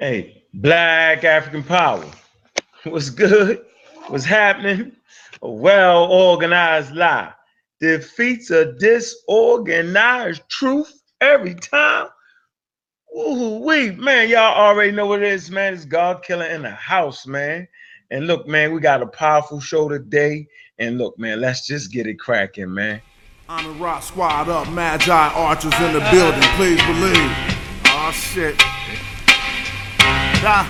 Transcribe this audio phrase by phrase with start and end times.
[0.00, 2.04] Hey, Black African Power.
[2.84, 3.64] What's good?
[4.06, 4.92] What's happening?
[5.42, 7.32] A well organized lie
[7.80, 12.06] defeats a disorganized truth every time.
[13.18, 15.74] Ooh, we man, y'all already know what it is, man.
[15.74, 17.66] It's God killer in the house, man.
[18.12, 20.46] And look, man, we got a powerful show today.
[20.78, 23.02] And look, man, let's just get it cracking, man.
[23.48, 27.32] I'm a rock squad up, Magi archers in the building, please believe.
[27.86, 28.62] Oh shit.
[30.42, 30.66] Nah.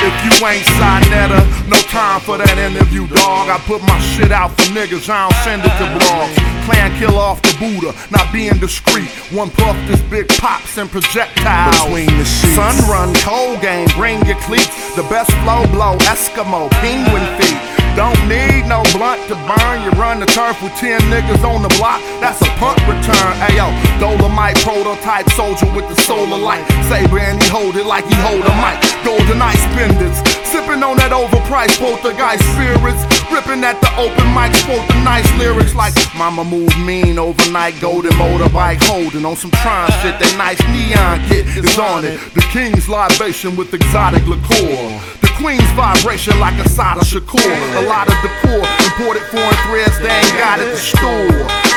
[0.00, 3.48] If you ain't Sinetta, no time for that interview, dog.
[3.48, 6.36] I put my shit out for niggas, I don't send it to blogs.
[6.64, 9.08] Clan kill off the Buddha, not being discreet.
[9.32, 11.76] One puff, this big pops and projectiles.
[11.84, 12.56] Between the sheets.
[12.56, 14.96] Sun run, cold game, bring your cleats.
[14.96, 17.85] The best flow blow, Eskimo, penguin feet.
[17.96, 19.80] Don't need no blunt to burn.
[19.80, 21.98] You run the turf with 10 niggas on the block.
[22.20, 23.32] That's a punt return.
[23.48, 26.60] Ayo, Dolomite prototype soldier with the solar light.
[26.92, 28.76] Saber and he hold it like he hold a mic.
[29.02, 30.20] Golden ice pendants.
[30.44, 33.00] Sipping on that overpriced poltergeist spirits.
[33.32, 37.80] Ripping at the open mic, quote the nice lyrics like Mama move mean overnight.
[37.80, 40.20] Golden motorbike holding on some Tron shit.
[40.20, 42.20] That nice neon kit is on it.
[42.34, 45.25] The king's libation with exotic liqueur.
[45.36, 47.44] Queen's vibration like a side of Shakur.
[47.76, 51.28] A lot of the decor, imported foreign threads they ain't got at the store.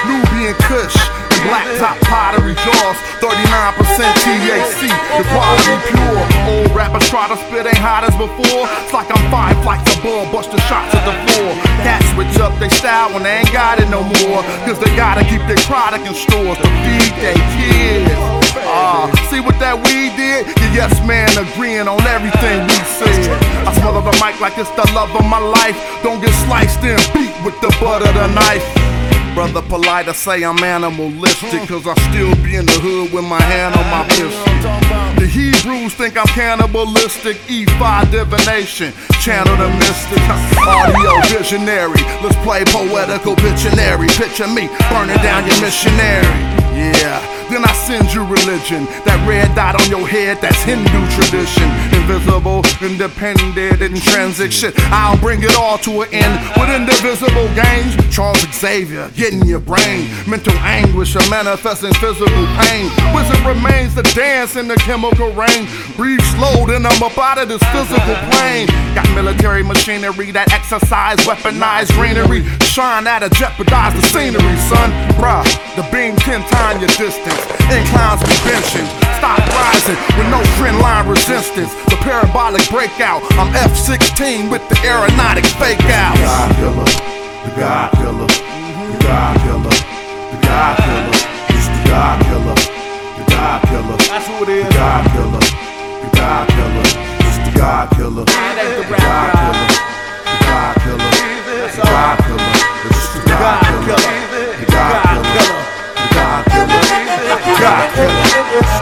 [0.07, 2.97] Nubian Kush and black top pottery jaws.
[3.23, 3.79] 39%
[4.23, 6.23] THC, the quality pure.
[6.47, 8.67] Old rappers try to spit ain't hot as before.
[8.83, 11.51] It's like I'm five flights above, busting shots at the floor.
[11.83, 14.41] Cats switch up their style when they ain't got it no more.
[14.67, 18.15] Cause they gotta keep their product in stores to feed their kids.
[18.69, 20.45] Ah, see what that weed did?
[20.45, 23.33] Yeah, yes, man, agreeing on everything we said.
[23.65, 25.77] I smell the mic like it's the love of my life.
[26.03, 28.98] Don't get sliced and beat with the butt of the knife.
[29.35, 33.41] Brother polite, I say I'm animalistic, cause I still be in the hood with my
[33.41, 34.45] hand on my pistol.
[35.15, 38.91] The Hebrews think I'm cannibalistic, E5 divination,
[39.21, 40.19] channel the mystic,
[40.59, 42.01] audio visionary.
[42.19, 44.07] Let's play poetical Pictionary.
[44.17, 46.59] Picture me burning down your missionary.
[46.75, 47.19] Yeah,
[47.49, 48.85] then I send you religion.
[49.03, 51.67] That red dot on your head, that's Hindu tradition.
[52.09, 54.73] Invisible, independent, intrinsic shit.
[54.89, 57.93] I'll bring it all to an end with indivisible gains.
[58.09, 60.09] Charles Xavier, getting your brain.
[60.27, 62.89] Mental anguish or manifesting physical pain.
[63.13, 65.69] Wizard remains to dance in the chemical rain.
[65.95, 68.65] Breathe slow, then I'm up out of this physical plane.
[68.95, 72.41] Got military machinery that exercise weaponized greenery.
[72.65, 74.89] Shine at a jeopardize the scenery, son.
[75.13, 75.45] Bruh,
[75.77, 77.41] the beam 10 times your distance.
[77.69, 79.09] Inclines convention.
[79.21, 81.69] Stop rising with no trend line resistance.
[81.91, 83.21] The parabolic breakout.
[83.35, 86.15] I'm F-16 with the aeronautic fake out.
[86.17, 86.85] God killer,
[87.45, 89.75] the God killer, the God killer,
[90.31, 91.15] the God killer,
[91.53, 94.69] it's the God killer, the God killer, That's who it the.
[94.73, 96.87] God killer, the God killer,
[97.27, 99.29] it's the God killer, the God killer, the God
[100.29, 101.11] killer, the God killer,
[101.65, 102.53] it's the God killer,
[103.13, 104.03] the God killer,
[104.59, 105.61] the God killer,
[105.95, 106.81] the God killer,
[107.43, 108.78] the God killer.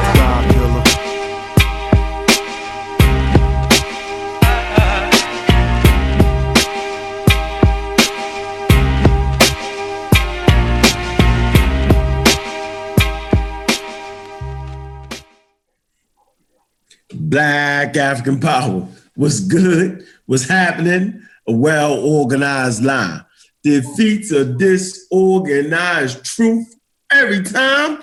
[17.29, 18.87] Black African Power.
[19.15, 20.05] What's good?
[20.27, 21.21] What's happening?
[21.47, 23.21] A well organized lie
[23.63, 26.75] defeats a disorganized truth
[27.11, 28.01] every time.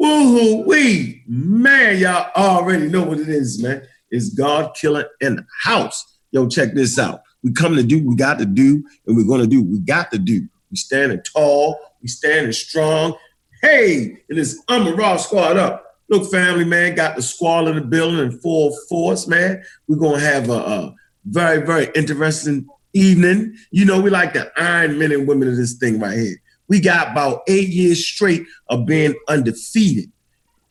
[0.00, 1.22] Woohoo wee.
[1.28, 3.86] Man, y'all already know what it is, man.
[4.10, 6.18] It's God killer in the house.
[6.32, 7.22] Yo, check this out.
[7.42, 9.78] We come to do what we got to do, and we're gonna do what we
[9.78, 10.48] got to do.
[10.70, 13.14] We standing tall, we standing strong.
[13.62, 15.85] Hey, it is I'm a raw squad up.
[16.08, 19.62] Look, family, man, got the squall in the building in full force, man.
[19.88, 20.94] We're gonna have a, a
[21.24, 23.56] very, very interesting evening.
[23.70, 26.36] You know, we like the iron men and women of this thing right here.
[26.68, 30.10] We got about eight years straight of being undefeated.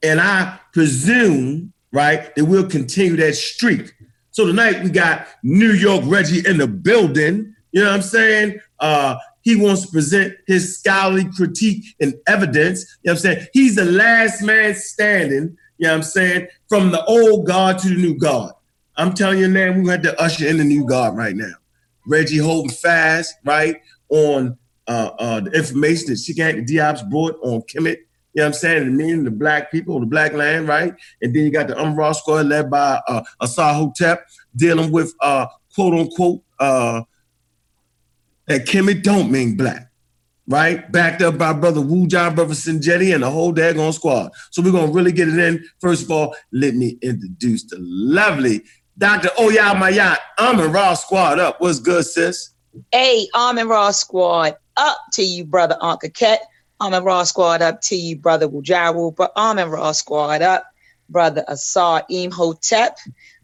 [0.03, 3.93] And I presume, right, that we'll continue that streak.
[4.31, 7.55] So tonight we got New York Reggie in the building.
[7.71, 8.59] You know what I'm saying?
[8.79, 9.15] Uh,
[9.45, 12.97] he wants to present his scholarly critique and evidence.
[13.03, 13.47] You know what I'm saying?
[13.53, 17.89] He's the last man standing, you know what I'm saying, from the old God to
[17.89, 18.53] the new God.
[18.97, 21.53] I'm telling you, man, we had to usher in the new God right now.
[22.07, 24.57] Reggie holding fast, right, on
[24.87, 27.97] uh, uh, the information that Sheikh Anta Diop's brought on Kemet,
[28.33, 30.93] you know what I'm saying, and meaning the black people, the black land, right?
[31.21, 33.93] And then you got the Umrah squad led by uh, Asar
[34.55, 35.45] dealing with uh,
[35.75, 37.03] quote unquote uh,
[38.47, 39.89] that Kemet don't mean black.
[40.47, 40.91] right?
[40.91, 44.31] Backed up by brother Wu John, brother Sinjetti, and the whole daggone squad.
[44.51, 45.63] So we're gonna really get it in.
[45.79, 48.63] First of all, let me introduce the lovely
[48.97, 49.29] Dr.
[49.39, 50.17] Oya Ma'at.
[50.37, 51.59] I'm in Raw Squad up.
[51.59, 52.51] What's good, sis?
[52.91, 56.41] Hey, I'm in Raw Squad up to you, brother Uncle Ket.
[56.79, 60.65] I'm in Raw Squad up to you, brother Wujaru, but I'm in Raw Squad up,
[61.09, 62.97] brother Asar Imhotep.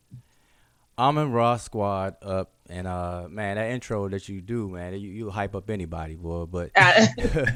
[0.99, 2.53] I'm in Raw Squad up.
[2.69, 6.45] And uh man, that intro that you do, man, you, you hype up anybody, boy.
[6.45, 7.49] But I,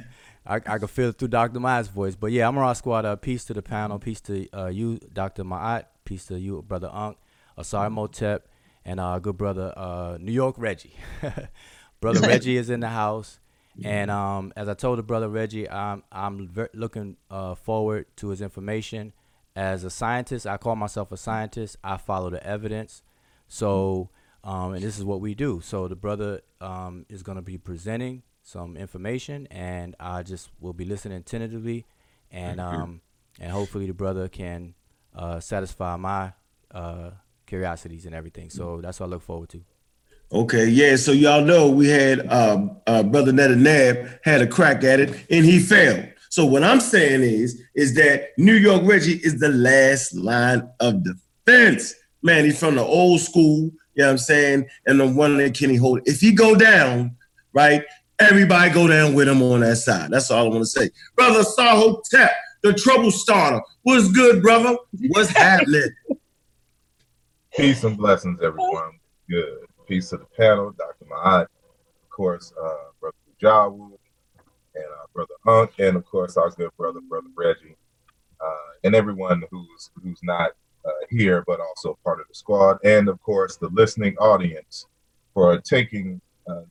[0.46, 1.60] I can feel it through Dr.
[1.60, 2.14] Ma'at's voice.
[2.14, 3.20] But yeah, I'm a Raw Squad up.
[3.20, 3.98] Peace to the panel.
[3.98, 5.44] Peace to uh, you, Dr.
[5.44, 5.84] Ma'at.
[6.06, 7.18] Peace to you, brother Unk,
[7.58, 8.48] Asar Motep,
[8.86, 10.96] and uh good brother uh New York Reggie.
[12.00, 13.38] brother Reggie is in the house.
[13.84, 18.28] And um, as I told the brother Reggie, I'm I'm ver- looking uh, forward to
[18.28, 19.12] his information.
[19.54, 21.76] As a scientist, I call myself a scientist.
[21.82, 23.02] I follow the evidence.
[23.48, 24.10] So,
[24.44, 25.60] um, and this is what we do.
[25.62, 30.72] So the brother um, is going to be presenting some information, and I just will
[30.72, 31.84] be listening tentatively,
[32.30, 33.00] and um,
[33.40, 34.74] and hopefully the brother can
[35.14, 36.32] uh, satisfy my
[36.70, 37.10] uh,
[37.46, 38.50] curiosities and everything.
[38.50, 39.62] So that's what I look forward to.
[40.32, 40.96] Okay, yeah.
[40.96, 45.44] So y'all know we had um, uh, brother Ned had a crack at it and
[45.44, 46.08] he failed.
[46.30, 51.04] So what I'm saying is, is that New York Reggie is the last line of
[51.04, 51.94] defense.
[52.22, 53.70] Man, he's from the old school.
[53.94, 54.66] You know what I'm saying?
[54.84, 56.00] And the one that Kenny hold.
[56.04, 57.16] If he go down,
[57.52, 57.82] right,
[58.18, 60.10] everybody go down with him on that side.
[60.10, 60.90] That's all I want to say.
[61.14, 62.30] Brother Sahotep,
[62.62, 63.62] the trouble starter.
[63.82, 64.76] What's good, brother?
[65.08, 65.88] What's happening?
[67.56, 68.98] Peace and blessings, everyone.
[69.30, 71.04] Good peace to the panel, Dr.
[71.04, 73.92] Ma'at, of course, uh, Brother Jawu,
[74.74, 77.76] and uh, Brother Hunk, and of course our good brother, Brother Reggie,
[78.40, 80.50] uh, and everyone who's who's not
[80.84, 84.86] uh, here but also part of the squad, and of course the listening audience
[85.34, 86.62] for taking uh,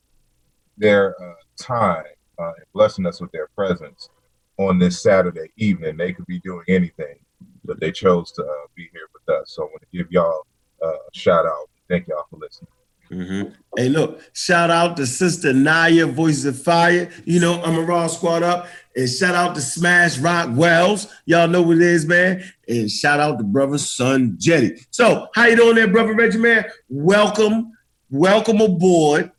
[0.77, 2.03] their uh, time
[2.37, 4.09] and blessing us with their presence
[4.57, 5.97] on this Saturday evening.
[5.97, 7.15] They could be doing anything,
[7.63, 9.53] but they chose to be here with us.
[9.55, 10.45] So I want to give y'all
[10.81, 11.69] a shout out.
[11.89, 12.69] Thank y'all for listening.
[13.11, 13.51] Mm-hmm.
[13.77, 17.09] Hey, look, shout out to Sister Naya, Voices of Fire.
[17.25, 18.67] You know, I'm a Raw Squad up.
[18.95, 21.07] And shout out to Smash Rock Wells.
[21.25, 22.43] Y'all know what it is, man.
[22.67, 24.85] And shout out to brother Son Jetty.
[24.89, 26.65] So, how you doing there, brother Reggie, man?
[26.87, 27.73] Welcome,
[28.09, 29.31] welcome aboard.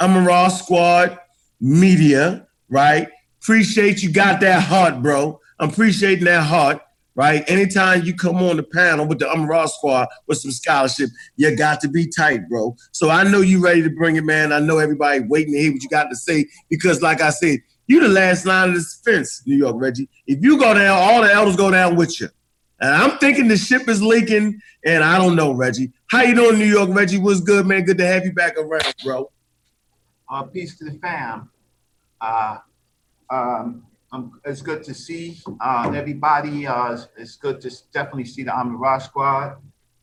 [0.00, 1.18] I'm a Raw Squad
[1.60, 3.08] Media, right?
[3.42, 5.38] Appreciate you got that heart, bro.
[5.60, 6.80] I'm appreciating that heart
[7.14, 7.44] right?
[7.48, 11.80] Anytime you come on the panel with the Umrah squad with some scholarship, you got
[11.80, 12.76] to be tight, bro.
[12.92, 14.52] So I know you ready to bring it, man.
[14.52, 17.60] I know everybody waiting to hear what you got to say because, like I said,
[17.86, 20.08] you the last line of defense, New York Reggie.
[20.26, 22.28] If you go down, all the elders go down with you.
[22.80, 25.92] And I'm thinking the ship is leaking, and I don't know, Reggie.
[26.10, 27.18] How you doing, New York, Reggie?
[27.18, 27.84] What's good, man?
[27.84, 29.30] Good to have you back around, bro.
[30.28, 31.50] Uh, peace to the fam.
[32.20, 32.58] Uh,
[33.30, 36.66] um, um, it's good to see uh, everybody.
[36.66, 39.56] Uh, it's good to definitely see the Amira Squad.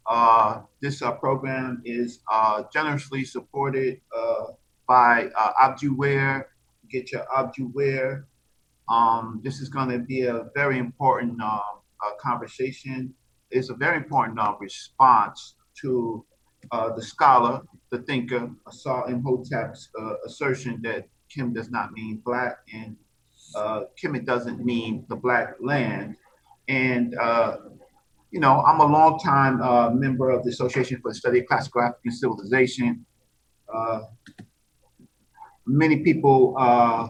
[0.05, 4.45] Uh, this uh, program is uh, generously supported uh,
[4.87, 5.29] by
[5.63, 6.43] Abjeware.
[6.89, 8.25] Get your Abjeware.
[8.89, 11.61] Um, this is going to be a very important uh,
[12.19, 13.13] conversation.
[13.49, 16.25] It's a very important response to
[16.71, 19.89] the scholar, the thinker, Asar Imhotep's
[20.25, 22.97] assertion that Kim does not mean black and
[23.55, 26.15] uh, Kemet doesn't mean the black land.
[26.67, 27.57] And, uh,
[28.31, 31.81] you know, I'm a longtime uh, member of the Association for the Study of Classical
[31.81, 33.05] African Civilization.
[33.73, 34.01] Uh,
[35.65, 37.09] many people uh,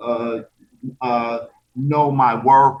[0.00, 0.42] uh,
[1.00, 1.38] uh,
[1.74, 2.80] know my work.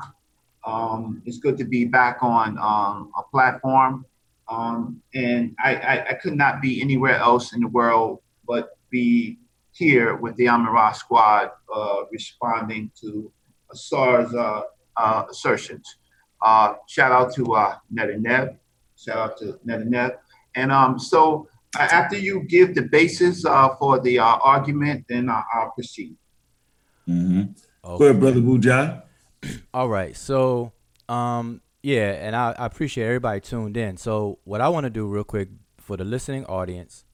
[0.64, 4.04] Um, it's good to be back on um, a platform.
[4.48, 9.38] Um, and I, I, I could not be anywhere else in the world but be
[9.76, 13.30] here with the Amira squad uh, responding to
[13.72, 14.62] Asar's uh,
[14.96, 15.96] uh, assertions.
[16.40, 18.56] Uh, shout out to uh, Ned and Neb.
[18.96, 20.12] Shout out to Ned and Neb.
[20.54, 25.28] And um, so uh, after you give the basis uh, for the uh, argument, then
[25.28, 26.16] uh, I'll proceed.
[27.08, 27.40] Mm-hmm.
[27.84, 27.98] Okay.
[27.98, 29.02] Go ahead, brother Buja.
[29.74, 30.16] All right.
[30.16, 30.72] So,
[31.08, 33.96] um, yeah, and I, I appreciate everybody tuned in.
[33.96, 37.04] So, what I want to do real quick for the listening audience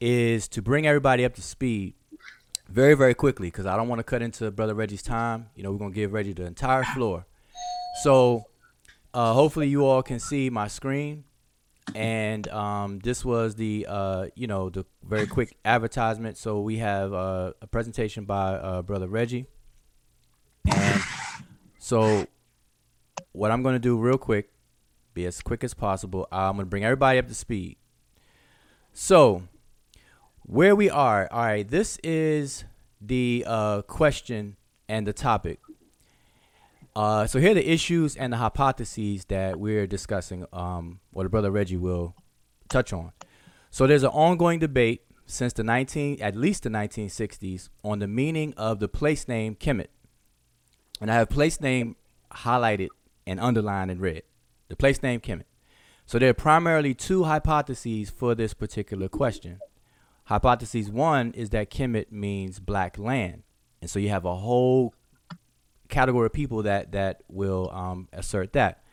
[0.00, 1.94] is to bring everybody up to speed
[2.68, 5.50] very, very quickly because I don't want to cut into Brother Reggie's time.
[5.54, 7.26] You know, we're going to give Reggie the entire floor.
[8.02, 8.44] So,
[9.12, 11.24] uh, hopefully, you all can see my screen.
[11.94, 16.38] And um, this was the, uh, you know, the very quick advertisement.
[16.38, 19.46] So, we have uh, a presentation by uh, Brother Reggie.
[20.72, 21.02] And
[21.78, 22.26] so,
[23.32, 24.50] what I'm going to do real quick,
[25.12, 27.76] be as quick as possible, I'm going to bring everybody up to speed.
[28.92, 29.42] So,
[30.50, 32.64] where we are, all right, this is
[33.00, 34.56] the uh, question
[34.88, 35.60] and the topic.
[36.96, 41.28] Uh, so here are the issues and the hypotheses that we're discussing, um, or the
[41.28, 42.16] brother Reggie will
[42.68, 43.12] touch on.
[43.70, 48.52] So there's an ongoing debate since the 19, at least the 1960s, on the meaning
[48.56, 49.86] of the place name Kemet.
[51.00, 51.94] And I have place name
[52.32, 52.88] highlighted
[53.24, 54.22] and underlined in red.
[54.68, 55.44] The place name Kemet.
[56.06, 59.60] So there are primarily two hypotheses for this particular question.
[60.30, 63.42] Hypothesis one is that Kemet means black land.
[63.82, 64.94] And so you have a whole
[65.88, 68.84] category of people that, that will um, assert that.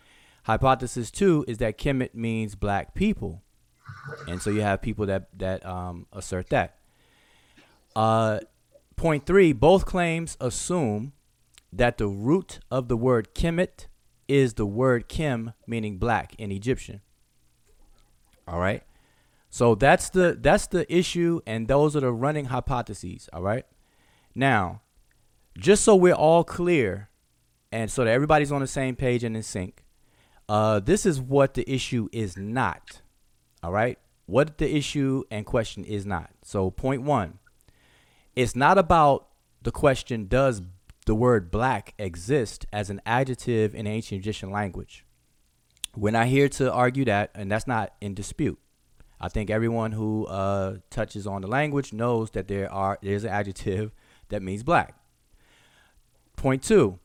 [0.46, 3.44] Hypothesis two is that Kemet means black people.
[4.28, 6.80] And so you have people that, that um, assert that.
[7.96, 8.40] Uh,
[8.96, 11.14] point three, both claims assume
[11.72, 13.86] that the root of the word Kemet
[14.28, 17.02] is the word Kim, meaning black in Egyptian.
[18.48, 18.82] All right.
[19.58, 23.28] So that's the that's the issue, and those are the running hypotheses.
[23.34, 23.66] All right.
[24.36, 24.84] Now,
[25.58, 27.10] just so we're all clear,
[27.72, 29.84] and so that everybody's on the same page and in sync,
[30.48, 33.02] uh, this is what the issue is not.
[33.64, 33.98] All right.
[34.28, 36.30] What the issue and question is not.
[36.44, 37.40] So, point one,
[38.36, 39.28] it's not about
[39.64, 40.62] the question does
[41.08, 45.04] the word black exist as an adjective in ancient Egyptian language.
[45.96, 48.60] We're not here to argue that, and that's not in dispute.
[49.20, 53.32] I think everyone who uh, touches on the language knows that there are there's an
[53.32, 53.92] adjective
[54.30, 54.96] that means black.
[56.36, 57.00] Point two.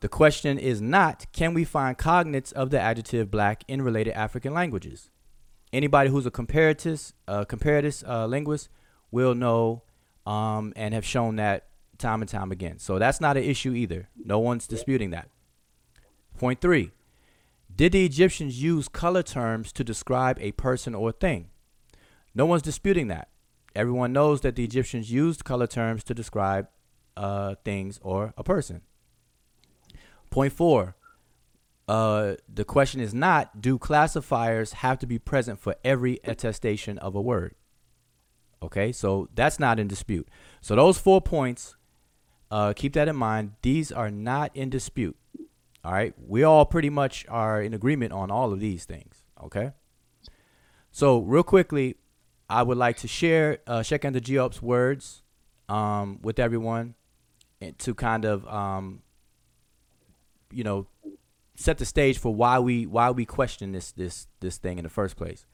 [0.00, 4.52] The question is not can we find cognates of the adjective black in related African
[4.52, 5.10] languages?
[5.72, 8.68] Anybody who's a comparatist, uh, comparatist uh, linguist
[9.10, 9.82] will know
[10.26, 11.66] um, and have shown that
[11.98, 12.78] time and time again.
[12.78, 14.08] So that's not an issue either.
[14.14, 15.30] No one's disputing that.
[16.38, 16.90] Point three
[17.76, 21.50] did the Egyptians use color terms to describe a person or thing?
[22.34, 23.28] No one's disputing that.
[23.74, 26.68] Everyone knows that the Egyptians used color terms to describe
[27.16, 28.82] uh, things or a person.
[30.30, 30.96] Point four.
[31.86, 37.14] Uh, the question is not do classifiers have to be present for every attestation of
[37.14, 37.54] a word?
[38.62, 40.26] Okay, so that's not in dispute.
[40.62, 41.76] So those four points,
[42.50, 43.52] uh, keep that in mind.
[43.60, 45.16] These are not in dispute.
[45.84, 46.14] All right.
[46.26, 49.22] We all pretty much are in agreement on all of these things.
[49.42, 49.72] Okay.
[50.90, 51.96] So, real quickly,
[52.48, 55.22] I would like to share uh, Sheikh Anta Diop's words
[55.68, 56.94] um, with everyone
[57.60, 59.02] and to kind of, um,
[60.52, 60.86] you know,
[61.56, 64.90] set the stage for why we why we question this this this thing in the
[64.90, 65.46] first place.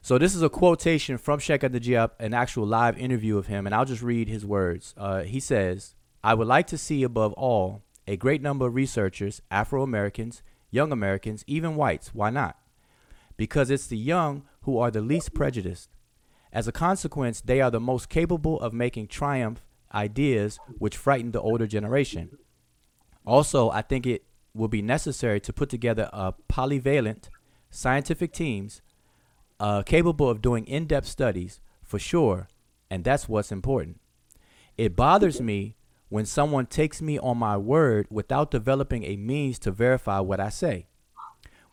[0.00, 3.66] So this is a quotation from Sheikh Anta Diop, an actual live interview of him,
[3.66, 4.94] and I'll just read his words.
[4.96, 9.42] Uh, he says, "I would like to see above all a great number of researchers,
[9.50, 12.14] Afro Americans, young Americans, even whites.
[12.14, 12.56] Why not?
[13.36, 15.90] Because it's the young who are the least prejudiced.
[16.50, 19.62] As a consequence, they are the most capable of making triumph
[19.94, 22.38] ideas which frighten the older generation.
[23.26, 24.24] Also, I think it
[24.54, 27.28] will be necessary to put together a polyvalent
[27.68, 28.80] scientific teams
[29.60, 32.48] uh, capable of doing in-depth studies for sure,
[32.90, 34.00] and that's what's important.
[34.78, 35.74] It bothers me
[36.08, 40.48] when someone takes me on my word without developing a means to verify what I
[40.48, 40.86] say.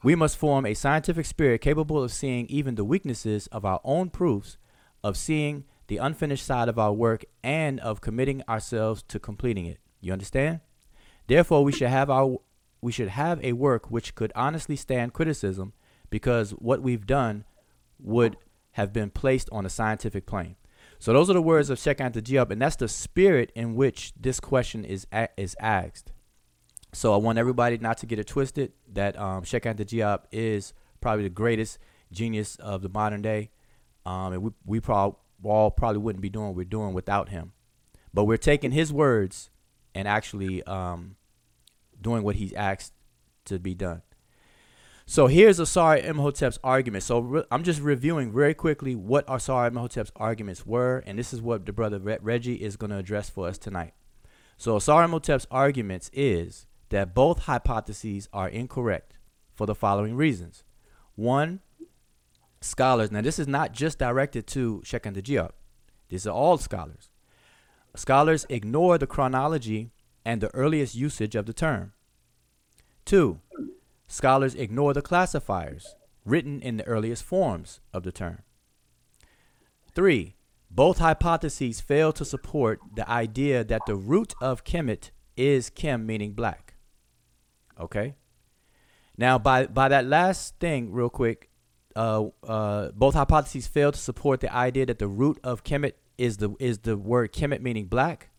[0.04, 4.10] We must form a scientific spirit capable of seeing even the weaknesses of our own
[4.10, 4.58] proofs,
[5.04, 9.80] of seeing the unfinished side of our work, and of committing ourselves to completing it.
[10.02, 10.60] You understand?
[11.28, 12.38] Therefore, we should have our
[12.82, 15.74] we should have a work which could honestly stand criticism
[16.12, 17.46] because what we've done
[17.98, 18.38] would
[18.74, 20.56] have been placed on a scientific plane.
[21.06, 24.12] So those are the words of Sheikh Anta Diop, and that's the spirit in which
[24.20, 26.12] this question is a- is asked.
[26.94, 31.22] So I want everybody not to get it twisted that um, Sheikh Anta is probably
[31.22, 31.78] the greatest
[32.12, 33.52] genius of the modern day,
[34.04, 34.82] um, and we we
[35.44, 37.54] all probably wouldn't be doing what we're doing without him.
[38.12, 39.52] But we're taking his words
[39.94, 41.18] and actually um,
[42.02, 42.94] doing what he's asked
[43.46, 44.02] to be done.
[45.08, 47.04] So here's Asari Imhotep's argument.
[47.04, 51.42] So re- I'm just reviewing very quickly what Asari Imhotep's arguments were, and this is
[51.42, 53.94] what the brother Re- Reggie is going to address for us tonight.
[54.58, 59.18] So Asari Imhotep's arguments is that both hypotheses are incorrect
[59.54, 60.64] for the following reasons.
[61.16, 61.60] One,
[62.62, 63.12] scholars.
[63.12, 65.52] Now this is not just directed to Diop.
[66.10, 67.10] These are all scholars.
[67.96, 69.92] Scholars ignore the chronology
[70.26, 71.94] and the earliest usage of the term.
[73.06, 73.40] Two,
[74.08, 75.96] scholars ignore the classifiers
[76.26, 78.40] written in the earliest forms of the term.
[79.94, 80.36] Three,
[80.70, 86.34] both hypotheses fail to support the idea that the root of Kemet is Kem, meaning
[86.34, 86.74] black.
[87.80, 88.16] Okay?
[89.18, 91.50] Now, by, by that last thing, real quick,
[91.96, 96.38] uh, uh, both hypotheses fail to support the idea that the root of Kemet is
[96.38, 98.30] the is the word Kemet meaning black.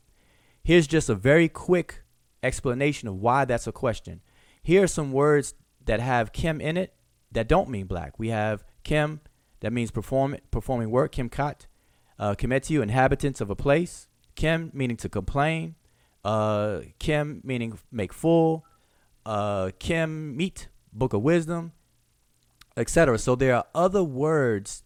[0.62, 2.02] Here's just a very quick
[2.42, 4.20] explanation of why that's a question.
[4.66, 5.54] Here are some words
[5.84, 6.92] that have Kim in it
[7.30, 8.18] that don't mean black.
[8.18, 9.20] We have Kim
[9.60, 11.68] that means perform, performing work, Kim Kat,
[12.18, 15.76] uh, Kemetiu, inhabitants of a place, Kim meaning to complain,
[16.24, 18.66] uh, Kim meaning make full,
[19.24, 21.70] uh, Kim meet, book of wisdom,
[22.76, 23.20] etc.
[23.20, 24.82] So there are other words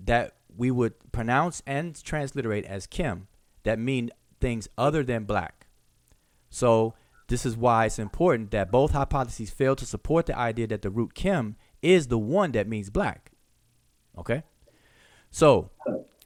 [0.00, 3.28] that we would pronounce and transliterate as Kim
[3.64, 4.08] that mean
[4.40, 5.66] things other than black.
[6.48, 6.94] So
[7.28, 10.90] this is why it's important that both hypotheses fail to support the idea that the
[10.90, 13.32] root Kim is the one that means black.
[14.16, 14.42] Okay?
[15.30, 15.70] So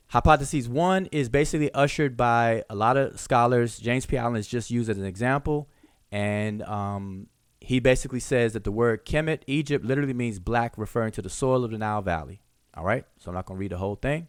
[0.09, 3.79] hypothesis one is basically ushered by a lot of scholars.
[3.79, 4.16] James P.
[4.16, 5.68] Allen is just used as an example.
[6.12, 7.26] And um,
[7.61, 11.64] he basically says that the word Kemet, Egypt, literally means black, referring to the soil
[11.64, 12.42] of the Nile Valley.
[12.74, 14.29] All right, so I'm not going to read the whole thing.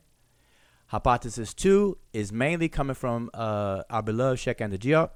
[0.88, 5.10] Hypothesis two is mainly coming from uh, our beloved Sheikh Anta Diop.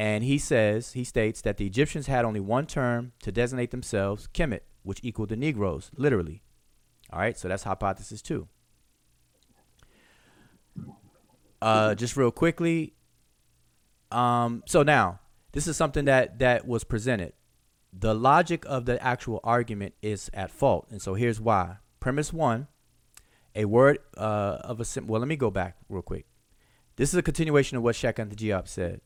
[0.00, 4.30] And he says, he states that the Egyptians had only one term to designate themselves,
[4.32, 6.40] Kemet, which equaled the Negroes, literally.
[7.12, 8.48] All right, so that's hypothesis two.
[11.60, 12.94] Uh, just real quickly.
[14.10, 15.20] Um, so now,
[15.52, 17.34] this is something that that was presented.
[17.92, 21.76] The logic of the actual argument is at fault, and so here's why.
[22.00, 22.68] Premise one:
[23.54, 25.20] a word uh, of a sim- well.
[25.20, 26.24] Let me go back real quick.
[26.96, 29.02] This is a continuation of what Sheikh Anta Diop said.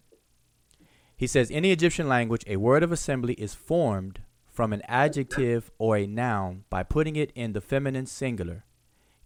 [1.16, 5.70] He says, in the Egyptian language, a word of assembly is formed from an adjective
[5.78, 8.64] or a noun by putting it in the feminine singular.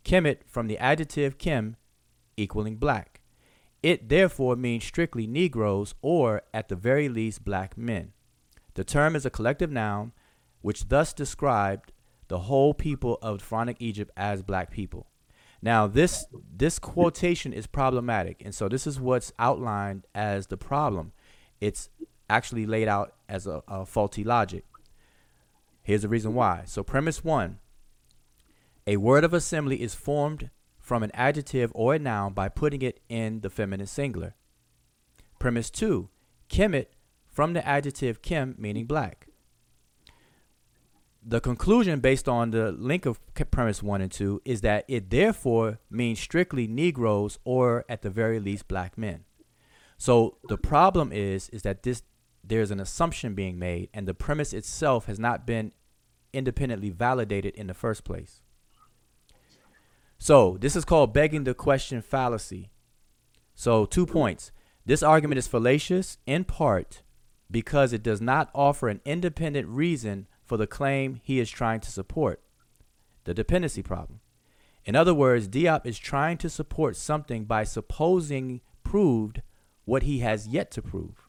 [0.05, 1.77] Kemet from the adjective kim,
[2.37, 3.21] equaling black.
[3.83, 8.13] It therefore means strictly Negroes or, at the very least, black men.
[8.75, 10.13] The term is a collective noun
[10.61, 11.93] which thus described
[12.29, 15.07] the whole people of pharaonic Egypt as black people.
[15.61, 21.13] Now, this this quotation is problematic, and so this is what's outlined as the problem.
[21.61, 21.89] It's
[22.29, 24.65] actually laid out as a, a faulty logic.
[25.83, 26.63] Here's the reason why.
[26.67, 27.59] So, premise one:
[28.87, 33.01] a word of assembly is formed from an adjective or a noun by putting it
[33.09, 34.35] in the feminine singular.
[35.39, 36.11] Premise two:
[36.49, 36.87] kemet
[37.27, 39.29] from the adjective kim, meaning black
[41.29, 45.79] the conclusion based on the link of premise one and two is that it therefore
[45.91, 49.25] means strictly Negroes or at the very least black men.
[49.99, 52.03] So the problem is is that this
[52.43, 55.73] there's an assumption being made and the premise itself has not been
[56.33, 58.41] independently validated in the first place.
[60.19, 62.71] So this is called begging the question fallacy.
[63.55, 64.53] So two points.
[64.87, 67.03] This argument is fallacious in part
[67.51, 71.91] because it does not offer an independent reason for the claim he is trying to
[71.91, 72.41] support
[73.25, 74.21] the dependency problem.
[74.85, 79.43] In other words, Diop is trying to support something by supposing proved
[79.89, 81.29] what he has yet to prove.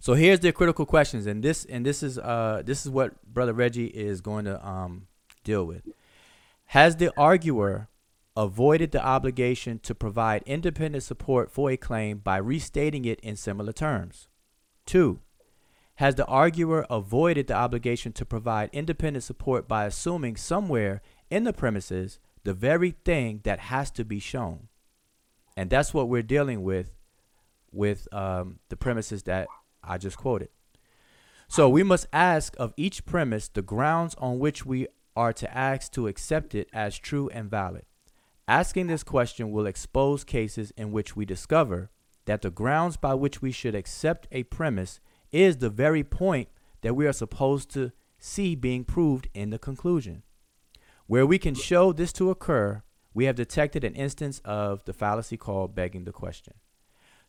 [0.00, 3.52] So here's the critical questions, and this and this is uh this is what Brother
[3.52, 5.06] Reggie is going to um
[5.44, 5.88] deal with.
[6.66, 7.88] Has the arguer
[8.36, 13.72] avoided the obligation to provide independent support for a claim by restating it in similar
[13.72, 14.26] terms?
[14.84, 15.20] Two,
[15.96, 21.52] has the arguer avoided the obligation to provide independent support by assuming somewhere in the
[21.52, 24.66] premises the very thing that has to be shown?
[25.56, 26.90] And that's what we're dealing with
[27.72, 29.48] with um, the premises that
[29.82, 30.48] I just quoted.
[31.48, 35.92] So we must ask of each premise the grounds on which we are to ask
[35.92, 37.84] to accept it as true and valid.
[38.48, 41.90] Asking this question will expose cases in which we discover
[42.24, 46.48] that the grounds by which we should accept a premise is the very point
[46.82, 50.22] that we are supposed to see being proved in the conclusion.
[51.06, 52.82] Where we can show this to occur,
[53.12, 56.54] we have detected an instance of the fallacy called begging the question.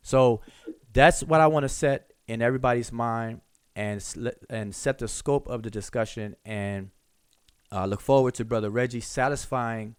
[0.04, 0.42] So
[0.92, 3.40] that's what I want to set in everybody's mind
[3.74, 4.04] and
[4.48, 6.90] and set the scope of the discussion and
[7.72, 9.96] uh, look forward to brother Reggie satisfying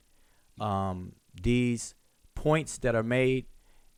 [0.61, 1.95] um, these
[2.35, 3.47] points that are made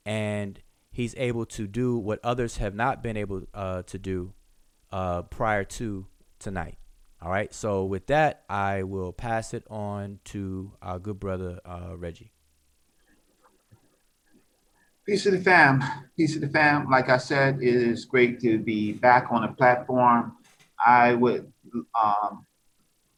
[0.05, 0.59] and
[0.91, 4.33] he's able to do what others have not been able uh, to do
[4.91, 6.07] uh, prior to
[6.39, 6.77] tonight.
[7.21, 7.53] All right.
[7.53, 12.31] So with that, I will pass it on to our good brother uh, Reggie.
[15.07, 15.81] Peace to the fam.
[16.17, 16.89] Peace to the fam.
[16.89, 20.35] Like I said, it is great to be back on a platform.
[20.85, 21.49] I would
[21.97, 22.45] um,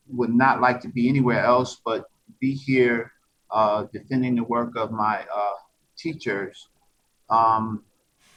[0.08, 2.06] would not like to be anywhere else, but
[2.40, 3.12] be here
[3.50, 5.56] uh, defending the work of my uh,
[5.98, 6.68] teachers.
[7.32, 7.84] Um,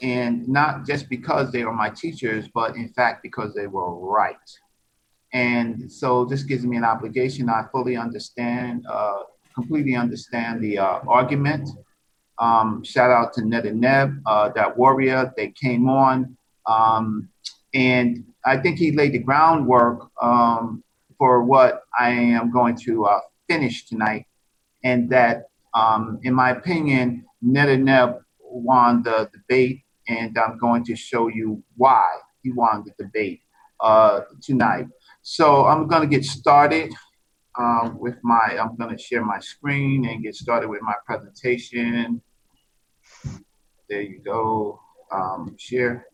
[0.00, 4.36] and not just because they are my teachers, but in fact because they were right.
[5.34, 7.50] And so this gives me an obligation.
[7.50, 11.68] I fully understand, uh, completely understand the uh, argument
[12.42, 15.32] um, shout out to Ned and Neb, uh, that warrior.
[15.36, 16.36] They came on.
[16.66, 17.28] Um,
[17.72, 20.82] and I think he laid the groundwork um,
[21.18, 24.26] for what I am going to uh, finish tonight.
[24.82, 29.84] And that, um, in my opinion, Ned and Neb won the debate.
[30.08, 32.04] And I'm going to show you why
[32.42, 33.40] he won the debate
[33.78, 34.88] uh, tonight.
[35.22, 36.92] So I'm going to get started.
[37.58, 42.22] Um, with my, I'm going to share my screen and get started with my presentation.
[43.92, 44.80] There you go.
[45.12, 46.06] Um, share.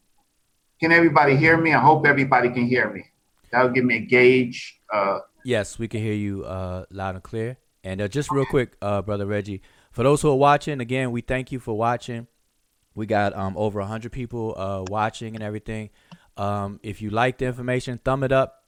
[0.80, 1.72] Can everybody hear me?
[1.72, 3.04] I hope everybody can hear me.
[3.52, 4.80] That'll give me a gauge.
[4.92, 7.56] Uh, yes, we can hear you uh, loud and clear.
[7.84, 9.62] And uh, just real quick, uh, brother Reggie,
[9.92, 12.26] for those who are watching, again, we thank you for watching.
[12.96, 15.90] We got um, over 100 people uh, watching and everything.
[16.36, 18.64] Um, if you like the information, thumb it up.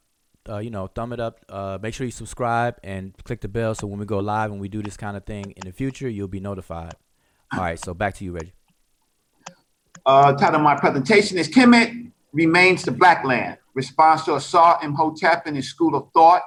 [0.49, 1.45] Uh, you know, thumb it up.
[1.49, 4.61] Uh, make sure you subscribe and click the bell so when we go live and
[4.61, 6.95] we do this kind of thing in the future, you'll be notified.
[7.53, 8.53] All right, so back to you, Reggie.
[10.07, 15.47] Uh, title of my presentation is Kemet Remains the Black Land, response to Asar Imhotep
[15.47, 16.43] and his school of thought.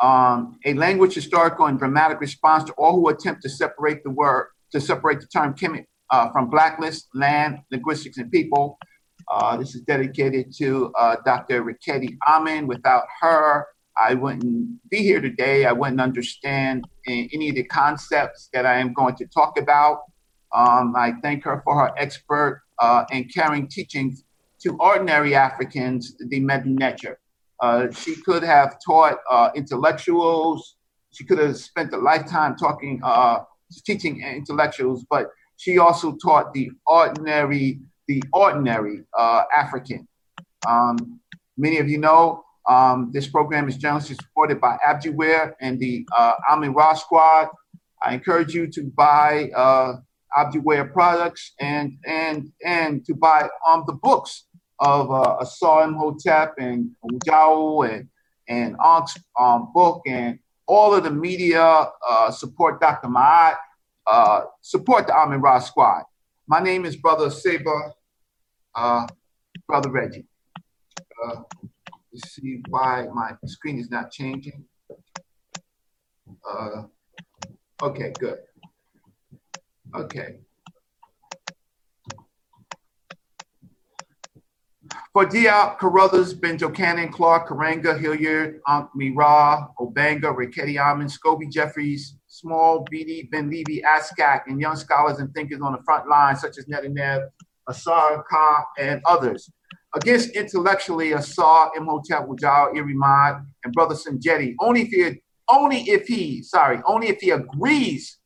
[0.00, 4.48] Um, a language historical and dramatic response to all who attempt to separate the word,
[4.72, 8.78] to separate the term Kemet uh, from blacklist, land, linguistics, and people.
[9.30, 11.62] Uh, this is dedicated to uh, Dr.
[11.62, 12.66] Reketti Amen.
[12.66, 13.66] Without her,
[13.98, 15.66] I wouldn't be here today.
[15.66, 20.04] I wouldn't understand any of the concepts that I am going to talk about.
[20.52, 24.24] Um, I thank her for her expert uh, and caring teachings
[24.62, 27.16] to ordinary Africans, the Medinetra.
[27.60, 30.76] Uh, she could have taught uh, intellectuals.
[31.12, 33.40] She could have spent a lifetime talking, uh,
[33.84, 40.08] teaching intellectuals, but she also taught the ordinary, the ordinary uh, African.
[40.66, 41.20] Um,
[41.56, 46.32] many of you know um, this program is generously supported by Abdiware and the uh,
[46.50, 47.48] Amin Ra Squad.
[48.02, 49.50] I encourage you to buy
[50.36, 54.46] Abdiware products and and and to buy um the books
[54.78, 58.08] of uh, Asar Imhotep and Ujao and
[58.48, 61.62] and Ank's um, book and all of the media
[62.08, 63.08] uh, support Dr.
[63.08, 63.56] Ma'at,
[64.06, 66.02] uh, support the Amin Ra squad.
[66.46, 67.92] My name is Brother Saber,
[68.74, 69.06] uh,
[69.66, 70.26] Brother Reggie.
[71.24, 71.42] Uh,
[72.14, 74.64] see why my screen is not changing.
[76.48, 76.82] Uh,
[77.82, 78.38] okay, good.
[79.94, 80.36] Okay.
[85.12, 88.60] For Diop, Carruthers, Ben-Jochannan, Clark, Karenga, Hilliard,
[88.94, 95.32] Mira, Obenga, Reketti Amen, Scobie Jeffries, Small, Beatty, Ben Levy, ASCAC, and young scholars and
[95.34, 97.26] thinkers on the front line, such as Netanyahu,
[97.68, 99.50] Asar Khan, and others.
[99.94, 106.42] Against intellectually Asar, Imhotep, Wajal, Irimad, and Brother Sanjetti, only if he, only if he,
[106.44, 108.19] sorry, only if he agrees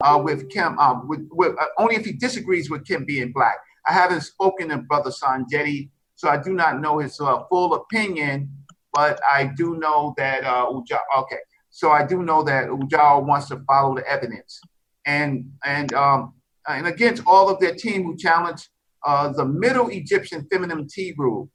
[0.00, 3.56] uh, with Kim, uh, with, with uh, only if he disagrees with Kim being black.
[3.86, 8.50] I haven't spoken to Brother Sanjetti, so I do not know his uh, full opinion,
[8.92, 11.38] but I do know that uh, Uja, okay,
[11.70, 14.60] so I do know that Ujao wants to follow the evidence,
[15.06, 16.34] and and um,
[16.68, 18.68] and against all of their team who challenged
[19.06, 21.48] uh, the Middle Egyptian feminine T rule,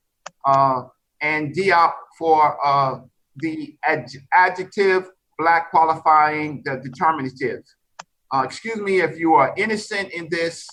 [1.21, 2.57] and Diop for
[3.37, 7.61] the ad- adjective black qualifying the determinative.
[8.33, 10.67] Uh, excuse me if you are innocent in this.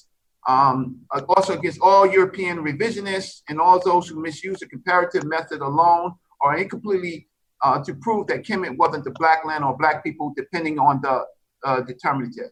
[0.49, 6.15] Um, also against all European revisionists and all those who misuse the comparative method alone
[6.41, 7.29] or incompletely
[7.63, 11.25] uh, to prove that Kemet wasn't the black land or black people, depending on the
[11.65, 12.51] uh, determinative.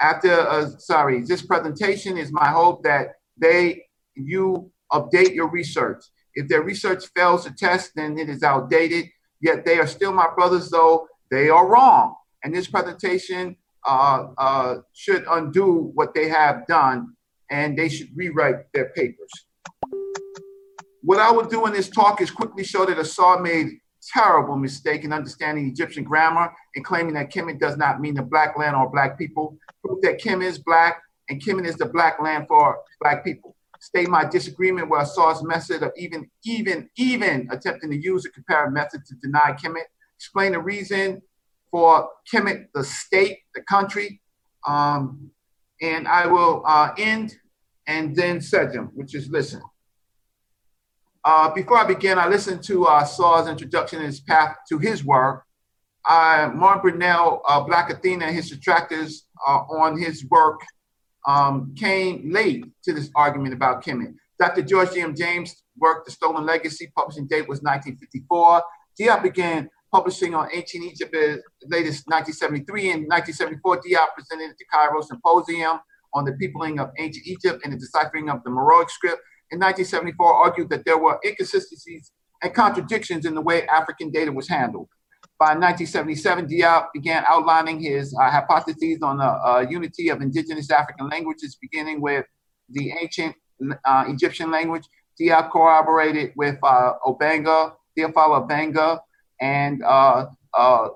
[0.00, 6.04] After, uh, sorry, this presentation is my hope that they, you update your research.
[6.34, 9.06] If their research fails to test, then it is outdated.
[9.40, 12.14] Yet they are still my brothers, though they are wrong.
[12.42, 17.14] And this presentation uh, uh, should undo what they have done
[17.50, 19.30] and they should rewrite their papers.
[21.02, 23.78] what I will do in this talk is quickly show that Asar made
[24.12, 28.56] terrible mistake in understanding Egyptian grammar and claiming that Kemet does not mean the black
[28.58, 29.56] land or black people.
[29.84, 33.56] Prove that Kim is black and Kemet is the black land for black people.
[33.80, 38.72] State my disagreement with Asar's method of even, even, even attempting to use a comparative
[38.72, 39.84] method to deny Kemet.
[40.16, 41.20] Explain the reason
[41.74, 44.20] for Kemet, the state, the country.
[44.64, 45.32] Um,
[45.82, 47.34] and I will uh, end
[47.88, 49.60] and then Sejim, which is listen.
[51.24, 55.04] Uh, before I begin, I listened to uh, Saul's introduction and his path to his
[55.04, 55.42] work.
[56.08, 60.60] Uh, Martin Bernal, Black Athena, and his detractors uh, on his work
[61.26, 64.14] um, came late to this argument about Kemet.
[64.38, 64.62] Dr.
[64.62, 65.16] George G.M.
[65.16, 68.62] James' work, The Stolen Legacy, publishing date was 1954.
[69.00, 71.38] Diop began publishing on ancient Egypt as
[71.70, 72.90] latest 1973.
[72.90, 75.78] and 1974, Diop presented at the Cairo Symposium
[76.12, 79.20] on the peopling of ancient Egypt and the deciphering of the Meroitic script
[79.52, 82.10] in 1974 argued that there were inconsistencies
[82.42, 84.88] and contradictions in the way African data was handled.
[85.38, 91.08] By 1977, Diop began outlining his uh, hypotheses on the uh, unity of indigenous African
[91.08, 92.26] languages, beginning with
[92.68, 93.36] the ancient
[93.84, 94.84] uh, Egyptian language.
[95.20, 98.98] Diop corroborated with uh, Obenga, Theophile Obenga,
[99.40, 100.88] and uh, uh,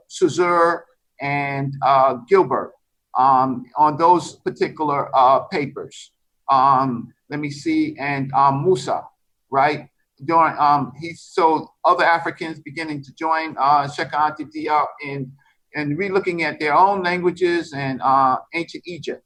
[1.21, 2.73] and uh, Gilbert
[3.19, 5.09] um, on those particular
[5.51, 6.13] papers.
[6.51, 9.03] Um, let me see, and um, Musa,
[9.51, 9.89] right?
[10.25, 15.31] During um, he so other Africans beginning to join uh, Sheikh Anta Diop in
[15.75, 19.23] and re-looking at their own languages and uh, ancient Egypt.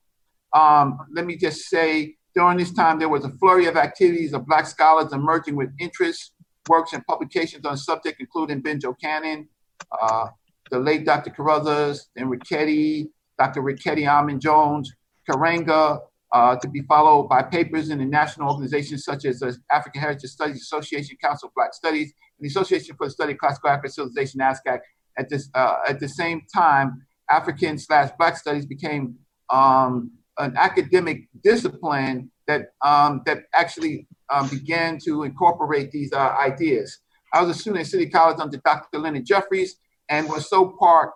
[0.55, 4.47] Um, let me just say, during this time, there was a flurry of activities of
[4.47, 6.32] Black scholars emerging with interest,
[6.69, 9.47] works, and publications on the subject, including Ben-Jochannan,
[10.01, 10.29] uh,
[10.71, 11.31] the late Dr.
[11.31, 13.63] Carruthers, and Rickety, Dr.
[13.63, 14.93] Rickety Almond Jones,
[15.29, 16.01] Karenga,
[16.33, 20.31] uh, to be followed by papers in the national organizations such as the African Heritage
[20.31, 23.91] Studies Association, Council of Black Studies, and the Association for the Study of Classical African
[23.91, 24.81] Civilization, ASCAC.
[25.19, 29.17] At this, uh, at the same time, African slash Black Studies became
[29.51, 36.99] um, an academic discipline that um, that actually um, began to incorporate these uh, ideas.
[37.33, 38.99] I was a student at City College under Dr.
[38.99, 39.77] Leonard Jeffries
[40.09, 41.11] and was so part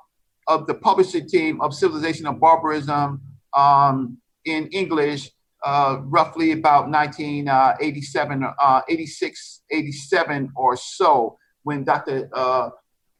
[0.49, 3.21] of the publishing team of Civilization of Barbarism,
[3.57, 5.31] um, in English
[5.65, 12.29] uh, roughly about 1987, uh, uh, 86, 87 or so, when Dr.
[12.33, 12.71] Uh,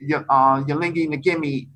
[0.01, 1.69] y- uh, Yalingi Ngemi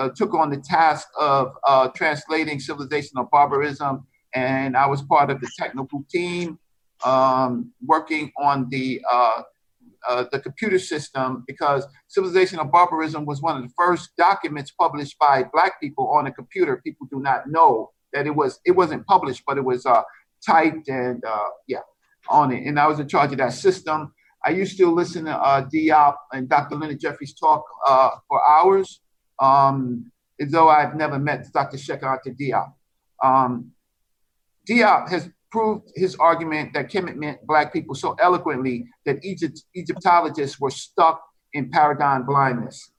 [0.00, 1.52] uh, uh, took on the task of
[1.94, 4.06] translating Civilization of Barbarism.
[4.34, 6.58] And I was part of the technical team
[7.04, 9.00] um, working on the
[10.08, 15.18] uh, the computer system because Civilization of Barbarism was one of the first documents published
[15.18, 16.80] by Black people on a computer.
[16.82, 20.02] People do not know that it was it wasn't published, but it was uh,
[20.44, 21.80] typed and uh, yeah
[22.28, 22.66] on it.
[22.66, 24.12] And I was in charge of that system.
[24.44, 26.76] I used to listen to uh, Diop and Dr.
[26.76, 29.00] Leonard Jeffries talk uh, for hours,
[29.40, 31.78] um, though I've never met Dr.
[31.78, 32.72] Sheikh Anta Diop.
[33.22, 33.72] Um,
[34.68, 40.60] Diop has proved his argument that Kemet meant black people so eloquently that Egypt, Egyptologists
[40.60, 41.20] were stuck
[41.52, 42.92] in paradigm blindness.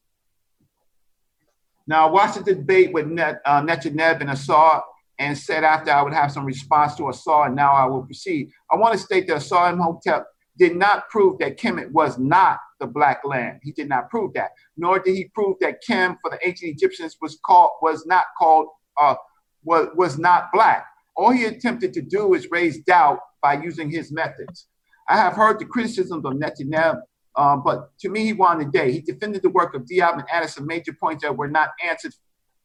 [1.87, 4.83] Now, I watched the debate with Net, uh, Netanyahu and Asar
[5.19, 8.49] and said after I would have some response to Asar, and now I will proceed.
[8.71, 10.25] I want to state that Assad and Imhotep
[10.57, 13.59] did not prove that Kemet was not the black land.
[13.63, 17.17] He did not prove that, nor did he prove that Kem for the ancient Egyptians
[17.21, 18.67] was called was not called
[18.99, 19.15] uh,
[19.63, 20.85] was was not black.
[21.15, 24.67] All he attempted to do is raise doubt by using his methods.
[25.09, 27.01] I have heard the criticisms of Netanyahu,
[27.35, 28.91] um, but to me, he won the day.
[28.91, 32.13] He defended the work of Diop and added some major points that were not answered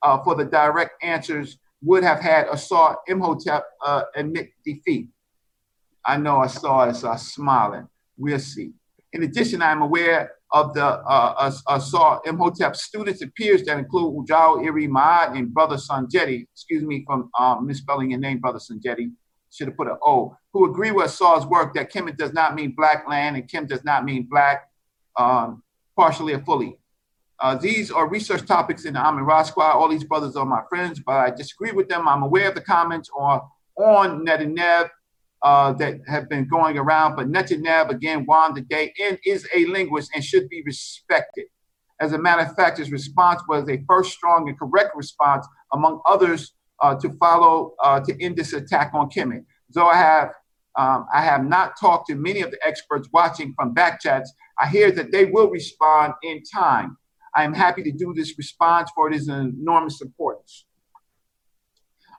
[0.03, 5.09] uh, for the direct answers would have had Asar Imhotep uh, admit defeat.
[6.07, 7.89] I know Asar is uh, smiling.
[8.17, 8.73] We'll see.
[9.13, 14.65] In addition, I'm aware of the uh, Asar Imhotep students and peers that include Ujao
[14.65, 19.11] Iri Maad and Brother Sanjetti, excuse me from um, misspelling your name, Brother Sanjetti,
[19.51, 22.75] should have put an O, who agree with Asar's work that Kemet does not mean
[22.77, 24.71] black land and Kim does not mean black,
[25.19, 25.63] um,
[25.97, 26.79] partially or fully.
[27.41, 29.73] Uh, these are research topics in the Amin Ra Squad.
[29.73, 32.09] All these brothers are my friends, but I disagree with them.
[32.09, 33.41] I'm aware of the comments on,
[33.77, 34.89] on Netanyahu
[35.43, 39.67] uh, that have been going around, but Netaneb again won the day and is a
[39.67, 41.47] linguist and should be respected.
[42.01, 46.01] As a matter of fact, his response was a first strong and correct response among
[46.09, 49.45] others uh, to follow uh, to end this attack on Kemet.
[49.71, 50.31] Though I have
[50.79, 54.33] um, I have not talked to many of the experts watching from back chats.
[54.61, 56.99] I hear that they will respond in time.
[57.35, 60.67] I am happy to do this response for it is an enormous importance.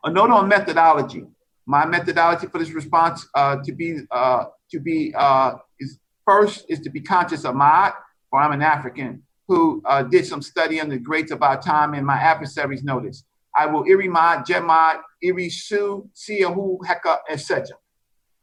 [0.03, 1.25] A note on methodology.
[1.67, 6.81] My methodology for this response uh, to be uh, to be uh, is First is
[6.81, 7.93] to be conscious of my,
[8.29, 11.93] for I'm an African who uh, did some study on the greats of our time,
[11.93, 13.23] and my adversaries notice.
[13.55, 17.67] I will iri Irimad, Jemad, Irisu, Siahu, Heka, etc.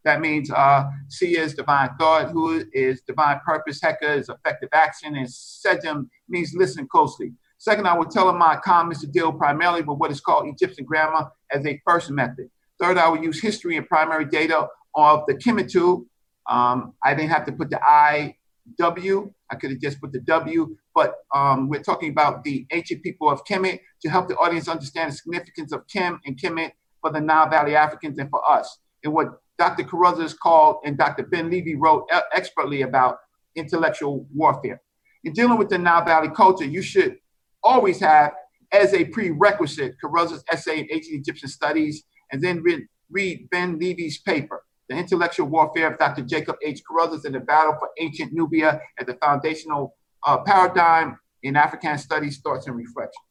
[0.05, 5.17] That means uh, Sia is divine thought, who is divine purpose, Heka is effective action,
[5.17, 7.33] and Sejam means listen closely.
[7.59, 10.87] Second, I will tell them my comments to deal primarily with what is called Egyptian
[10.87, 12.49] grammar as a first method.
[12.81, 16.07] Third, I will use history and primary data of the Kemetu.
[16.49, 18.37] Um, I didn't have to put the I,
[18.79, 19.33] W.
[19.51, 23.29] I could have just put the W, but um, we're talking about the ancient people
[23.29, 27.21] of Kemet to help the audience understand the significance of Kem and Kemet for the
[27.21, 28.79] Nile Valley Africans and for us.
[29.05, 29.85] And what Dr.
[29.85, 31.25] Carruthers called and Dr.
[31.25, 33.19] Ben Levy wrote expertly about
[33.55, 34.81] intellectual warfare.
[35.23, 37.19] In dealing with the Nile Valley culture, you should
[37.63, 38.33] always have
[38.73, 42.81] as a prerequisite Carruthers' essay in ancient Egyptian studies, and then read,
[43.13, 46.23] read Ben Levy's paper, The Intellectual Warfare of Dr.
[46.23, 46.83] Jacob H.
[46.85, 49.95] Carruthers and the Battle for Ancient Nubia as the foundational
[50.27, 53.25] uh, paradigm in African studies, thoughts, and reflections.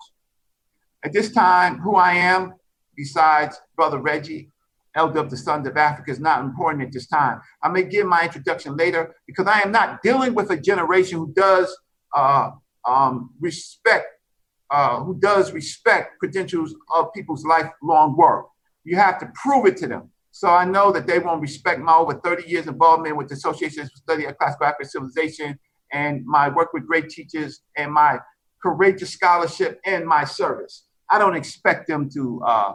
[1.03, 2.53] At this time, who I am,
[2.95, 4.49] besides Brother Reggie,
[4.95, 7.41] elder of the Sons of Africa, is not important at this time.
[7.61, 11.33] I may give my introduction later because I am not dealing with a generation who
[11.33, 11.77] does
[12.15, 12.51] uh,
[12.87, 14.05] um, respect
[14.69, 18.47] uh, who does respect credentials of people's lifelong work.
[18.83, 20.09] You have to prove it to them.
[20.31, 23.83] So I know that they won't respect my over 30 years involvement with the Association
[23.83, 25.59] for Study of Classical African Civilization
[25.91, 28.17] and my work with great teachers and my
[28.61, 30.85] courageous scholarship and my service.
[31.11, 32.73] I don't expect them to uh,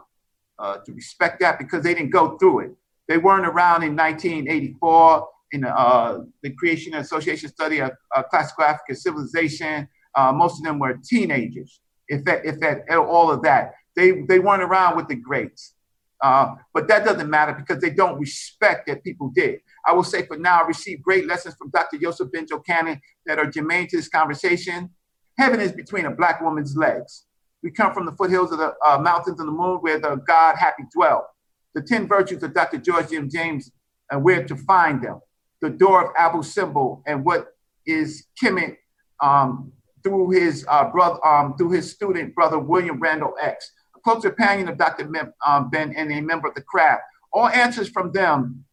[0.59, 2.71] uh, to respect that because they didn't go through it.
[3.09, 7.93] They weren't around in 1984 in uh, the creation of Association Study of
[8.31, 9.89] Classical African Civilization.
[10.15, 12.57] Uh, most of them were teenagers if that, if
[12.91, 13.75] all of that.
[13.97, 15.75] They, they weren't around with the greats.
[16.23, 19.61] Uh, but that doesn't matter because they don't respect that people did.
[19.87, 21.99] I will say for now, I received great lessons from Dr.
[21.99, 24.91] Joseph Ben-Jochannan that are germane to this conversation.
[25.39, 27.27] Heaven is between a black woman's legs.
[27.63, 30.57] We come from the foothills of the uh, mountains of the moon where the God
[30.57, 31.29] Hapi dwell.
[31.75, 32.79] The 10 virtues of Dr.
[32.79, 33.29] George M.
[33.31, 33.71] James
[34.11, 35.21] and where to find them.
[35.61, 37.49] The door of Abu Simbel and what
[37.87, 38.77] is Kemet
[39.21, 43.73] um, through his uh, brother, um, through his student brother William Randall X,
[44.05, 45.11] close companion of Dr.
[45.47, 47.03] Um, Ben and a member of the craft.
[47.33, 48.65] All answers from them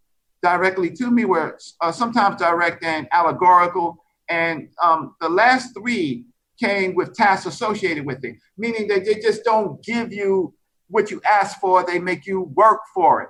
[0.41, 3.97] directly to me were uh, sometimes direct and allegorical,
[4.29, 6.25] and um, the last three
[6.59, 10.53] came with tasks associated with it, meaning that they just don't give you
[10.87, 13.29] what you ask for; they make you work for it.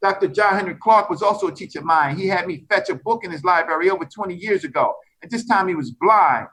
[0.00, 0.28] Dr.
[0.28, 2.16] John Henrik Clarke was also a teacher of mine.
[2.16, 4.94] He had me fetch a book in his library over 20 years ago.
[5.22, 6.46] At this time, he was blind.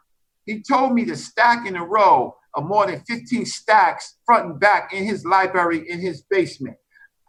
[0.46, 4.60] He told me to stack in a row of more than 15 stacks front and
[4.60, 6.78] back in his library in his basement.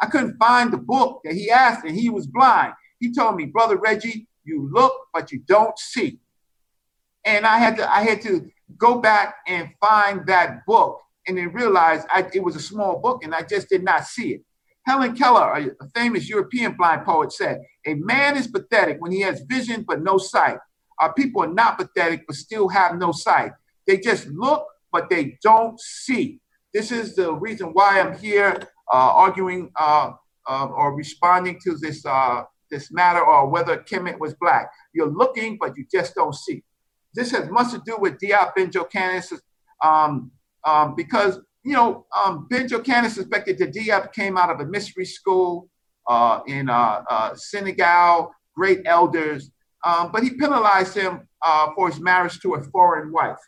[0.01, 2.73] I couldn't find the book that he asked, and he was blind.
[2.99, 6.19] He told me, Brother Reggie, you look, but you don't see.
[7.25, 11.53] And I had to, I had to go back and find that book and then
[11.53, 14.43] realize I, it was a small book and I just did not see it.
[14.85, 19.43] Helen Keller, a famous European blind poet, said, A man is pathetic when he has
[19.49, 20.59] vision but no sight.
[20.99, 23.53] Our people are not pathetic, but still have no sight.
[23.87, 26.41] They just look, but they don't see.
[26.73, 28.57] This is the reason why I'm here
[28.93, 30.13] uh, arguing uh,
[30.49, 34.71] uh, or responding to this uh, this matter or whether Kemet was black.
[34.95, 36.63] You're looking, but you just don't see.
[37.15, 39.33] This has much to do with Diop Ben-Jochannan's
[39.85, 40.31] um,
[40.65, 42.49] um, because you know um,
[42.85, 45.69] Canis suspected that Diop came out of a mystery school
[46.09, 49.51] uh, in uh, Senegal, great elders,
[49.85, 51.29] um, but he penalized him
[51.75, 53.39] for his marriage to a foreign wife.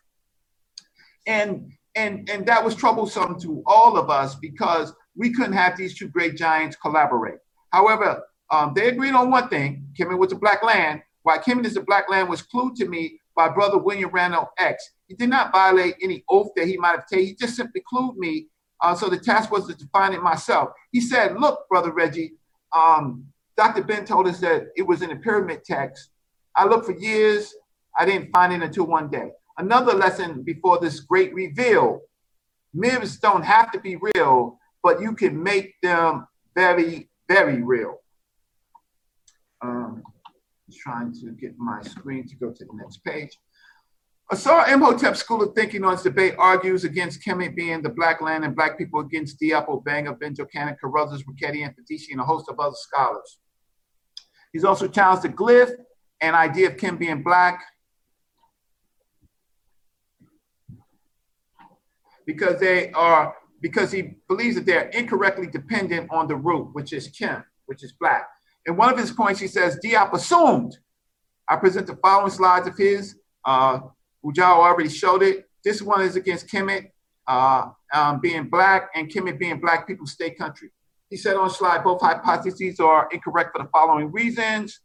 [1.27, 5.97] And, and, and that was troublesome to all of us because we couldn't have these
[5.97, 7.39] two great giants collaborate.
[7.73, 11.03] However, um, they agreed on one thing Kemet was a black land.
[11.23, 14.91] Why Kemet is a black land was clued to me by brother William Randall X.
[15.09, 17.27] He did not violate any oath that he might have taken.
[17.27, 18.49] He just simply clued me.
[18.83, 20.71] Uh, so the task was to define it myself.
[20.93, 22.35] He said, Look, brother Reggie,
[22.77, 23.83] um, Dr.
[23.85, 26.11] Ben told us that it was in the pyramid text
[26.57, 27.55] I looked for years.
[27.99, 29.31] I didn't find it until one day.
[29.57, 32.01] Another lesson before this great reveal
[32.73, 37.99] myths don't have to be real, but you can make them very, very real.
[39.63, 40.03] Um,
[40.77, 43.39] trying to get my screen to go to the next page.
[44.31, 48.45] Asar Imhotep School of Thinking on its debate argues against Kemet being the black land
[48.45, 52.47] and black people against Diop Obenga, Benjo Cannon, Carruthers, Richetti, and Fedici, and a host
[52.49, 53.39] of other scholars.
[54.53, 55.73] He's also challenged the glyph
[56.21, 57.63] and idea of Kim being black
[62.27, 67.09] because they are because he believes that they're incorrectly dependent on the root, which is
[67.09, 68.29] Kim, which is black.
[68.67, 70.77] In one of his points, he says Diop assumed
[71.49, 73.17] I present the following slides of his.
[73.45, 73.81] Uh,
[74.25, 75.49] Ujao already showed it.
[75.63, 76.91] This one is against Kemet
[77.27, 80.71] uh, um, being black and Kemet being black people's state country.
[81.11, 84.81] He said on slide, both hypotheses are incorrect for the following reasons.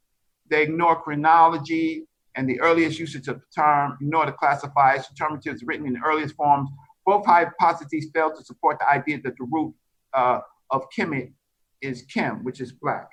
[0.49, 5.87] They ignore chronology and the earliest usage of the term, ignore the classifiers, determinatives written
[5.87, 6.69] in the earliest forms.
[7.09, 9.73] Both hypotheses fail to support the idea that the root
[10.13, 11.31] uh, of Kemet
[11.81, 13.09] is Kim, which is black.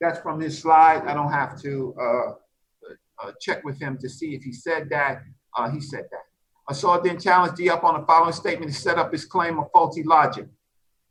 [0.00, 1.02] That's from his slide.
[1.08, 2.30] I don't have to uh,
[3.20, 5.24] uh, check with him to see if he said that.
[5.56, 6.26] Uh, he said that.
[6.70, 10.04] Asar then challenged Diop on the following statement to set up his claim of faulty
[10.04, 10.46] logic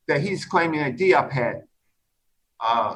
[0.07, 1.63] that he's claiming that Diop had.
[2.61, 2.95] Uh,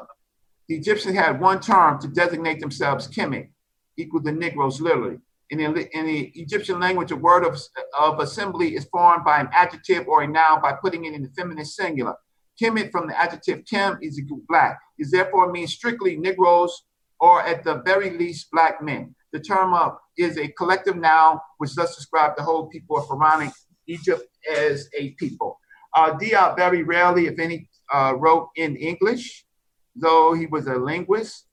[0.69, 3.49] the Egyptians had one term to designate themselves Kemet,
[3.97, 5.17] equal to Negroes literally.
[5.51, 7.59] In the, in the Egyptian language, a word of,
[7.99, 11.29] of assembly is formed by an adjective or a noun by putting it in the
[11.37, 12.15] feminine singular.
[12.61, 14.79] Kemet from the adjective Kim is black.
[14.97, 16.85] Is therefore means strictly Negroes
[17.19, 19.13] or at the very least black men.
[19.33, 23.51] The term of is a collective noun which does describe the whole people of Pharaonic
[23.87, 25.59] Egypt as a people.
[25.95, 29.45] Uh, Diop very rarely, if any, uh, wrote in English,
[29.95, 31.47] though he was a linguist.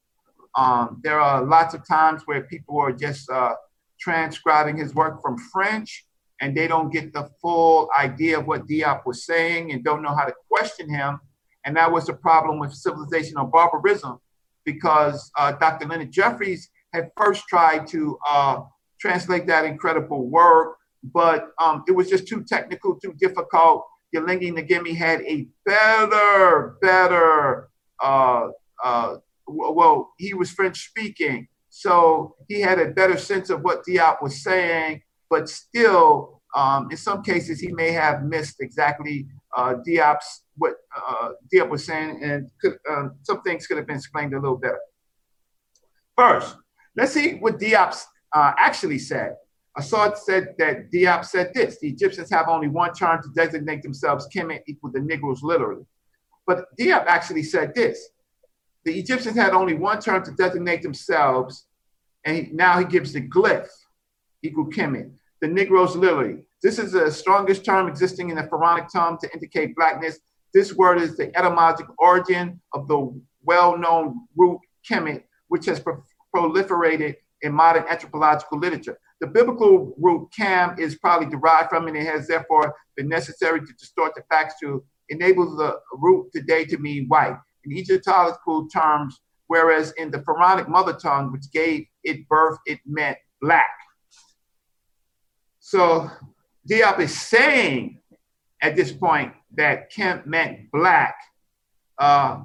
[0.56, 3.54] Um, there are lots of times where people are just uh,
[4.02, 6.06] transcribing his work from French
[6.40, 10.14] and they don't get the full idea of what Diop was saying and don't know
[10.14, 11.20] how to question him.
[11.64, 14.18] And that was the problem with civilizational barbarism
[14.64, 15.86] because uh, Dr.
[15.86, 18.60] Leonard Jeffries had first tried to uh,
[19.00, 23.86] translate that incredible work, but um, it was just too technical, too difficult.
[24.14, 27.70] Yaa-Lengi Ngemi had a better, better,
[28.02, 28.48] uh,
[28.84, 31.48] uh, well, he was French speaking.
[31.74, 35.00] So he had a better sense of what Diop was saying,
[35.30, 41.30] but still, um, in some cases, he may have missed exactly uh, Diop's what uh,
[41.52, 44.78] Diop was saying, and could, um, some things could have been explained a little better.
[46.14, 46.58] First,
[46.94, 47.98] let's see what Diop
[48.34, 49.36] uh, actually said.
[49.74, 54.28] Asar said that Diop said this the Egyptians have only one term to designate themselves,
[54.28, 55.86] Kemet equal the Negroes literally.
[56.46, 58.10] But Diop actually said this
[58.84, 61.66] the Egyptians had only one term to designate themselves,
[62.24, 63.68] and he, now he gives the glyph
[64.42, 65.10] equal Kemet,
[65.40, 66.38] the Negro's lily.
[66.62, 70.18] This is the strongest term existing in the Pharaonic tongue to indicate blackness.
[70.54, 74.58] This word is the etymological origin of the well known root
[74.88, 76.02] Kemet, which has pro-
[76.34, 78.98] proliferated in modern anthropological literature.
[79.20, 83.72] The biblical root Cam is probably derived from it and has therefore been necessary to
[83.74, 87.36] distort the facts to enable the root today to mean white.
[87.64, 93.18] In Egyptological terms, whereas in the Pharaonic mother tongue, which gave it birth, it meant
[93.40, 93.70] black.
[95.60, 96.10] So
[96.68, 98.00] Diop is saying
[98.62, 101.14] at this point that Kemp meant black.
[101.98, 102.42] Uh,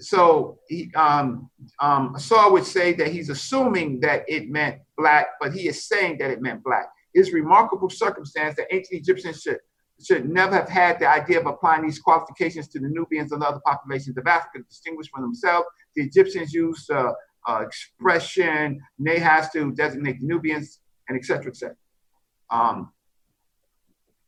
[0.00, 1.50] so he, um,
[1.80, 6.18] um, Saul would say that he's assuming that it meant black, but he is saying
[6.18, 6.86] that it meant black.
[7.14, 9.58] It's remarkable circumstance that ancient Egyptians should
[10.04, 13.60] should never have had the idea of applying these qualifications to the Nubians and other
[13.64, 15.66] populations of Africa to distinguish from themselves.
[15.94, 17.12] The Egyptians used uh,
[17.48, 21.48] uh, expression Nahas to designate the Nubians, and etc.
[21.48, 21.76] etc.
[22.50, 22.92] Um,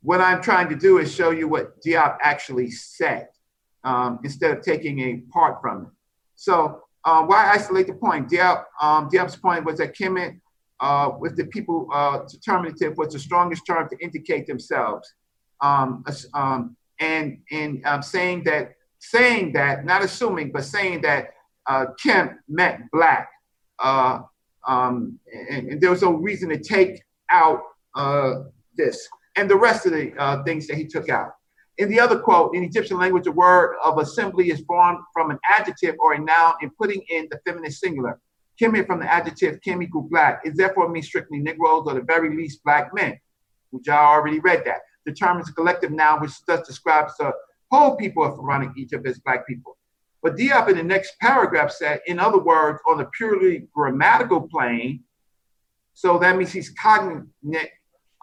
[0.02, 3.28] what I'm trying to do is show you what Diop actually said
[3.84, 5.88] um, instead of taking a part from it.
[6.36, 8.28] So uh, why isolate the point?
[8.30, 10.40] Diop, um, Diop's point was that Kemet,
[10.80, 15.12] uh, with the people uh, determinative, was the strongest term to indicate themselves.
[15.61, 16.04] Um,
[16.34, 21.30] um, and and um, saying that, saying that, not assuming, but saying that
[21.68, 23.28] uh, Kemp meant black.
[23.78, 24.20] Uh,
[24.66, 25.18] um,
[25.50, 27.00] and, and, there was no reason to take
[27.30, 27.62] out
[27.94, 28.40] uh,
[28.76, 31.30] this and the rest of the uh, things that he took out.
[31.78, 35.38] In the other quote, in Egyptian language, the word of assembly is formed from an
[35.56, 38.20] adjective or a noun and putting in the feminine singular.
[38.61, 42.36] Kemet from the adjective kim equal black is therefore means strictly Negroes or the very
[42.36, 43.16] least black men,
[43.70, 44.80] which I already read that.
[45.09, 47.32] The a collective noun which thus describes the
[47.70, 49.76] whole people of Pharaonic Egypt as black people.
[50.22, 55.04] But Diop in the next paragraph said, in other words, on the purely grammatical plane,
[55.94, 57.70] so that means he's cognate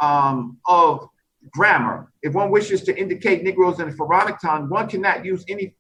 [0.02, 1.08] um, of
[1.52, 2.12] grammar.
[2.22, 5.76] If one wishes to indicate Negroes in the Pharaonic tongue, one cannot use any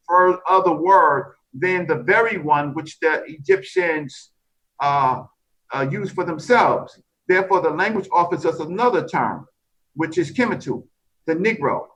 [0.50, 4.32] other word than the very one which the Egyptians
[4.80, 5.24] uh,
[5.74, 7.00] uh, use for themselves.
[7.28, 9.48] Therefore, the language offers us another term,
[9.96, 10.86] which is Kemetu,
[11.26, 11.88] the Negro,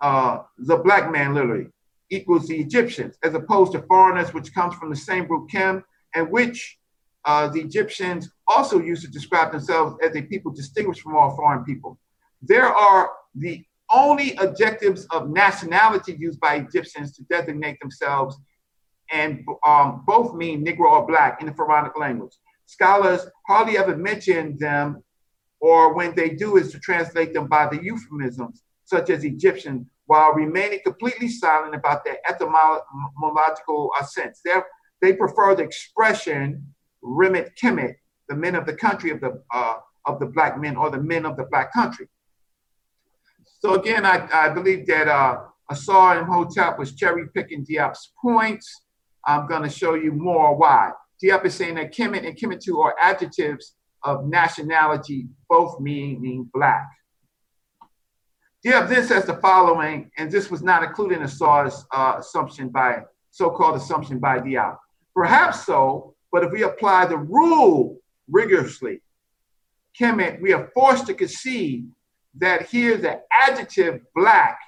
[0.00, 1.66] uh, the black man literally,
[2.10, 6.30] equals the Egyptians, as opposed to foreigners, which comes from the same root Kem, and
[6.30, 6.78] which
[7.24, 11.64] uh, the Egyptians also used to describe themselves as a people distinguished from all foreign
[11.64, 11.98] people.
[12.40, 18.38] There are the only adjectives of nationality used by Egyptians to designate themselves,
[19.10, 22.34] and um, both mean Negro or Black in the Pharaonic language.
[22.66, 25.02] scholars hardly ever mention them,
[25.60, 30.32] or when they do, is to translate them by the euphemisms, such as Egyptian, while
[30.32, 34.40] remaining completely silent about their etymological sense.
[34.42, 34.64] They're,
[35.02, 36.64] they prefer the expression
[37.02, 37.94] Remit Kemet,
[38.28, 39.74] the men of the country of the uh,
[40.06, 42.08] of the black men or the men of the black country.
[43.60, 48.84] So again, I, I believe that uh, Asar Imhotep was cherry picking Diop's points.
[49.26, 50.92] I'm going to show you more why.
[51.22, 53.74] Diop is saying that Kemet and Kemetu are adjectives
[54.04, 56.86] of nationality, both meaning black.
[58.64, 63.02] Diop then says the following, and this was not included in Asar's uh, assumption by
[63.30, 64.78] so-called assumption by Diop.
[65.14, 67.98] Perhaps so, but if we apply the rule
[68.28, 69.00] rigorously,
[69.98, 71.88] Kemet, we are forced to concede
[72.36, 74.58] that here the adjective black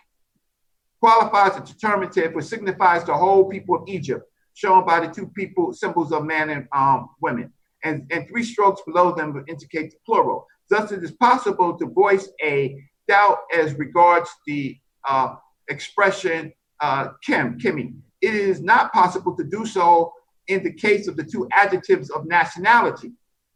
[1.00, 4.24] qualifies a determinative which signifies the whole people of Egypt,
[4.54, 7.52] shown by the two people symbols of man and um, women.
[7.82, 10.46] And, and three strokes below them indicate the plural.
[10.68, 12.76] Thus, it is possible to voice a
[13.10, 15.34] doubt as regards the uh,
[15.68, 17.94] expression uh, Kim, Kimmy.
[18.20, 20.12] It is not possible to do so
[20.46, 23.10] in the case of the two adjectives of nationality.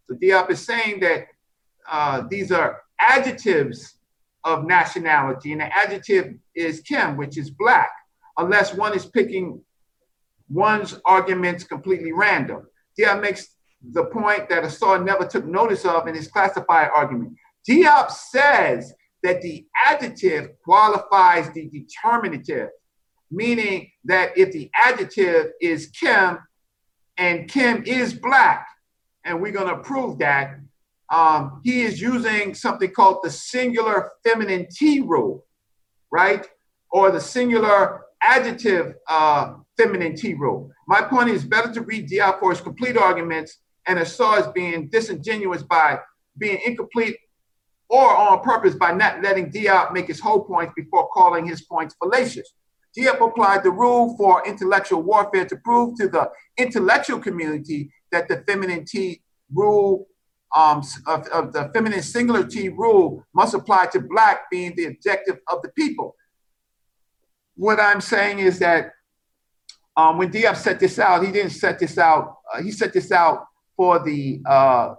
[0.07, 1.21] So Diop is saying that
[1.91, 3.79] uh, these are adjectives
[4.45, 7.91] of nationality, and the adjective is Kim, which is black,
[8.37, 9.61] unless one is picking
[10.49, 12.61] one's arguments completely random.
[12.99, 13.57] Diop makes
[13.93, 17.35] the point that Asar never took notice of in his classified argument.
[17.69, 18.93] Diop says
[19.25, 22.69] that the adjective qualifies the determinative,
[23.31, 26.39] meaning that if the adjective is Kim
[27.17, 28.67] and Kim is black,
[29.25, 30.59] and we're going to prove that,
[31.11, 35.47] um, he is using something called the singular feminine T rule,
[36.13, 36.47] right?
[36.93, 40.71] Or the singular adjective uh, feminine T rule.
[40.87, 44.89] My point is better to read Diop for his complete arguments and Asar as being
[44.89, 45.99] disingenuous by
[46.37, 47.17] being incomplete
[47.89, 51.95] or on purpose by not letting Diop make his whole points before calling his points
[52.03, 52.53] fallacious.
[52.97, 58.45] Diop applied the rule for intellectual warfare to prove to the intellectual community that the
[58.47, 59.21] feminine T
[59.53, 60.07] rule
[60.55, 65.39] um, of, of the feminine singular T rule must apply to black being the objective
[65.51, 66.15] of the people.
[67.57, 68.93] What I'm saying is that
[69.97, 72.37] um, when Diop set this out, he didn't set this out.
[72.53, 73.45] Uh, he set this out
[73.77, 74.95] for the uh,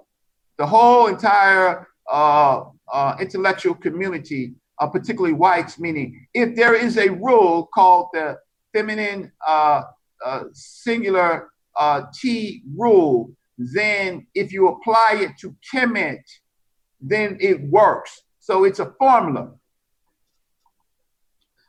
[0.58, 5.80] the whole entire uh, uh intellectual community, uh, particularly whites.
[5.80, 8.38] Meaning, if there is a rule called the
[8.74, 9.84] feminine uh,
[10.54, 11.50] singular
[12.14, 16.24] T rule, then if you apply it to Kemet,
[17.02, 18.22] then it works.
[18.40, 19.54] So it's a formula.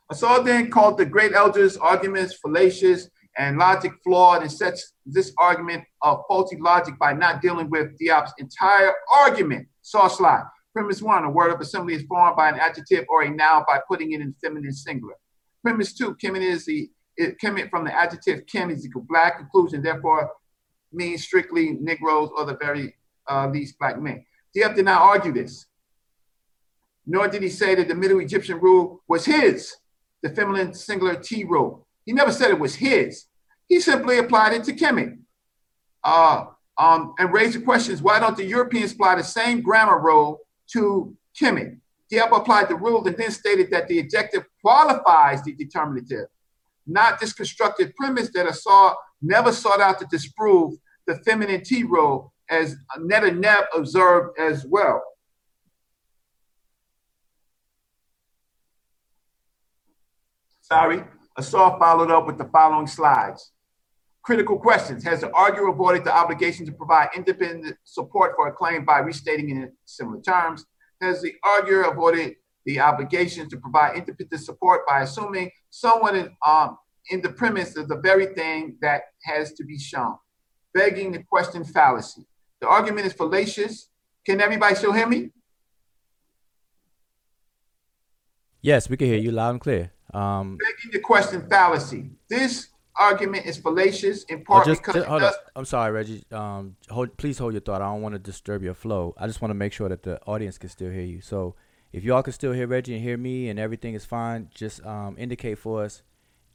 [0.09, 5.83] Asar then called the great elders' arguments fallacious and logic flawed and sets this argument
[6.01, 9.67] of faulty logic by not dealing with Diop's entire argument.
[9.81, 10.45] Source slide.
[10.77, 13.79] Premise one, a word of assembly is formed by an adjective or a noun by
[13.87, 15.15] putting it in feminine singular.
[15.63, 19.39] Premise two, Kemet is the it, Kemet from the adjective Kim is equal black.
[19.39, 20.29] Conclusion, therefore,
[20.93, 22.95] means strictly Negroes or the very
[23.27, 24.23] uh, least black men.
[24.55, 25.65] Diop did not argue this,
[27.07, 29.77] nor did he say that the Middle Egyptian rule was his,
[30.21, 31.87] the feminine singular T rule.
[32.05, 33.25] He never said it was his.
[33.67, 35.17] He simply applied it to Kemet.
[36.03, 36.45] Uh,
[36.77, 40.41] um, and raised the questions, why don't the Europeans apply the same grammar rule
[40.73, 41.79] to Kemet?
[42.11, 46.27] Diop applied the rule and then stated that the adjective qualifies the determinative,
[46.85, 52.31] not this constructed premise that Asar never sought out to disprove the feminine T role,
[52.49, 55.03] as Netta Neb observed as well.
[60.61, 61.03] Sorry,
[61.37, 63.51] Asar followed up with the following slides.
[64.27, 65.05] Critical questions.
[65.05, 69.51] Has the arguer avoided the obligation to provide independent support for a claim by restating
[69.51, 70.65] in similar terms?
[70.99, 76.77] Has the arguer avoided the obligation to provide independent support by assuming someone um,
[77.09, 80.17] in the premise of the very thing that has to be shown,
[80.73, 82.27] begging the question fallacy.
[82.59, 83.87] The argument is fallacious.
[84.25, 85.29] Can everybody still hear me?
[88.61, 89.93] Yes, we can hear you loud and clear.
[90.13, 92.09] Um, begging the question fallacy.
[92.29, 92.67] This
[92.99, 96.23] argument is fallacious in part just, because just, hold does- I'm sorry, Reggie.
[96.31, 97.81] Um, hold, please hold your thought.
[97.81, 99.13] I don't want to disturb your flow.
[99.17, 101.21] I just want to make sure that the audience can still hear you.
[101.21, 101.55] So
[101.91, 105.15] if y'all can still hear Reggie and hear me and everything is fine, just um,
[105.17, 106.03] indicate for us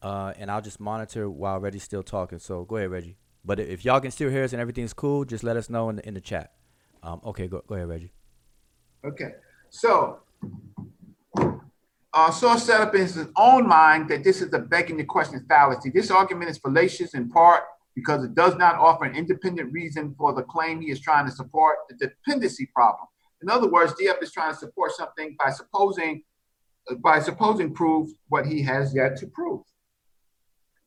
[0.03, 2.39] uh, and I'll just monitor while Reggie's still talking.
[2.39, 3.17] So go ahead, Reggie.
[3.45, 5.97] But if y'all can still hear us and everything's cool, just let us know in
[5.97, 6.53] the, in the chat.
[7.03, 8.13] Um, okay, go, go ahead, Reggie.
[9.05, 9.33] Okay.
[9.71, 10.21] So,
[12.15, 15.45] uh, Saul set up in his own mind that this is a begging the question
[15.49, 15.91] fallacy.
[15.91, 20.35] This argument is fallacious in part because it does not offer an independent reason for
[20.35, 23.07] the claim he is trying to support the dependency problem.
[23.43, 26.23] In other words, Diop is trying to support something by supposing
[26.99, 29.63] by supposing proof what he has yet to prove.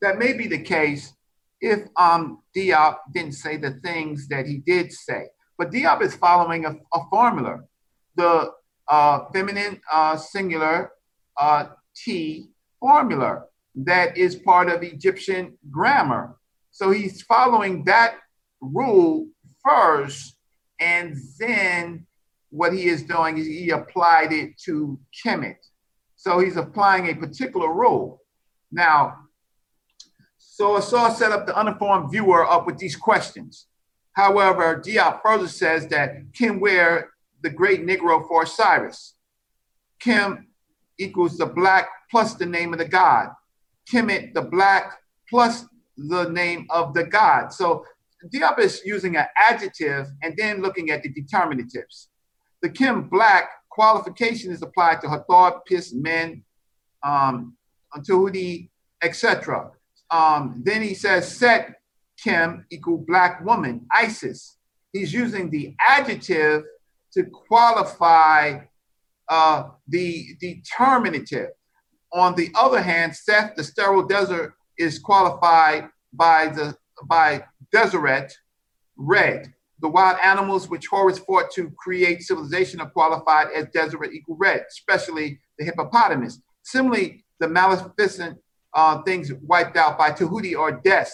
[0.02, 1.14] That may be the case
[1.62, 5.28] if um, Diop didn't say the things that he did say.
[5.58, 7.62] But Diop is following a, a formula.
[8.16, 8.52] The
[8.90, 10.92] uh, feminine uh, singular
[11.40, 11.66] uh,
[11.96, 16.38] T formula that is part of Egyptian grammar.
[16.72, 18.16] So he's following that
[18.62, 19.28] rule
[19.64, 20.38] first,
[20.80, 22.06] and then
[22.50, 25.58] what he is doing is he applied it to Kemet.
[26.16, 28.22] So he's applying a particular rule.
[28.72, 29.18] Now,
[30.38, 33.68] so Asar set up the uninformed viewer up with these questions.
[34.14, 37.10] However, Diop further says that Kim wear
[37.42, 39.16] the great Negro for Osiris.
[40.00, 40.45] Kim
[40.98, 43.30] equals the black plus the name of the god.
[43.92, 45.66] Kemet, the black plus
[45.98, 47.54] the name of the god.
[47.54, 47.86] So
[48.34, 52.08] Diop is using an adjective and then looking at the determinatives.
[52.62, 56.44] The Kim black qualification is applied to Hathor, Pis, Men,
[57.04, 57.56] um,
[57.96, 58.70] Antuhudi,
[59.04, 59.72] etc.
[60.10, 61.76] Um, then he says Set
[62.18, 64.58] Kim equal black woman, Isis.
[64.94, 66.64] He's using the adjective
[67.14, 68.60] to qualify
[69.30, 71.50] uh, the determinative.
[72.14, 76.76] On the other hand, Seth, the sterile desert, is qualified by the
[77.10, 78.34] by Deseret,
[78.96, 79.54] red.
[79.82, 84.66] The wild animals which Horus fought to create civilization are qualified as Deseret equal red,
[84.70, 86.40] especially the hippopotamus.
[86.64, 88.40] Similarly, the maleficent
[88.74, 91.10] uh, things wiped out by Tahuti or Des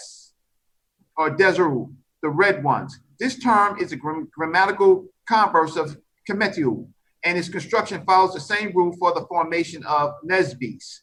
[1.16, 1.92] or Deseru,
[2.22, 2.98] the red ones.
[3.18, 5.96] This term is a grammatical converse of
[6.28, 6.88] Kemetiu,
[7.24, 11.02] and its construction follows the same rule for the formation of nisbes.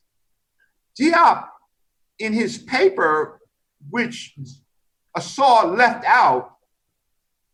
[1.00, 1.48] Diop,
[2.20, 3.40] in his paper,
[3.90, 4.36] which
[5.16, 6.56] Asar left out,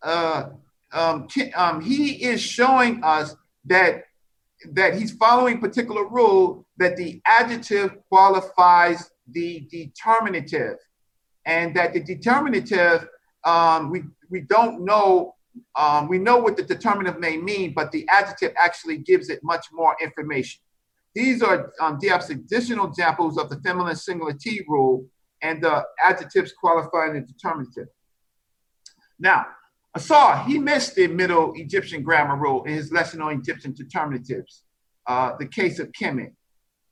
[0.01, 0.49] uh,
[0.91, 3.36] um, um, he is showing us
[3.66, 4.03] that
[4.72, 10.78] that he's following particular rule that the adjective qualifies the determinative,
[11.45, 13.07] and that the determinative
[13.43, 15.36] um, we we don't know
[15.76, 19.68] um, we know what the determinative may mean, but the adjective actually gives it much
[19.72, 20.62] more information.
[21.14, 25.06] These are um, additional examples of the feminine singular T rule
[25.41, 27.88] and the adjectives qualifying the determinative.
[29.20, 29.45] Now,
[29.95, 34.64] Asar, he missed the Middle Egyptian grammar rule in his lesson on Egyptian determinatives,
[35.08, 36.34] uh, the case of Kemet.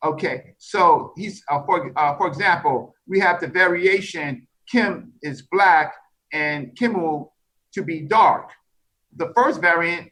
[0.04, 5.94] Okay, so he's, uh, for, uh, for example, we have the variation Kim is black
[6.32, 7.30] and Kimu
[7.74, 8.52] to be dark.
[9.16, 10.10] The first variant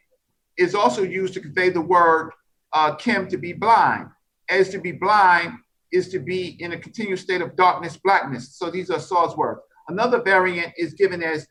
[0.58, 2.32] is also used to convey the word
[2.74, 4.10] uh, Kim to be blind,
[4.50, 5.54] as to be blind
[5.92, 8.56] is to be in a continuous state of darkness, blackness.
[8.56, 9.62] So these are Saul's words.
[9.90, 11.48] Another variant is given as,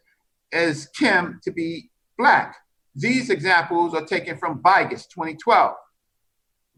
[0.53, 2.57] as Kim to be black.
[2.95, 5.75] These examples are taken from Vygus 2012.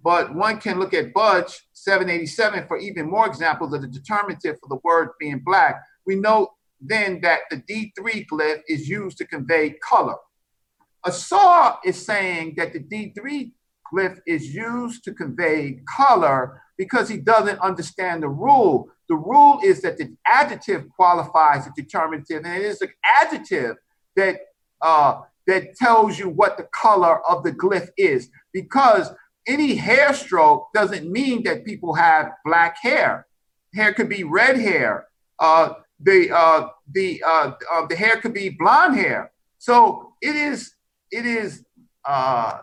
[0.02, 4.68] But one can look at Budge 787 for even more examples of the determinative for
[4.68, 5.80] the word being black.
[6.04, 6.54] We know
[6.84, 10.16] then that the D3 glyph is used to convey color.
[11.04, 13.52] Asar is saying that the D3
[13.92, 18.88] glyph is used to convey color because he doesn't understand the rule.
[19.08, 22.88] The rule is that the adjective qualifies the determinative, and it is the
[23.20, 23.76] adjective
[24.16, 24.40] that
[24.80, 28.28] uh, that tells you what the color of the glyph is.
[28.52, 29.10] Because
[29.46, 33.26] any hair stroke doesn't mean that people have black hair.
[33.74, 35.08] Hair could be red hair.
[35.38, 39.32] Uh, the uh, the uh, uh, the hair could be blonde hair.
[39.59, 40.74] So it is
[41.11, 41.64] it is
[42.05, 42.59] uh,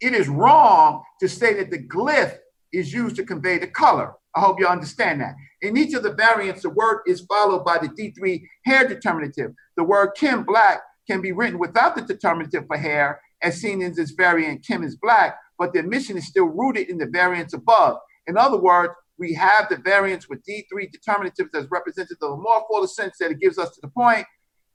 [0.00, 2.36] it is wrong to say that the glyph
[2.72, 4.14] is used to convey the color.
[4.34, 5.34] I hope you understand that.
[5.60, 9.52] In each of the variants, the word is followed by the D3 hair determinative.
[9.76, 13.94] The word Kim black can be written without the determinative for hair, as seen in
[13.94, 17.98] this variant Kim is black, but the omission is still rooted in the variants above.
[18.26, 22.64] In other words, we have the variance with D3 determinatives as represented of a more
[22.68, 24.26] fuller sense that it gives us to the point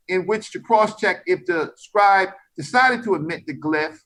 [0.08, 3.98] in which to cross-check if the scribe decided to omit the glyph,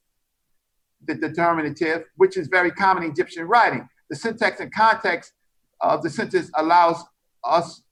[1.06, 3.88] the determinative, which is very common in Egyptian writing.
[4.10, 5.32] The syntax and context
[5.80, 7.04] of the sentence allows
[7.44, 7.84] us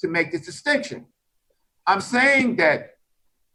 [0.00, 1.06] to make this distinction.
[1.86, 2.96] I'm saying that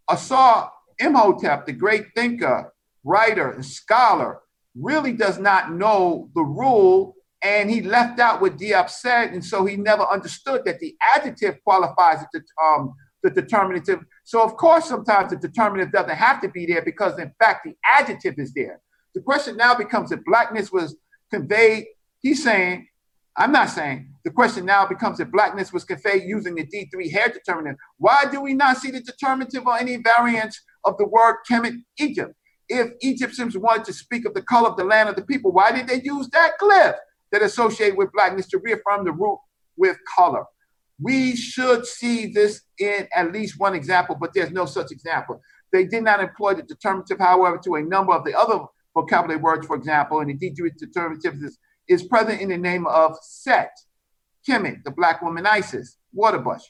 [0.09, 2.73] Asar Imhotep, the great thinker,
[3.03, 4.39] writer, and scholar,
[4.73, 7.16] really does not know the rule
[7.47, 11.63] and he left out what Diop said, and so he never understood that the adjective
[11.63, 12.93] qualifies the, um,
[13.23, 13.99] the determinative.
[14.25, 17.73] So of course, sometimes the determinative doesn't have to be there because, in fact, the
[17.97, 18.81] adjective is there.
[19.15, 20.97] The question now becomes if blackness was
[21.31, 21.85] conveyed.
[22.19, 22.87] He's saying
[23.37, 24.09] I'm not saying.
[24.25, 28.41] The question now becomes if blackness was conveyed using the D3 hair determinative, why do
[28.41, 32.33] we not see the determinative or any variants of the word Kemet Egypt?
[32.67, 35.71] If Egyptians wanted to speak of the color of the land of the people, why
[35.71, 36.95] did they use that glyph
[37.31, 39.39] that associate with blackness to reaffirm the root
[39.77, 40.45] with color?
[40.99, 45.41] We should see this in at least one example, but there's no such example.
[45.71, 48.59] They did not employ the determinative, however, to a number of the other
[48.95, 53.15] vocabulary words, for example, and the D3 determinative is, is present in the name of
[53.21, 53.71] Set,
[54.47, 56.63] Kemet, the black woman Isis, Waterbush.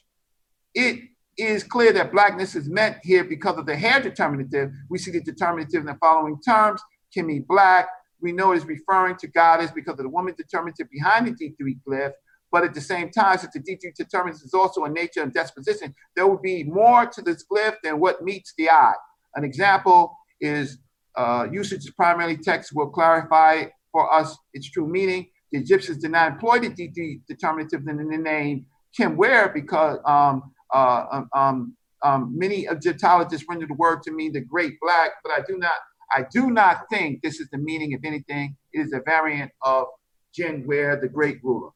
[0.74, 1.00] It
[1.38, 4.72] is clear that blackness is meant here because of the hair determinative.
[4.90, 6.82] We see the determinative in the following terms
[7.16, 7.88] Kimmy Black.
[8.20, 12.12] We know is referring to goddess because of the woman determinative behind the D3 glyph.
[12.50, 15.94] But at the same time, since the D3 determinative is also a nature and disposition,
[16.16, 18.94] there will be more to this glyph than what meets the eye.
[19.34, 20.78] An example is
[21.16, 25.26] uh, usage of primarily text will clarify for us its true meaning.
[25.52, 28.66] The Egyptians did not employ the D3 determinative in the name
[28.96, 34.32] Kim Ware because um, uh, um, um, um, many Egyptologists render the word to mean
[34.32, 35.72] the great black, but I do not
[36.10, 38.56] I do not think this is the meaning of anything.
[38.72, 39.86] It is a variant of
[40.34, 41.70] Jin Ware, the great ruler.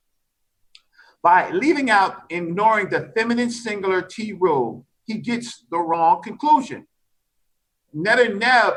[1.23, 6.87] By leaving out, ignoring the feminine singular T rule, he gets the wrong conclusion.
[7.95, 8.77] Netaneb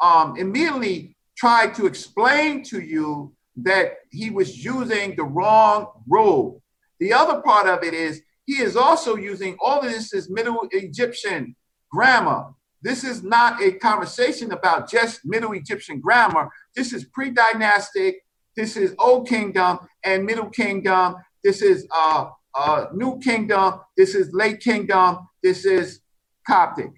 [0.00, 6.62] um, immediately tried to explain to you that he was using the wrong rule.
[6.98, 10.66] The other part of it is he is also using all of this is Middle
[10.70, 11.54] Egyptian
[11.90, 12.46] grammar.
[12.84, 16.50] This is not a conversation about just Middle Egyptian grammar.
[16.76, 18.16] This is pre-dynastic.
[18.56, 21.16] This is Old Kingdom and Middle Kingdom.
[21.42, 23.80] This is uh, uh, New Kingdom.
[23.96, 25.26] This is Late Kingdom.
[25.42, 26.00] This is
[26.46, 26.92] Coptic,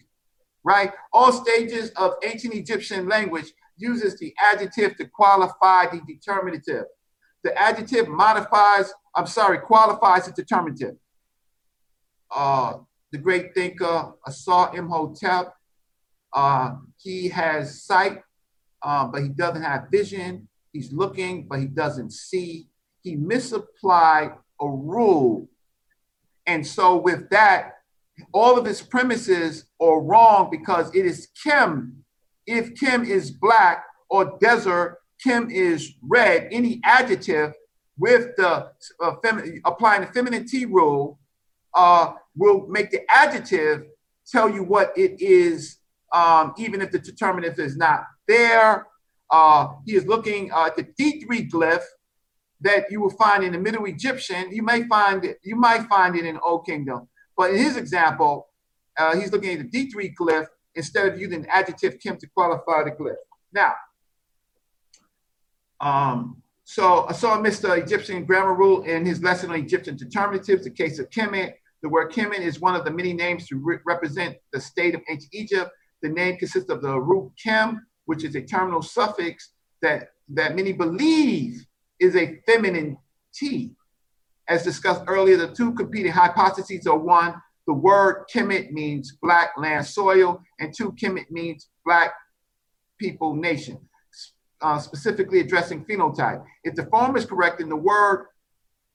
[0.64, 0.92] right?
[1.12, 6.86] All stages of ancient Egyptian language uses the adjective to qualify the determinative.
[7.44, 10.96] The adjective modifies, I'm sorry, qualifies the determinative
[12.34, 12.74] uh,
[13.12, 15.54] the great thinker Asar Imhotep.
[16.36, 18.20] Uh, he has sight,
[18.82, 20.46] uh, but he doesn't have vision.
[20.72, 22.68] He's looking, but he doesn't see.
[23.02, 25.48] He misapplied a rule.
[26.46, 27.78] And so, with that,
[28.32, 32.04] all of his premises are wrong because it is Kim.
[32.46, 37.54] If Kim is black or desert, Kim is red, any adjective
[37.98, 38.70] with the
[39.00, 41.18] uh, fem- applying the feminine T rule
[41.74, 43.86] uh, will make the adjective
[44.26, 45.78] tell you what it is,
[46.16, 48.86] um, even if the determinative is not there.
[49.30, 51.84] Uh, he is looking uh, at the D3 glyph
[52.60, 54.50] that you will find in the Middle Egyptian.
[54.50, 58.48] You may find it, you might find it in Old Kingdom, but in his example,
[58.96, 62.92] uh, he's looking at the D3 glyph instead of using adjective Kim to qualify the
[62.92, 63.16] glyph.
[63.52, 63.74] Now,
[65.80, 70.98] um, so Asar missed Egyptian grammar rule in his lesson on Egyptian determinatives, the case
[70.98, 71.52] of Kemet.
[71.82, 75.02] The word Kemet is one of the many names to re- represent the state of
[75.10, 75.70] ancient Egypt.
[76.02, 80.72] The name consists of the root Kem, which is a terminal suffix that, that many
[80.72, 81.64] believe
[82.00, 82.98] is a feminine
[83.34, 83.72] T.
[84.48, 87.34] As discussed earlier, the two competing hypotheses are one,
[87.66, 92.12] the word Kemet means black land soil, and two, Kemet means black
[92.98, 93.78] people nation,
[94.60, 96.44] uh, specifically addressing phenotype.
[96.62, 98.26] If the form is correct, then the word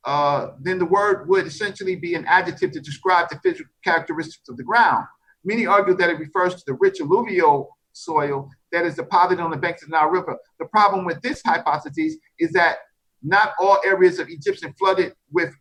[0.04, 4.58] uh, then the word would essentially be an adjective to describe the physical characteristics of
[4.58, 5.06] the ground.
[5.44, 9.58] Many argue that it refers to the rich alluvial soil that is deposited on the
[9.58, 10.38] banks of the Nile River.
[10.60, 12.78] The problem with this hypothesis is that
[13.24, 15.54] not all areas of Egyptian flooded with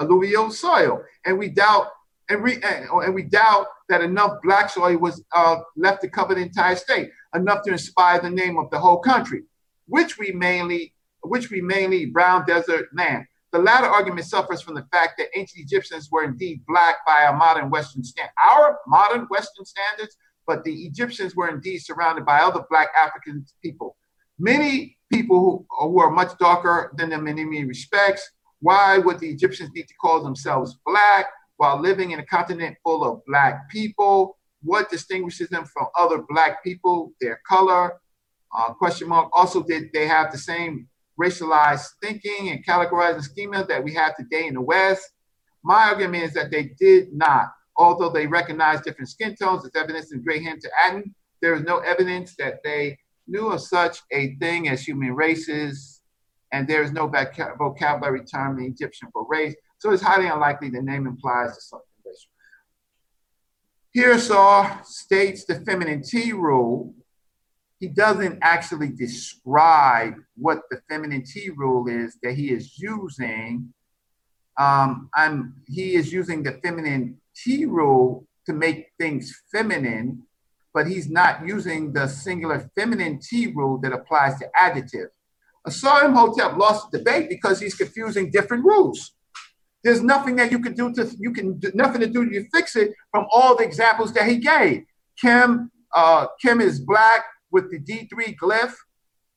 [0.00, 1.88] alluvial soil, and we doubt
[2.30, 6.40] and, we and we doubt that enough black soil was uh, left to cover the
[6.40, 9.42] entire state, enough to inspire the name of the whole country,
[9.86, 13.26] which we mainly which we mainly brown desert land.
[13.54, 17.36] The latter argument suffers from the fact that ancient Egyptians were indeed black by our
[17.36, 22.64] modern Western stand, our modern Western standards, but the Egyptians were indeed surrounded by other
[22.68, 23.96] black African people.
[24.40, 28.28] Many people who, who are much darker than them in many respects.
[28.58, 31.26] Why would the Egyptians need to call themselves black
[31.56, 34.36] while living in a continent full of black people?
[34.62, 37.12] What distinguishes them from other black people?
[37.20, 38.00] Their color?
[38.52, 39.30] Uh, question mark.
[39.32, 40.88] Also, did they have the same
[41.20, 45.10] racialized thinking and categorizing schema that we have today in the West.
[45.62, 47.52] My argument is that they did not.
[47.76, 51.62] Although they recognized different skin tones as evidence in gray hair to Aten, there is
[51.62, 56.02] no evidence that they knew of such a thing as human races,
[56.52, 57.10] and there is no
[57.58, 62.30] vocabulary term in Egyptian for race, so it's highly unlikely the name implies something racial.
[63.92, 66.94] Here, Saw states the feminine T rule
[67.84, 73.74] he doesn't actually describe what the feminine T rule is that he is using.
[74.58, 80.22] Um, I'm, he is using the feminine T rule to make things feminine,
[80.72, 85.10] but he's not using the singular feminine T rule that applies to adjective.
[85.66, 89.12] Asar Imhotep lost the debate because he's confusing different rules.
[89.82, 92.94] There's nothing that you can do to you can nothing to do to fix it
[93.10, 94.84] from all the examples that he gave.
[95.20, 97.24] Kim, uh, Kim is black
[97.54, 98.74] with the D3 glyph,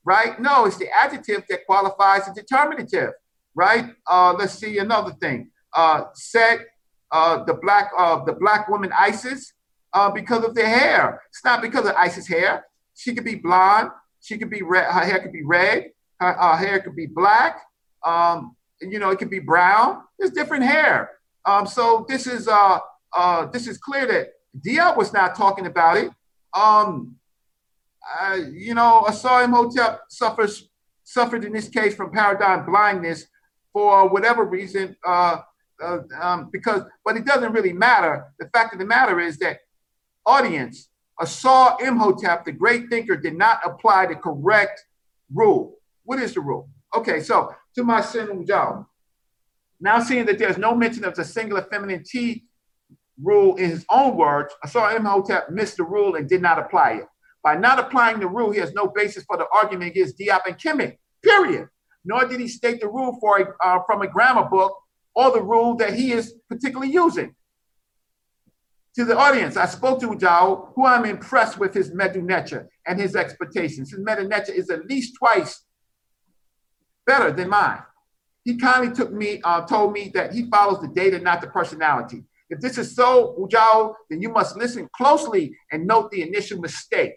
[0.03, 0.41] right?
[0.41, 3.11] No, it's the adjective that qualifies the determinative,
[3.53, 3.93] right?
[4.09, 5.51] Uh, let's see another thing.
[5.73, 6.61] Uh, Set,
[7.11, 9.53] uh, the black uh, the black woman Isis,
[9.93, 11.21] uh, because of their hair.
[11.29, 12.65] It's not because of Isis' hair.
[12.95, 13.91] She could be blonde.
[14.19, 14.91] She could be red.
[14.91, 15.91] Her hair could be red.
[16.19, 17.61] Her, her hair could be black.
[18.03, 20.01] Um, you know, it could be brown.
[20.17, 21.11] There's different hair.
[21.45, 22.79] Um, so this is uh,
[23.15, 24.33] uh, this is clear that
[24.65, 26.09] Diop was not talking about it.
[26.55, 27.17] Um,
[28.21, 30.69] uh, you know, Asar Imhotep suffers
[31.03, 33.25] suffered in this case from paradigm blindness
[33.73, 34.95] for whatever reason.
[35.05, 35.37] Uh,
[35.81, 38.25] uh, um, because, but it doesn't really matter.
[38.39, 39.59] The fact of the matter is that
[40.25, 40.89] audience,
[41.19, 44.83] Asar Imhotep, the great thinker, did not apply the correct
[45.33, 45.75] rule.
[46.03, 46.69] What is the rule?
[46.95, 48.85] Okay, so to my sin job.
[49.79, 52.45] Now seeing that there's no mention of the singular feminine T
[53.21, 57.07] rule in his own words, Asar Imhotep missed the rule and did not apply it.
[57.47, 60.57] By not applying the rule, he has no basis for the argument against Diop and
[60.57, 61.69] Kemet, period.
[62.03, 64.77] Nor did he state the rule for a, uh, from a grammar book
[65.15, 67.33] or the rule that he is particularly using.
[68.95, 73.15] To the audience, I spoke to Ujao, who I'm impressed with his medunecha and his
[73.15, 73.91] expectations.
[73.91, 75.63] His medunecha is at least twice
[77.05, 77.81] better than mine.
[78.43, 82.25] He kindly took me, uh, told me that he follows the data, not the personality.
[82.49, 87.15] If this is so, Ujao, then you must listen closely and note the initial mistake.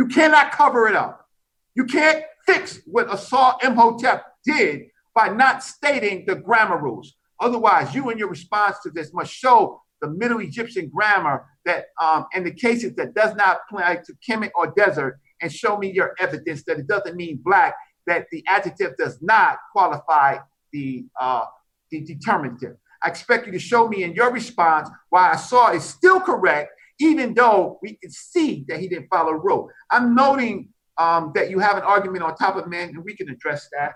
[0.00, 1.28] You cannot cover it up.
[1.74, 7.16] You can't fix what Asar Imhotep did by not stating the grammar rules.
[7.38, 12.24] Otherwise, you and your response to this must show the Middle Egyptian grammar that um,
[12.34, 16.14] in the cases that does not apply to Kemet or desert and show me your
[16.18, 17.74] evidence that it doesn't mean black
[18.06, 20.38] that the adjective does not qualify
[20.72, 21.44] the, uh,
[21.90, 22.78] the determinative.
[23.02, 26.70] I expect you to show me in your response why Asar is still correct,
[27.00, 29.70] even though we can see that he didn't follow rule.
[29.90, 33.28] I'm noting um, that you have an argument on top of man, and we can
[33.28, 33.94] address that.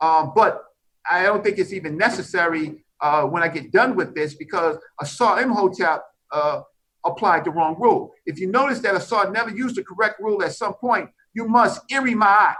[0.00, 0.64] Um, but
[1.08, 5.42] I don't think it's even necessary uh, when I get done with this because Asar
[5.42, 6.62] Imhotep uh,
[7.04, 8.12] applied the wrong rule.
[8.26, 11.86] If you notice that Asar never used the correct rule at some point, you must
[11.90, 12.56] irimat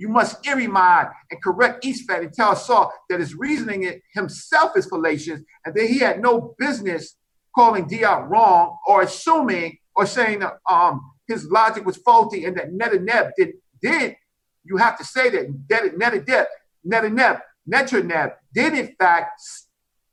[0.00, 4.86] you must irimad and correct Isfet and tell Saul that his reasoning it himself is
[4.86, 7.16] fallacious and that he had no business
[7.54, 12.72] calling Diop wrong or assuming or saying that um, his logic was faulty and that
[12.72, 14.16] Netaneb did, did
[14.64, 16.46] you have to say that Netaneb,
[16.86, 17.40] Netaneb,
[17.70, 19.40] Netaneb did in fact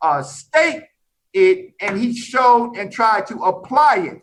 [0.02, 0.84] uh, state
[1.34, 4.22] it and he showed and tried to apply it.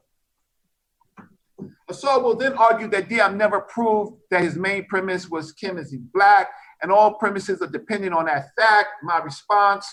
[1.88, 5.94] Asar will then argue that Diop never proved that his main premise was Kim is
[6.14, 6.48] black,
[6.82, 8.88] and all premises are dependent on that fact.
[9.02, 9.86] My response,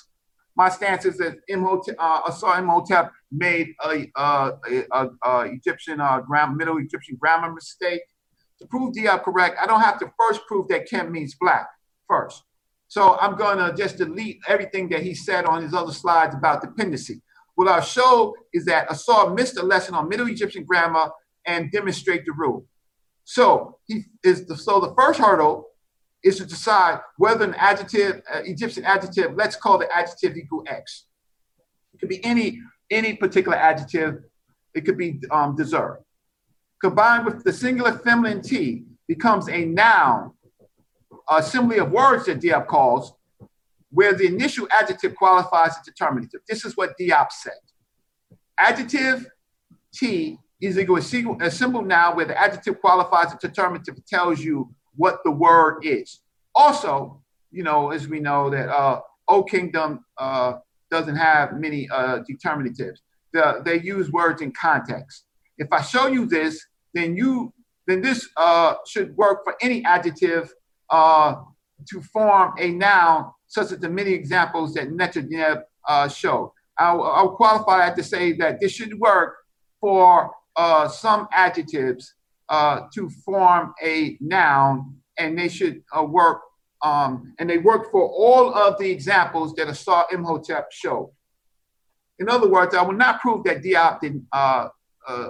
[0.56, 6.22] my stance is that Imhotep, uh, Imhotep made a, uh, a, a, a Egyptian uh,
[6.54, 8.02] Middle Egyptian grammar mistake.
[8.60, 11.68] To prove Diop correct, I don't have to first prove that Kim means black
[12.08, 12.43] first.
[12.89, 17.22] So I'm gonna just delete everything that he said on his other slides about dependency.
[17.56, 21.10] What I'll show is that Asar missed a lesson on Middle Egyptian grammar
[21.45, 22.66] and demonstrate the rule.
[23.24, 25.71] So he is the, so the first hurdle
[26.24, 31.06] is to decide whether an adjective, uh, Egyptian adjective, let's call the adjective equal X.
[31.94, 32.60] It could be any
[32.90, 34.24] any particular adjective.
[34.74, 36.04] It could be um, deserved.
[36.82, 40.32] Combined with the singular feminine T becomes a noun,
[41.30, 43.14] assembly of words that Diop calls,
[43.92, 46.42] where the initial adjective qualifies as determinative.
[46.48, 47.54] This is what Diop said.
[48.58, 49.28] Adjective
[49.94, 54.74] T is equal to a symbol now where the adjective qualifies a determinative tells you
[54.96, 56.22] what the word is.
[56.56, 57.22] Also,
[57.52, 60.54] you know, as we know that uh, O Kingdom uh,
[60.89, 63.00] doesn't have many uh, determinatives.
[63.34, 65.26] The, they use words in context.
[65.58, 67.54] If I show you this, then you
[67.88, 70.54] then this uh, should work for any adjective
[70.89, 71.36] uh,
[71.89, 76.54] to form a noun, such as the many examples that Netaneb uh, showed.
[76.78, 79.36] I'll, I'll qualify that to say that this should work
[79.80, 82.14] for uh, some adjectives
[82.52, 86.41] uh, to form a noun, and they should uh, work,
[86.84, 91.12] um, and they work for all of the examples that Asar Imhotep showed.
[92.20, 94.68] In other words, I will not prove that Diop did, uh,
[95.08, 95.30] uh,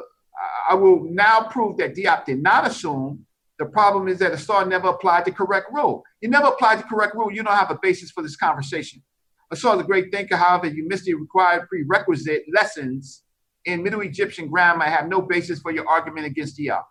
[0.67, 3.25] I will now prove that Diop did not assume.
[3.59, 6.03] The problem is that Asar never applied the correct rule.
[6.21, 7.31] You never applied the correct rule.
[7.31, 9.03] You don't have a basis for this conversation.
[9.51, 10.37] Asar is a great thinker.
[10.37, 13.21] However, you missed the required prerequisite lessons
[13.65, 14.85] in Middle Egyptian grammar.
[14.85, 16.81] I have no basis for your argument against Diop.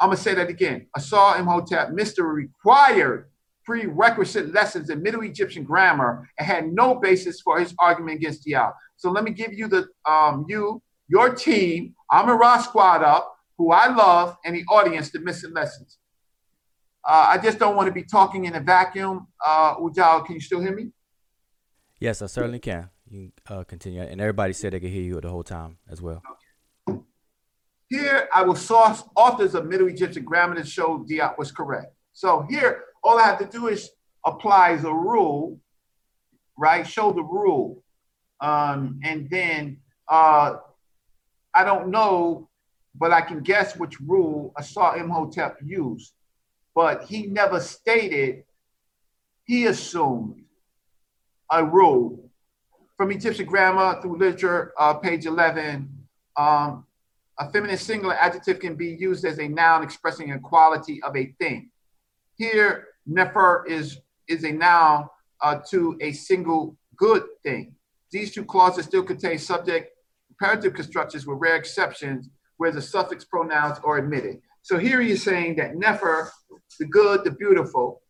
[0.00, 0.86] I'm gonna say that again.
[0.96, 3.28] Asar Imhotep missed the required
[3.64, 8.72] prerequisite lessons in Middle Egyptian grammar and had no basis for his argument against Diop.
[8.96, 13.88] So let me give you the um, you your team, Amun-Ra squad up, who I
[13.88, 15.98] love, and the audience the missing lessons.
[17.06, 19.26] Uh, I just don't want to be talking in a vacuum.
[19.44, 20.92] Uh, Ujal, can you still hear me?
[21.98, 22.90] Yes, I certainly can.
[23.08, 24.02] You can uh, continue.
[24.02, 26.22] And everybody said they could hear you the whole time as well.
[27.90, 31.92] Here, I will source authors of Middle Egyptian grammar to show Diop was correct.
[32.12, 33.90] So here, all I have to do is
[34.24, 35.58] apply the rule,
[36.56, 36.86] right?
[36.86, 37.82] Show the rule.
[38.40, 39.78] Um, and then
[40.08, 40.58] uh,
[41.52, 42.48] I don't know,
[42.94, 46.12] but I can guess which rule Asar Imhotep used.
[46.76, 48.44] But he never stated,
[49.44, 50.44] he assumed
[51.50, 52.30] a rule.
[52.96, 55.88] From Egyptian grammar through literature, uh, page 11,
[56.36, 56.86] um,
[57.40, 61.34] a feminine singular adjective can be used as a noun expressing a quality of a
[61.40, 61.70] thing.
[62.36, 65.08] Here, nefer is, is a noun
[65.40, 67.74] uh, to a single good thing.
[68.12, 69.90] These two clauses still contain subject
[70.28, 72.28] imperative constructions with rare exceptions
[72.58, 74.42] where the suffix pronouns are omitted.
[74.60, 76.30] So here he is saying that nefer,
[76.78, 78.02] the good, the beautiful,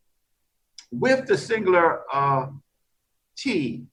[0.91, 2.49] with the singular uh,
[3.37, 3.85] T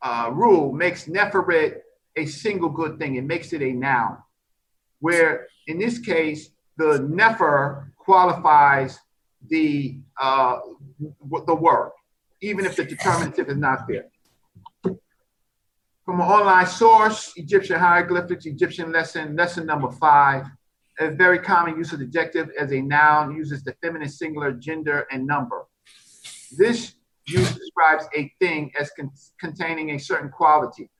[0.00, 1.78] uh, rule makes neferet
[2.16, 3.16] a single good thing.
[3.16, 4.18] It makes it a noun.
[5.00, 8.98] Where in this case, the nefer qualifies
[9.48, 10.58] the uh,
[11.46, 11.92] the word,
[12.40, 14.10] even if the determinative is not there
[16.10, 20.44] from an online source, Egyptian hieroglyphics, Egyptian lesson, lesson number five.
[20.98, 25.06] A very common use of the adjective as a noun uses the feminine singular gender
[25.12, 25.66] and number.
[26.58, 26.94] This
[27.28, 30.90] use describes a thing as con- containing a certain quality.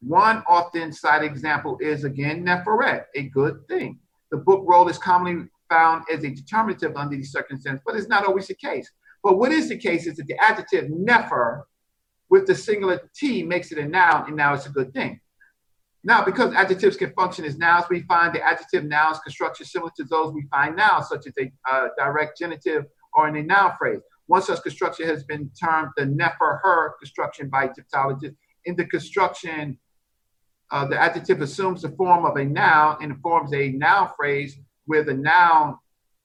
[0.00, 3.98] One often cited example is again neferet, a good thing.
[4.30, 8.26] The book roll is commonly found as a determinative under these circumstances, but it's not
[8.26, 8.90] always the case.
[9.22, 11.66] But what is the case is that the adjective nefer
[12.30, 15.20] with the singular T makes it a noun, and now it's a good thing.
[16.02, 20.04] Now, because adjectives can function as nouns, we find the adjective nouns construction similar to
[20.04, 24.00] those we find now, such as a uh, direct genitive or in a noun phrase.
[24.26, 28.38] One such construction has been termed the nefer her construction by Egyptologists.
[28.64, 29.78] In the construction,
[30.70, 34.56] uh, the adjective assumes the form of a noun and forms a noun phrase
[34.86, 35.76] where the noun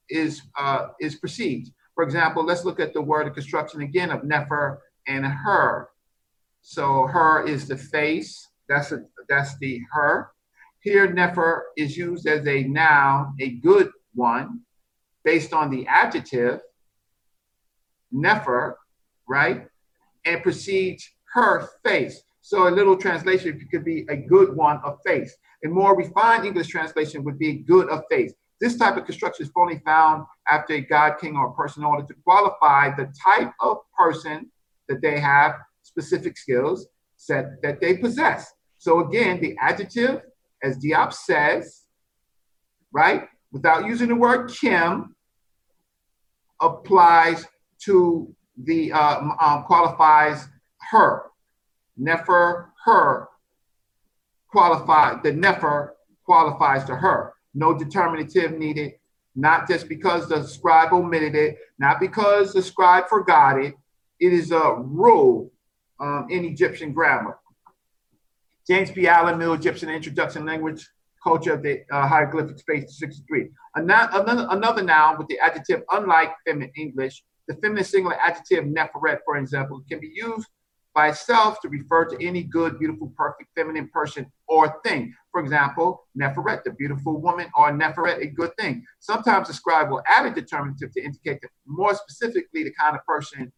[0.09, 1.71] is uh, is perceived.
[1.95, 5.89] For example, let's look at the word construction again of nefer and her.
[6.61, 8.47] So her is the face.
[8.67, 10.31] That's a, that's the her.
[10.81, 14.61] Here, nefer is used as a noun, a good one,
[15.23, 16.59] based on the adjective
[18.11, 18.77] nefer,
[19.27, 19.67] right?
[20.25, 22.21] And precedes her face.
[22.45, 25.35] So a little translation could be a good one of faith.
[25.65, 28.35] A more refined English translation would be good of faith.
[28.61, 32.05] This type of construction is only found after a god, king, or person in order
[32.05, 34.51] to qualify the type of person
[34.87, 36.85] that they have specific skills
[37.17, 38.53] set that they possess.
[38.77, 40.21] So again, the adjective,
[40.61, 41.85] as Diop says,
[42.91, 45.15] right, without using the word Kim,
[46.61, 47.43] applies
[47.85, 50.47] to the uh, um, qualifies
[50.91, 51.31] her.
[51.97, 53.27] Nefer, her
[54.47, 55.21] qualified.
[55.23, 57.33] The nefer qualifies to her.
[57.53, 58.93] No determinative needed.
[59.35, 63.75] Not just because the scribe omitted it, not because the scribe forgot it.
[64.19, 65.51] It is a rule
[65.99, 67.37] um, in Egyptian grammar.
[68.65, 69.07] James P.
[69.07, 70.87] Allen, Middle Egyptian Introduction Language
[71.21, 73.49] Culture of the uh, Hieroglyphic Space 63.
[73.75, 79.35] Another, another noun with the adjective unlike feminine English, the feminine singular adjective neferet, for
[79.37, 80.47] example, can be used
[80.95, 85.13] by itself to refer to any good, beautiful, perfect feminine person or thing.
[85.31, 88.83] For example, neferet, the beautiful woman, or neferet, a good thing.
[89.01, 93.05] Sometimes the scribe will add a determinative to indicate that more specifically the kind of
[93.05, 93.51] person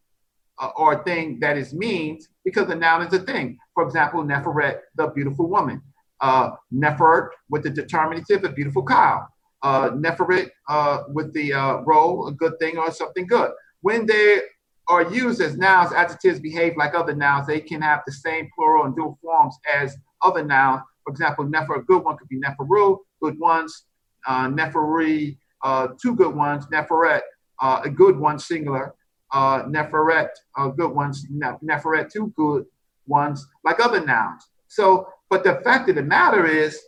[0.60, 3.60] uh, or thing that is means because the noun is a thing.
[3.76, 5.82] For example, Neferet, the beautiful woman.
[6.20, 9.28] Uh, Nefert with the determinative, a beautiful cow.
[9.62, 13.52] Uh, Neferet uh, with the uh, role, a good thing or something good.
[13.82, 14.42] When they
[14.90, 17.48] are used as nouns, adjectives behave like other nouns.
[17.48, 20.82] They can have the same plural and dual forms as other nouns.
[21.04, 23.86] For example, Nefer, a good one could be Neferu, good ones,
[24.28, 27.22] uh, Neferi, uh, two good ones, Neferet,
[27.62, 28.94] uh, a good one, singular,
[29.34, 32.66] uh, Neferet, uh, good ones, Neferet, two good
[33.08, 34.48] ones, like other nouns.
[34.68, 36.80] So, but the fact of the matter is,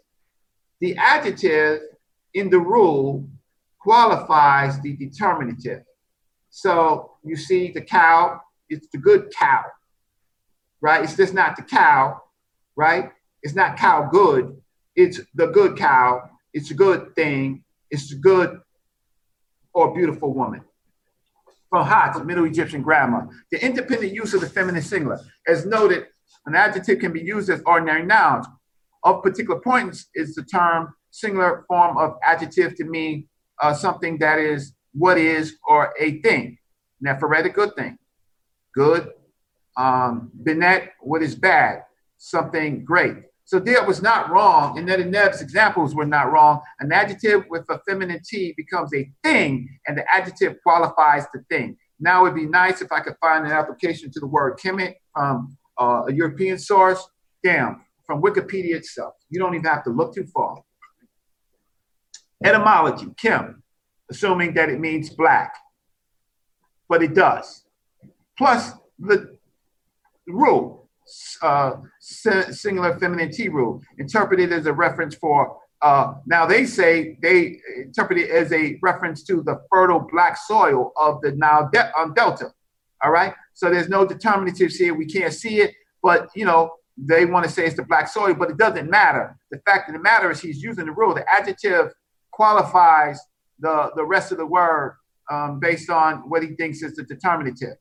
[0.81, 1.81] the adjective
[2.33, 3.27] in the rule
[3.79, 5.83] qualifies the determinative.
[6.49, 9.63] So you see the cow, it's the good cow,
[10.81, 11.03] right?
[11.03, 12.21] It's just not the cow,
[12.75, 13.11] right?
[13.41, 14.59] It's not cow good.
[14.95, 16.29] It's the good cow.
[16.53, 17.63] It's a good thing.
[17.89, 18.59] It's a good
[19.73, 20.61] or beautiful woman.
[21.69, 25.19] From Hoch, Middle Egyptian grammar, the independent use of the feminine singular.
[25.47, 26.07] As noted,
[26.45, 28.47] an adjective can be used as ordinary nouns.
[29.03, 33.27] Of particular importance is the term singular form of adjective to mean
[33.61, 36.57] uh, something that is what is or a thing.
[37.03, 37.97] Neferet, good thing.
[38.75, 39.09] Good.
[39.77, 41.83] Um, Benet, what is bad?
[42.17, 43.15] Something great.
[43.45, 46.61] So there was not wrong, and then Neb's examples were not wrong.
[46.81, 51.77] An adjective with a feminine T becomes a thing, and the adjective qualifies the thing.
[51.99, 55.57] Now it'd be nice if I could find an application to the word kemet from
[55.79, 57.09] uh, a European source.
[57.43, 59.13] Damn, from Wikipedia itself.
[59.29, 60.61] You don't even have to look too far.
[62.43, 63.63] Etymology, Kim,
[64.09, 65.55] assuming that it means black,
[66.87, 67.65] but it does.
[68.37, 69.37] Plus the
[70.27, 70.89] rule,
[71.41, 75.57] uh, singular feminine T rule, interpreted as a reference for.
[75.81, 80.91] Uh, now they say they interpret it as a reference to the fertile black soil
[80.97, 82.53] of the Nile de- um, Delta.
[83.01, 84.93] All right, so there's no determinatives here.
[84.93, 88.33] We can't see it, but you know they want to say it's the black soil,
[88.33, 89.37] but it doesn't matter.
[89.51, 91.13] The fact of the matter is he's using the rule.
[91.13, 91.93] The adjective
[92.31, 93.19] qualifies
[93.59, 94.97] the, the rest of the word
[95.31, 97.75] um, based on what he thinks is the determinative,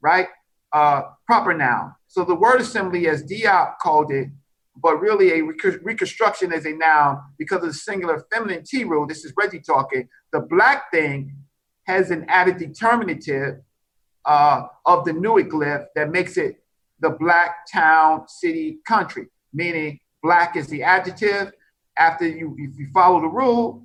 [0.00, 0.28] right?
[0.72, 1.94] Uh, proper noun.
[2.08, 4.28] So the word assembly, as Diop called it,
[4.82, 9.06] but really a rec- reconstruction as a noun because of the singular feminine T rule.
[9.06, 10.08] This is Reggie talking.
[10.32, 11.36] The black thing
[11.86, 13.60] has an added determinative
[14.24, 16.62] uh, of the nucleus that makes it
[17.00, 21.52] the black town, city, country, meaning black is the adjective.
[21.98, 23.82] After you, if you follow the rule,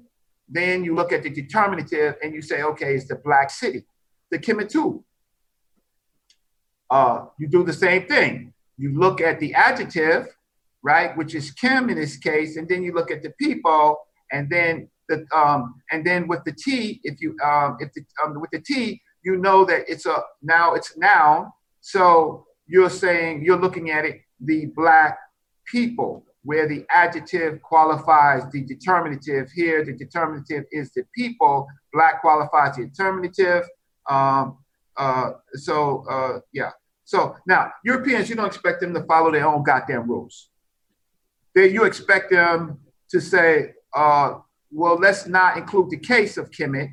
[0.48, 3.86] then you look at the determinative and you say, okay, it's the black city,
[4.32, 5.04] the Kemetu.
[6.89, 8.54] Uh, you do the same thing.
[8.78, 10.28] You look at the adjective,
[10.84, 13.98] right, which is Kim in this case, and then you look at the people,
[14.32, 18.39] and then the um, and then with the T, if you um, if the um,
[18.39, 21.52] with the T, you know that it's a now it's noun.
[21.82, 25.18] So you're saying you're looking at it the black
[25.66, 29.52] people where the adjective qualifies the determinative.
[29.52, 31.68] Here the determinative is the people.
[31.91, 33.66] Black qualifies the determinative
[34.10, 34.60] um,
[34.98, 36.72] uh, so uh, yeah.
[37.04, 40.50] So now europeans you don't expect them to follow their own goddamn rules.
[41.54, 42.80] They, you expect them
[43.10, 44.39] to say uh,
[44.72, 46.89] well let's not include the case of kemet.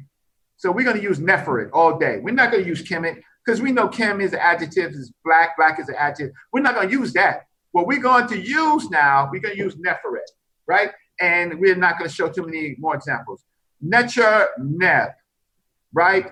[0.56, 2.20] So we're going to use neferet all day.
[2.22, 5.56] We're not going to use kemet because we know Kim is an adjective, is black,
[5.56, 6.30] black is an adjective.
[6.52, 7.46] We're not going to use that.
[7.72, 10.20] What we're going to use now, we're going to use Neferet,
[10.66, 10.90] right?
[11.20, 13.44] And we're not going to show too many more examples.
[13.84, 15.10] Necher Neb,
[15.92, 16.30] right?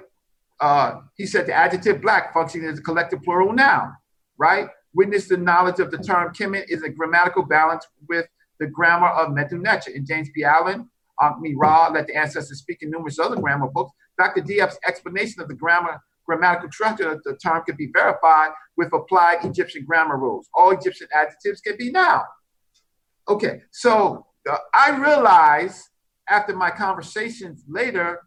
[0.61, 3.95] Uh, he said the adjective black functioning as a collective plural noun,
[4.39, 4.69] right?
[4.95, 8.27] Witness the knowledge of the term Kemet is a grammatical balance with
[8.59, 9.89] the grammar of Medu Necher.
[9.95, 10.45] In James P.
[10.45, 10.89] Allen,
[11.21, 14.43] Ankh Ra, Let the Ancestors Speak, in numerous other grammar books, Dr.
[14.43, 16.01] Diop's explanation of the grammar
[16.31, 20.49] grammatical structure the term can be verified with applied Egyptian grammar rules.
[20.55, 22.23] All Egyptian adjectives can be noun.
[23.29, 25.89] Okay, so uh, I realized
[26.29, 28.21] after my conversations later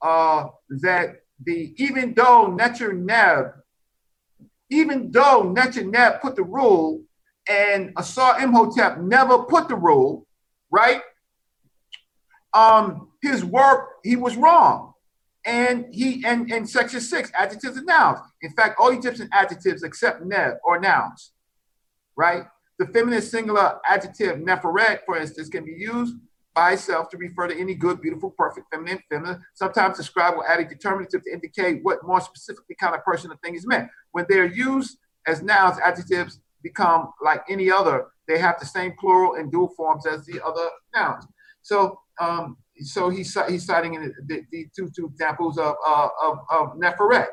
[0.00, 0.46] uh,
[0.80, 3.52] that the even though Neb,
[4.70, 7.02] even though Neb put the rule
[7.46, 10.26] and Asar Imhotep never put the rule,
[10.70, 11.02] right?
[12.54, 14.89] Um, his work, he was wrong
[15.44, 18.18] and he and in section six, adjectives and nouns.
[18.42, 21.32] In fact, all Egyptian adjectives except neb or nouns,
[22.16, 22.44] right?
[22.78, 26.16] The feminine singular adjective neferet, for instance, can be used
[26.54, 29.42] by itself to refer to any good, beautiful, perfect, feminine, feminine.
[29.54, 33.36] Sometimes scribe will add a determinative to indicate what more specifically kind of person the
[33.36, 33.88] thing is meant.
[34.12, 38.06] When they're used as nouns, adjectives become like any other.
[38.26, 41.26] They have the same plural and dual forms as the other nouns.
[41.62, 46.78] So um, so he's he's citing the, the two two examples of uh, of, of
[46.78, 47.28] Neferet.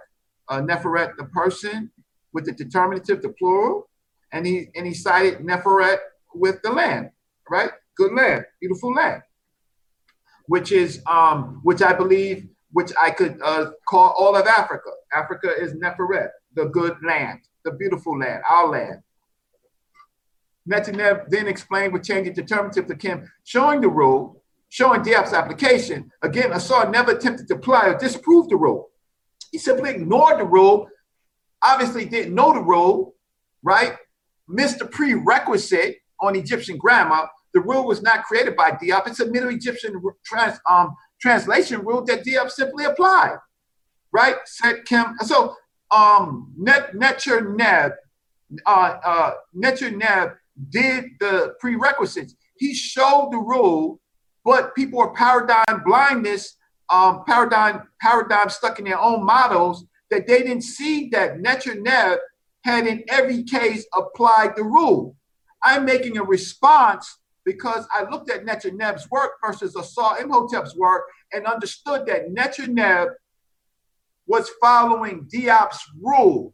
[0.50, 1.92] Uh, Neferet, the person
[2.34, 3.90] with the determinative, the plural,
[4.32, 5.98] and he and he cited Neferet
[6.34, 7.12] with the land,
[7.50, 7.72] right?
[7.96, 9.24] Good land, beautiful land,
[10.46, 14.90] which is um, which I believe, which I could uh, call all of Africa.
[15.14, 19.02] Africa is Neferet, the good land, the beautiful land, our land.
[20.70, 24.44] Netaneb then explained with changing determinative to Kim, showing the rule
[24.78, 28.92] showing Diop's application, again, Asar never attempted to apply or disprove the rule.
[29.52, 30.88] He simply ignored the rule,
[31.64, 33.16] obviously didn't know the rule,
[33.64, 33.94] right?
[34.48, 37.28] Missed the prerequisite on Egyptian grammar.
[37.56, 39.08] The rule was not created by Diop.
[39.08, 43.38] It's a Middle Egyptian trans, um, translation rule that Diop simply applied,
[44.12, 44.36] right?
[44.46, 45.16] Said Kim.
[45.22, 45.56] So
[45.90, 47.94] um, Net, Necher Neb,
[48.68, 50.34] uh, uh, Necher Neb
[50.70, 52.36] did the prerequisites.
[52.58, 54.00] He showed the rule,
[54.48, 56.56] but people are paradigm blindness,
[56.90, 62.20] um, paradigm paradigm stuck in their own models that they didn't see that Neb
[62.64, 65.18] had in every case applied the rule.
[65.62, 71.04] I'm making a response because I looked at Neb's work versus Asar Imhotep's work
[71.34, 73.10] and understood that Neb
[74.28, 76.54] was following Diop's rule.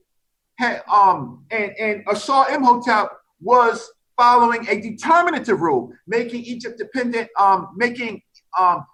[0.91, 3.09] Um, and, and Asar Imhotep
[3.39, 3.87] was
[4.23, 8.21] following a determinative rule, making Egypt dependent, um, making
[8.57, 8.85] um,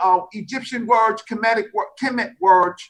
[0.00, 2.82] uh, Egyptian words, Kemetic, Kemet words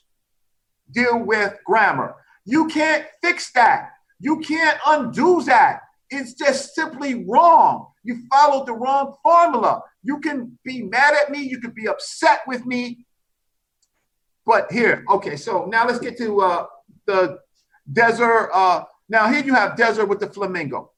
[0.90, 2.16] deal with grammar.
[2.44, 3.90] You can't fix that.
[4.18, 5.82] You can't undo that.
[6.10, 7.86] It's just simply wrong.
[8.02, 9.82] You followed the wrong formula.
[10.02, 11.38] You can be mad at me.
[11.42, 13.06] You can be upset with me.
[14.44, 16.66] But here, okay, so now let's get to uh,
[17.06, 17.38] the
[17.92, 18.50] desert.
[18.52, 20.90] Uh, now here you have desert with the flamingo.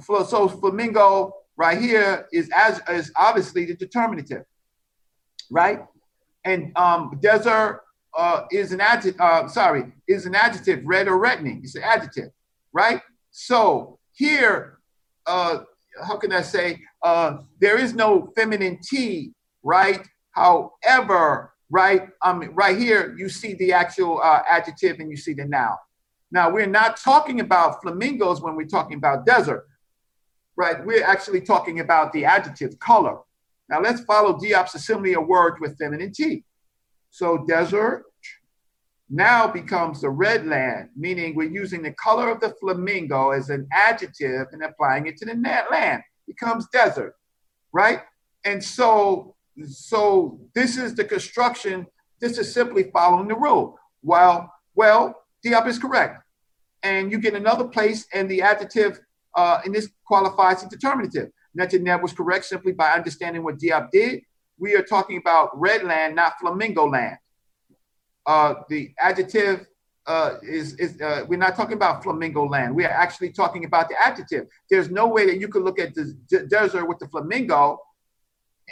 [0.00, 4.44] So flamingo right here is as is obviously the determinative,
[5.50, 5.80] right?
[6.44, 7.82] And um, desert
[8.16, 9.20] uh, is an adjective.
[9.20, 10.82] Uh, sorry, is an adjective.
[10.84, 11.60] Red or reddening.
[11.64, 12.30] It's an adjective,
[12.72, 13.02] right?
[13.30, 14.78] So here,
[15.26, 15.60] uh,
[16.06, 16.80] how can I say?
[17.02, 19.32] Uh, there is no feminine T,
[19.62, 20.06] right?
[20.32, 25.44] However, right, um, right here you see the actual uh, adjective and you see the
[25.44, 25.76] noun.
[26.30, 29.66] Now we're not talking about flamingos when we're talking about desert
[30.58, 30.84] right?
[30.84, 33.18] We're actually talking about the adjective color.
[33.70, 36.44] Now let's follow Diop's assembly of words with feminine T.
[37.10, 38.04] So desert
[39.08, 43.68] now becomes the red land, meaning we're using the color of the flamingo as an
[43.72, 46.02] adjective and applying it to the land.
[46.26, 47.14] Becomes desert,
[47.72, 48.00] right?
[48.44, 51.86] And so, so this is the construction.
[52.20, 53.78] This is simply following the rule.
[54.02, 56.22] Well, well, Diop is correct.
[56.82, 59.00] And you get another place and the adjective
[59.34, 61.30] uh, and this qualifies as determinative.
[61.58, 64.22] Netaneb was correct simply by understanding what Diop did.
[64.58, 67.16] We are talking about red land, not flamingo land.
[68.26, 69.66] Uh, the adjective
[70.06, 72.74] uh, is, is uh, we're not talking about flamingo land.
[72.74, 74.46] We are actually talking about the adjective.
[74.70, 77.78] There's no way that you could look at the d- desert with the flamingo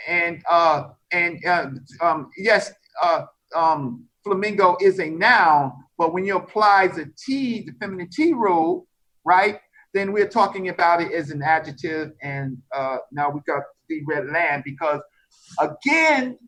[0.07, 1.67] and uh, and uh,
[2.01, 2.73] um, yes,
[3.03, 8.33] uh, um, flamingo is a noun, but when you apply the T, the feminine T
[8.33, 8.87] rule,
[9.25, 9.61] right?
[9.95, 12.13] Then we're talking about it as an adjective.
[12.23, 15.01] And uh, now we've got the red land because,
[15.59, 16.39] again,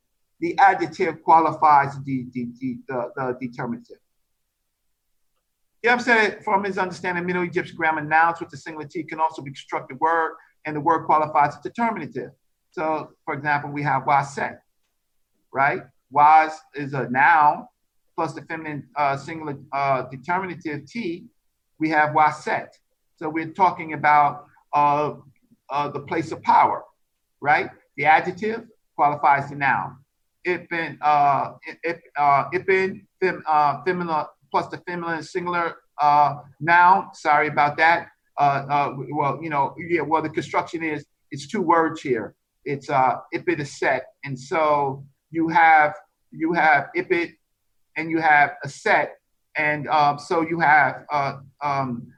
[0.41, 3.99] the adjective qualifies the, the, the, the, the determinative.
[5.83, 9.43] Yep said from his understanding, Middle Egyptian grammar, nouns with the singular T can also
[9.43, 10.35] be constructed word,
[10.65, 12.31] and the word qualifies as determinative.
[12.73, 14.59] So, for example, we have waset,
[15.53, 15.83] right?
[16.11, 17.67] Was is a noun
[18.17, 21.27] plus the feminine uh, singular uh, determinative T.
[21.79, 22.69] We have waset.
[23.19, 25.15] So we're talking about uh,
[25.71, 26.85] uh, the place of power,
[27.41, 27.69] right?
[27.97, 29.97] The adjective qualifies the noun.
[30.47, 37.13] Ipin, uh, ip, uh, ipin, fem, uh, feminine plus the feminine singular uh, noun.
[37.13, 38.09] Sorry about that.
[38.39, 40.03] Uh, uh, well, you know, yeah.
[40.03, 42.37] Well, the construction is it's two words here.
[42.65, 45.95] It's uh, ipit is set, and so you have
[46.31, 47.33] you have ipit,
[47.97, 49.17] and you have a set,
[49.57, 52.13] and uh, so you have uh, um,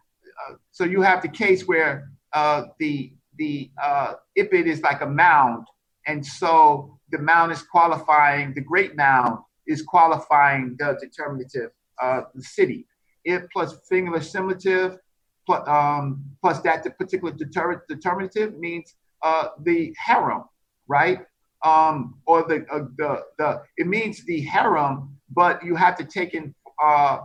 [0.81, 5.67] so you have the case where uh, the the uh, ipid is like a mound,
[6.07, 11.71] and so the mound is qualifying the great mound is qualifying the determinative,
[12.03, 12.87] uh, the city.
[13.27, 14.97] It plus singular assimilative
[15.45, 20.45] plus, um, plus that the particular deter- determinative means uh, the harem,
[20.89, 21.19] right?
[21.63, 26.33] Um, or the, uh, the the it means the harem, but you have to take
[26.33, 27.19] in uh,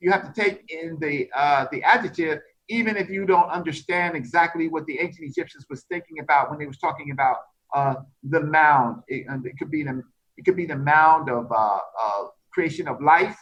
[0.00, 4.68] you have to take in the uh, the adjective, even if you don't understand exactly
[4.68, 7.36] what the ancient Egyptians was thinking about when they was talking about
[7.74, 9.02] uh, the mound.
[9.08, 10.02] It, it, could be the
[10.36, 13.36] it could be the mound of uh, uh, creation of life,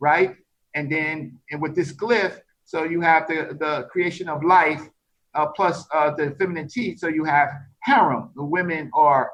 [0.00, 0.34] right?
[0.74, 4.82] And then and with this glyph, so you have the the creation of life
[5.34, 6.96] uh, plus uh, the feminine T.
[6.96, 8.30] So you have harem.
[8.34, 9.30] The women are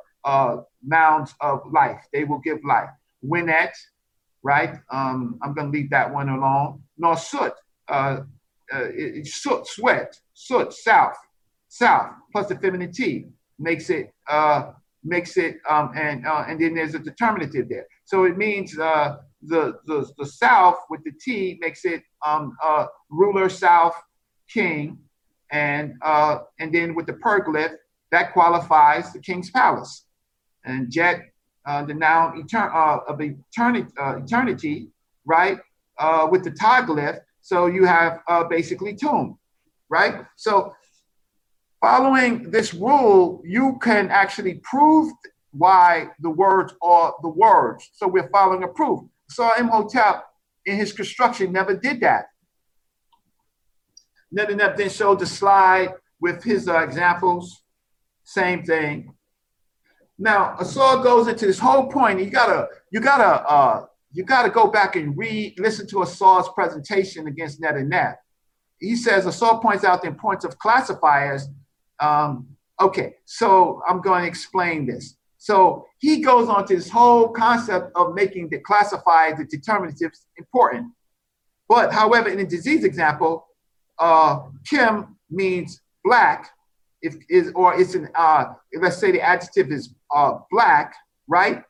[0.84, 2.04] mounds of life.
[2.12, 2.90] They will give life.
[3.24, 3.72] Winnet,
[4.42, 4.74] right?
[4.90, 6.82] Um, I'm going to leave that one alone.
[6.98, 7.52] Nor soot,
[8.72, 11.16] uh, uh, soot, sweat, soot, south,
[11.68, 13.26] south, plus the feminine T
[13.58, 14.72] makes it, uh,
[15.04, 17.86] makes it, um, and, uh, and then there's a determinative there.
[18.04, 22.86] So it means uh, the, the, the south with the T makes it um, uh,
[23.10, 23.94] ruler, south,
[24.48, 24.98] king,
[25.50, 27.74] and, uh, and then with the perglyph,
[28.10, 30.06] that qualifies the king's palace.
[30.64, 31.22] And jet,
[31.66, 34.88] uh, the noun etern- uh, of eternity, uh, eternity,
[35.24, 35.58] right,
[35.98, 37.20] uh, with the taglyph.
[37.43, 39.39] So you have uh, basically tomb,
[39.90, 40.24] right?
[40.36, 40.74] So
[41.81, 45.12] following this rule, you can actually prove
[45.51, 47.90] why the words are the words.
[47.94, 49.01] So we're following a proof.
[49.28, 50.24] So Imhotep
[50.64, 52.27] in his construction never did that.
[54.35, 57.64] Netaneb then showed the slide with his uh, examples.
[58.23, 59.12] Same thing.
[60.16, 62.20] Now, Asar goes into this whole point.
[62.20, 67.26] You gotta, you gotta, uh, you gotta go back and read, listen to Asar's presentation
[67.26, 68.20] against Net and Net.
[68.78, 71.48] He says Asar points out the importance of classifiers.
[72.01, 72.48] Um,
[72.80, 75.16] okay, so I'm going to explain this.
[75.39, 80.93] So he goes on to this whole concept of making the classifiers, the determinatives important.
[81.68, 83.47] But however, in the disease example,
[83.98, 86.51] uh, Kim means black,
[87.01, 90.94] if is or it's an uh, let's say the adjective is uh, black,
[91.26, 91.62] right?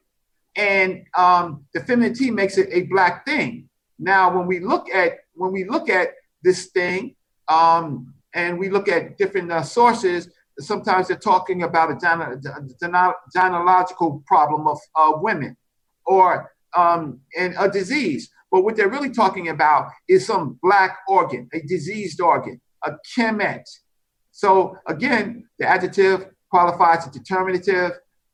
[0.56, 3.70] And um, the feminine T makes it a black thing.
[3.98, 6.10] Now, when we look at when we look at
[6.42, 7.16] this thing,
[7.48, 14.66] um, and we look at different uh, sources, sometimes they're talking about a gynecological problem
[14.66, 15.56] of uh, women,
[16.04, 18.28] or um, and a disease.
[18.50, 23.64] But what they're really talking about is some black organ, a diseased organ, a kemet.
[24.32, 27.92] So again, the adjective qualifies the determinative.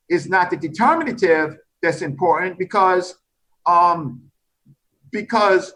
[0.09, 3.15] Is not the determinative that's important because
[3.65, 4.29] um,
[5.11, 5.73] because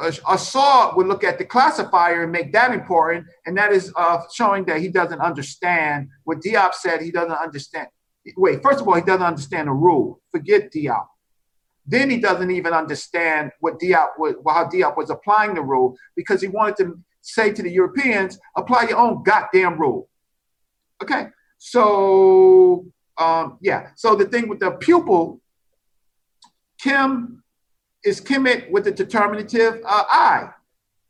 [0.00, 4.20] a, saw would look at the classifier and make that important, and that is uh,
[4.32, 7.02] showing that he doesn't understand what Diop said.
[7.02, 7.88] He doesn't understand.
[8.36, 10.20] Wait, first of all, he doesn't understand the rule.
[10.30, 11.06] Forget Diop.
[11.86, 16.40] Then he doesn't even understand what Diop was, how Diop was applying the rule because
[16.40, 20.08] he wanted to say to the Europeans, apply your own goddamn rule.
[21.02, 21.26] Okay,
[21.58, 22.86] so
[23.18, 25.40] um, yeah, so the thing with the pupil,
[26.80, 27.42] Kim
[28.04, 30.50] is Kemet with the determinative uh, I.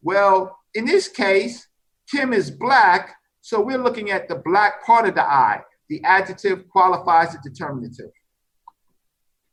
[0.02, 1.66] Well, in this case,
[2.10, 5.62] Kim is black, so we're looking at the black part of the I.
[5.88, 8.10] The adjective qualifies the determinative.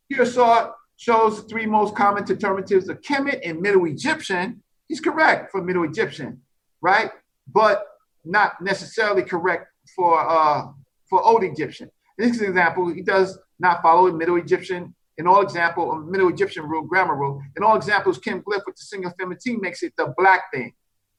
[0.08, 4.62] Here, saw shows the three most common determinatives of Kemet in Middle Egyptian.
[4.86, 6.40] He's correct for Middle Egyptian,
[6.80, 7.10] right?
[7.52, 7.84] But
[8.24, 9.66] not necessarily correct
[9.96, 10.68] for uh,
[11.08, 11.90] for Old Egyptian.
[12.18, 14.94] In this example, he does not follow a Middle Egyptian.
[15.18, 17.42] In all example, Middle Egyptian rule, grammar rule.
[17.56, 20.72] In all examples, Kim Glyph with the single feminine makes it the black thing.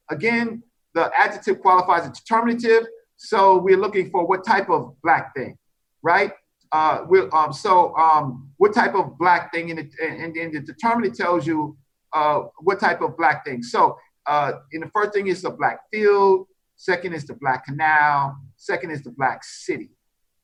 [0.09, 0.63] Again,
[0.93, 2.87] the adjective qualifies a determinative.
[3.17, 5.57] So we're looking for what type of black thing,
[6.01, 6.33] right?
[6.73, 11.45] uh, um, so um, what type of black thing, and, and, and the determinant tells
[11.45, 11.77] you
[12.13, 13.61] uh, what type of black thing.
[13.61, 18.35] So uh, in the first thing is the black field, second is the black canal,
[18.57, 19.91] second is the black city.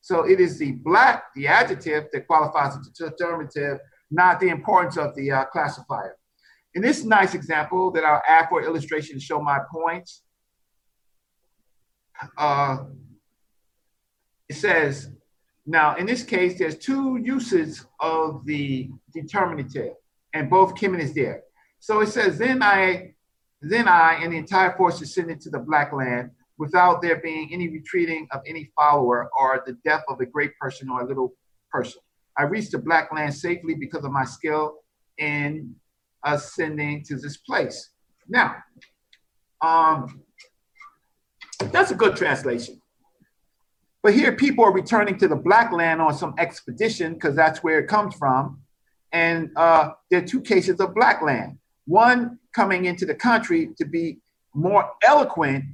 [0.01, 3.79] So it is the black, the adjective that qualifies the determinative,
[4.11, 6.15] not the importance of the uh, classifier.
[6.73, 10.23] In this nice example that I'll add for illustration to show my points,
[12.37, 12.77] uh,
[14.47, 15.11] it says
[15.65, 19.93] now, in this case, there's two uses of the determinative,
[20.33, 21.43] and both Kemet is there.
[21.79, 23.13] So it says, then I,
[23.61, 27.69] then I and the entire force descended to the black land without there being any
[27.69, 31.33] retreating of any follower or the death of a great person or a little
[31.71, 32.01] person.
[32.37, 34.75] I reached the black land safely because of my skill
[35.17, 35.75] in
[36.23, 37.89] ascending to this place.
[38.27, 38.57] Now,
[39.61, 40.21] um,
[41.71, 42.81] that's a good translation.
[44.01, 47.79] But here, people are returning to the Black land on some expedition because that's where
[47.79, 48.61] it comes from.
[49.11, 51.57] And uh, there are two cases of Black land.
[51.85, 54.19] One coming into the country to be
[54.53, 55.65] more eloquent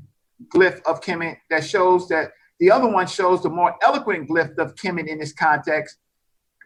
[0.54, 4.76] glyph of Kemet that shows that the other one shows the more eloquent glyph of
[4.76, 5.98] Kemet in this context,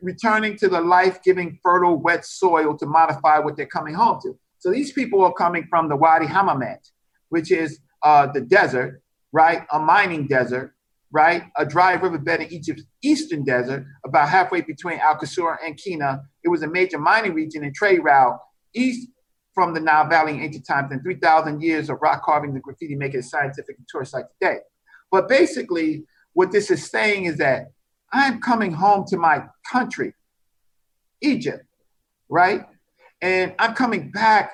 [0.02, 4.38] returning to the life giving, fertile, wet soil to modify what they're coming home to.
[4.60, 6.90] So these people are coming from the Wadi Hammamat,
[7.30, 9.02] which is uh, the desert,
[9.32, 9.66] right?
[9.72, 10.74] A mining desert
[11.12, 11.44] right?
[11.58, 16.22] A dry riverbed in Egypt's eastern desert, about halfway between Al Qusayr and Qena.
[16.44, 18.38] It was a major mining region and trade route
[18.74, 19.10] east
[19.60, 22.96] from the Nile Valley in ancient times, and 3,000 years of rock carving and graffiti
[22.96, 24.60] make it a scientific and tourist site today.
[25.12, 27.72] But basically, what this is saying is that
[28.14, 30.14] I'm coming home to my country,
[31.20, 31.66] Egypt,
[32.30, 32.68] right?
[33.22, 34.54] And I'm coming back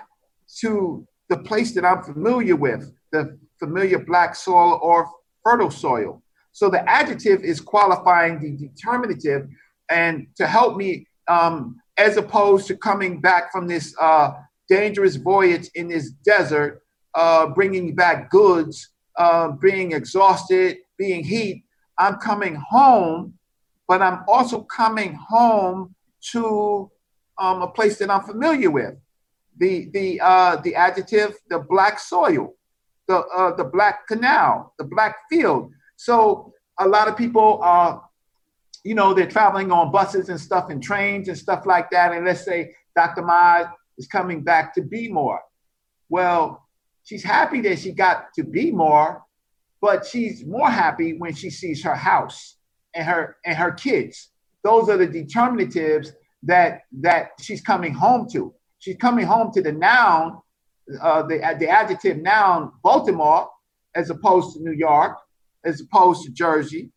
[0.62, 5.08] to the place that I'm familiar with, the familiar black soil or
[5.44, 6.24] fertile soil.
[6.52, 9.50] So the adjective is qualifying the determinative
[9.92, 14.32] and to help me um, as opposed to coming back from this uh,
[14.70, 16.84] dangerous voyage in this desert,
[17.14, 21.64] uh, bringing back goods, uh, being exhausted, being heat.
[21.98, 23.36] I'm coming home,
[23.88, 25.96] but I'm also coming home
[26.32, 26.92] to
[27.38, 28.96] um, a place that I'm familiar with.
[29.58, 32.56] The the uh, the adjective, the black soil,
[33.08, 35.72] the uh, the black canal, the black field.
[35.96, 38.04] So a lot of people are,
[38.84, 42.12] you know, they're traveling on buses and stuff and trains and stuff like that.
[42.12, 43.22] And let's say Dr.
[43.22, 43.64] Ma
[43.98, 45.42] is coming back to be more.
[46.10, 46.66] Well,
[47.04, 49.24] she's happy that she got to be more,
[49.82, 52.58] but she's more happy when she sees her house
[52.94, 54.30] and her and her kids.
[54.64, 56.10] Those are the determinatives
[56.44, 58.54] that that she's coming home to.
[58.80, 60.40] She's coming home to the noun,
[61.02, 63.50] uh, the the adjective noun Baltimore,
[63.96, 65.18] as opposed to New York,
[65.64, 66.92] as opposed to Jersey,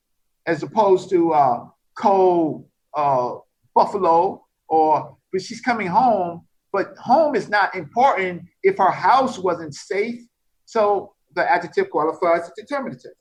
[0.46, 3.36] as opposed to uh, Cole, uh,
[3.74, 6.47] Buffalo, or but she's coming home.
[6.72, 10.20] But home is not important if her house wasn't safe.
[10.64, 13.12] So the adjective qualifies as determinative.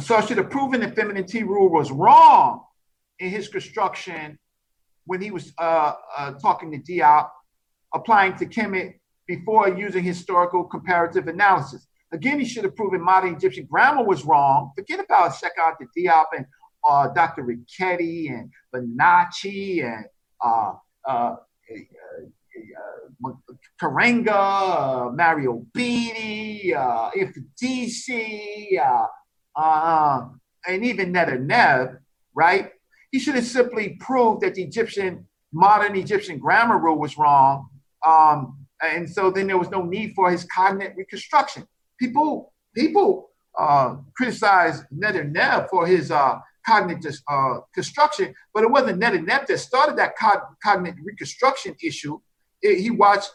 [0.00, 2.64] So I should have proven the feminine T rule was wrong
[3.18, 4.38] in his construction
[5.06, 7.28] when he was uh, uh, talking to Diop,
[7.94, 8.94] applying to Kemet
[9.26, 11.86] before using historical comparative analysis.
[12.12, 14.72] Again, he should have proven modern Egyptian grammar was wrong.
[14.76, 16.46] Forget about Shekhar Diop and
[16.88, 17.44] uh, Dr.
[17.44, 20.04] Richetti and Bonacci and
[20.44, 20.72] uh,
[21.06, 21.36] uh,
[23.80, 27.10] Karenga, uh, Mario Beatty, uh,
[28.78, 29.06] uh,
[29.56, 30.28] uh,
[30.68, 31.98] and even Netaneb,
[32.34, 32.70] right?
[33.10, 37.68] He should have simply proved that the Egyptian, modern Egyptian grammar rule was wrong.
[38.06, 41.66] Um, and so then there was no need for his cognate reconstruction.
[41.98, 49.46] People, people uh, criticize Netaneb for his uh, cognitive uh, construction, but it wasn't Netaneb
[49.46, 52.18] that started that cog- cognitive reconstruction issue.
[52.60, 53.30] It, he watched,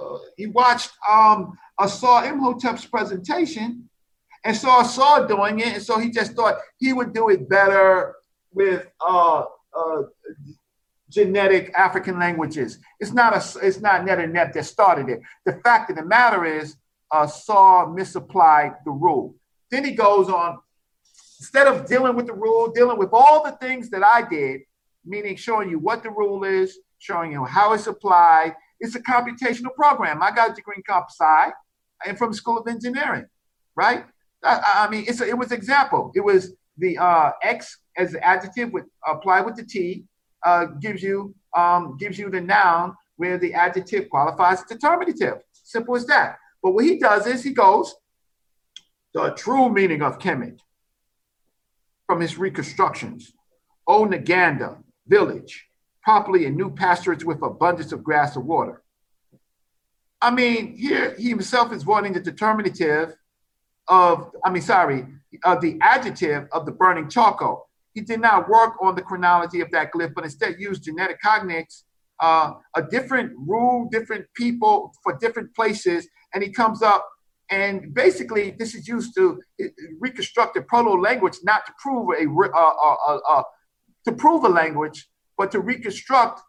[0.00, 3.88] uh, he watched um, Asar Imhotep's presentation,
[4.44, 8.14] and saw Saw doing it, and so he just thought he would do it better
[8.52, 9.42] with uh,
[9.76, 10.02] uh,
[11.10, 12.78] genetic African languages.
[13.00, 15.20] It's not a, it's not net and net that started it.
[15.44, 16.76] The fact of the matter is,
[17.10, 19.34] uh, Saw misapplied the rule.
[19.70, 20.58] Then he goes on,
[21.38, 24.62] instead of dealing with the rule, dealing with all the things that I did,
[25.04, 28.54] meaning showing you what the rule is, showing you how it's applied.
[28.80, 30.22] It's a computational program.
[30.22, 31.52] I got a degree in comp sci.
[32.06, 33.26] and from School of Engineering,
[33.74, 34.04] right?
[34.44, 36.12] I, I mean, it's a, it was example.
[36.14, 40.04] It was the uh, X as the adjective with applied with the T
[40.44, 45.38] uh, gives you um, gives you the noun where the adjective qualifies determinative.
[45.52, 46.36] Simple as that.
[46.62, 47.94] But what he does is he goes
[49.14, 50.58] the true meaning of Kemet
[52.06, 53.32] from his reconstructions.
[53.86, 55.66] O Naganda, village,
[56.02, 58.82] properly in new pasturages with abundance of grass and water.
[60.20, 63.14] I mean, here he himself is wanting the determinative
[63.88, 65.06] of, I mean, sorry,
[65.44, 67.68] of the adjective of the burning charcoal.
[67.94, 71.82] He did not work on the chronology of that glyph, but instead used genetic cognates,
[72.20, 77.06] uh, a different rule, different people for different places, and he comes up
[77.50, 79.40] and basically this is used to
[80.00, 82.74] reconstruct a proto language, not to prove a uh,
[83.08, 83.42] uh, uh,
[84.04, 85.08] to prove a language,
[85.38, 86.40] but to reconstruct.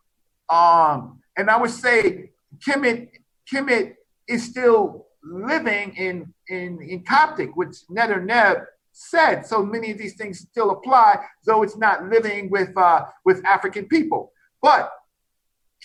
[0.50, 2.32] Um, and I would say
[2.66, 3.10] Kemet
[3.52, 3.96] Kemet
[4.28, 9.46] is still living in, in, in Coptic, which Netaneb said.
[9.46, 13.86] So many of these things still apply, though it's not living with, uh, with African
[13.88, 14.32] people.
[14.62, 14.92] But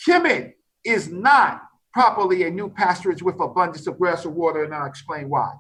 [0.07, 1.63] Kemet is not
[1.93, 5.53] properly a new pasturage with abundance of grass or water, and I'll explain why.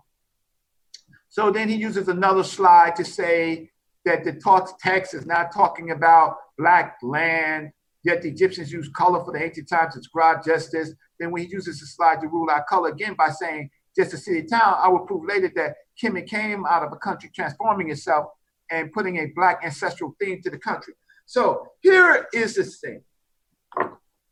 [1.28, 3.70] So then he uses another slide to say
[4.04, 4.38] that the
[4.80, 7.70] text is not talking about black land,
[8.04, 10.92] yet the Egyptians used color for the ancient times to describe justice.
[11.18, 14.16] Then when he uses the slide to rule out color again by saying just a
[14.16, 18.26] city town, I will prove later that Kemet came out of a country transforming itself
[18.70, 20.94] and putting a black ancestral theme to the country.
[21.26, 23.02] So here is the thing.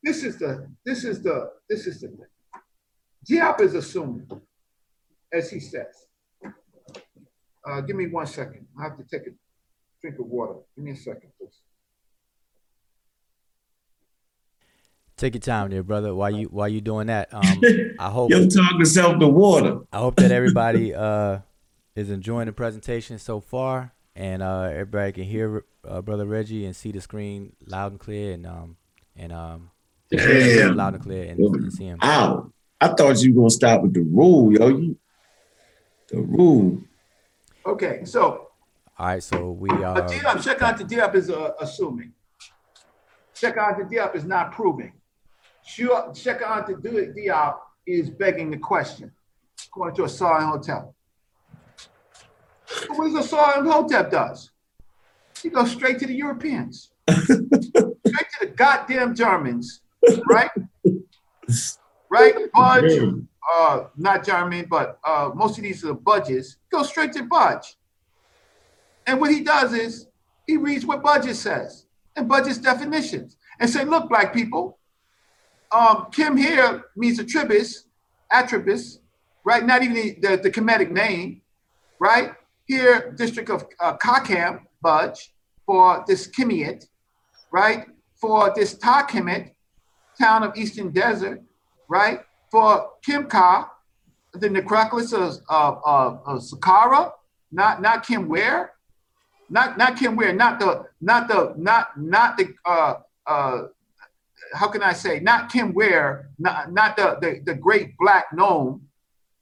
[0.03, 2.27] This is the this is the this is the thing.
[3.29, 4.27] Diop is assuming,
[5.33, 6.07] as he says.
[7.67, 8.67] Uh, give me one second.
[8.79, 9.31] I have to take a
[10.01, 10.55] drink of water.
[10.75, 11.61] Give me a second, please.
[15.19, 16.15] Take your time there, brother.
[16.15, 17.61] Why you why you doing that, um,
[17.99, 19.81] I hope you talk yourself to water.
[19.93, 21.41] I hope that everybody uh,
[21.95, 26.75] is enjoying the presentation so far, and uh, everybody can hear uh, brother Reggie and
[26.75, 28.77] see the screen loud and clear, and um
[29.15, 29.71] and um
[30.11, 30.77] Damn.
[30.77, 31.99] loud and clear, and, and see him.
[32.03, 32.53] Ow!
[32.81, 34.69] I thought you were gonna stop with the rule, yo.
[34.69, 34.99] You,
[36.09, 36.83] the rule.
[37.65, 38.49] Okay, so
[38.99, 40.03] All right, so we uh, are.
[40.03, 42.13] Diop, check out the Diop is uh, assuming.
[43.35, 44.93] Check out the Diop is not proving.
[45.65, 49.13] Sure, check out the Diop is begging the question,
[49.67, 50.93] according to Asar Imhotep.
[52.89, 54.51] what does a Asar Imhotep does?
[55.43, 57.89] He goes straight to the Europeans, straight to
[58.41, 59.81] the goddamn Germans,
[60.29, 60.51] right?
[62.11, 62.35] right?
[62.53, 63.01] Budge,
[63.57, 66.57] uh, not German, but uh, most of these are the budges.
[66.71, 67.77] Go straight to Budge.
[69.07, 70.07] And what he does is
[70.47, 71.87] he reads what Budge says
[72.17, 74.79] and Budge's definitions and say, look, black people,
[75.73, 77.85] um, Kim here means Athribis,
[78.33, 78.99] Athribis,
[79.45, 79.65] right?
[79.65, 81.43] Not even the, the, the Kemetic name,
[81.99, 82.33] right?
[82.67, 85.33] Here, district of uh, Kakam, Budge,
[85.67, 86.87] for this Kimiet,
[87.53, 87.87] right?
[88.15, 89.53] For this Takimit,
[90.21, 91.43] town of Eastern Desert,
[91.89, 92.21] right?
[92.51, 93.69] For Kim Kimka,
[94.35, 97.13] the necropolis of, of, of, of Saqqara,
[97.51, 98.73] not not Kim where,
[99.49, 102.95] not not Kim where, not the not the not not the uh
[103.27, 103.63] uh
[104.55, 108.87] how can I say not Kim where, not not the the, the great black nome,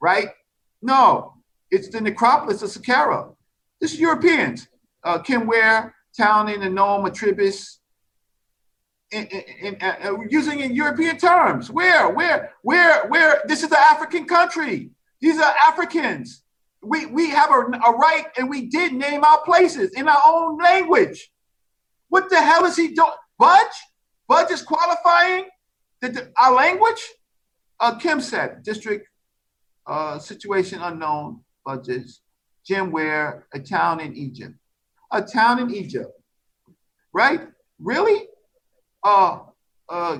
[0.01, 0.31] right?
[0.81, 1.35] No,
[1.71, 3.35] it's the necropolis of Saqqara.
[3.81, 4.69] This is Europeans.
[5.05, 7.78] Uh, Kim where, town in the Nome Athribis,
[9.11, 11.71] in, in, in, uh, using in European terms.
[11.71, 13.43] Where, where, where, where?
[13.47, 14.91] This is an African country.
[15.21, 16.43] These are Africans.
[16.83, 20.59] We, we have a, a right and we did name our places in our own
[20.59, 21.31] language.
[22.09, 23.11] What the hell is he doing?
[23.39, 23.77] Budge?
[24.29, 25.47] Budge is qualifying
[26.01, 27.03] the, the, our language?
[27.81, 29.09] Uh, Kim said, district
[29.87, 32.21] uh, situation unknown, budgets.
[32.65, 34.55] Jim Ware, a town in Egypt.
[35.11, 36.13] A town in Egypt,
[37.15, 37.49] right?
[37.79, 38.28] Really?
[39.05, 39.39] Uh,
[39.89, 40.19] uh,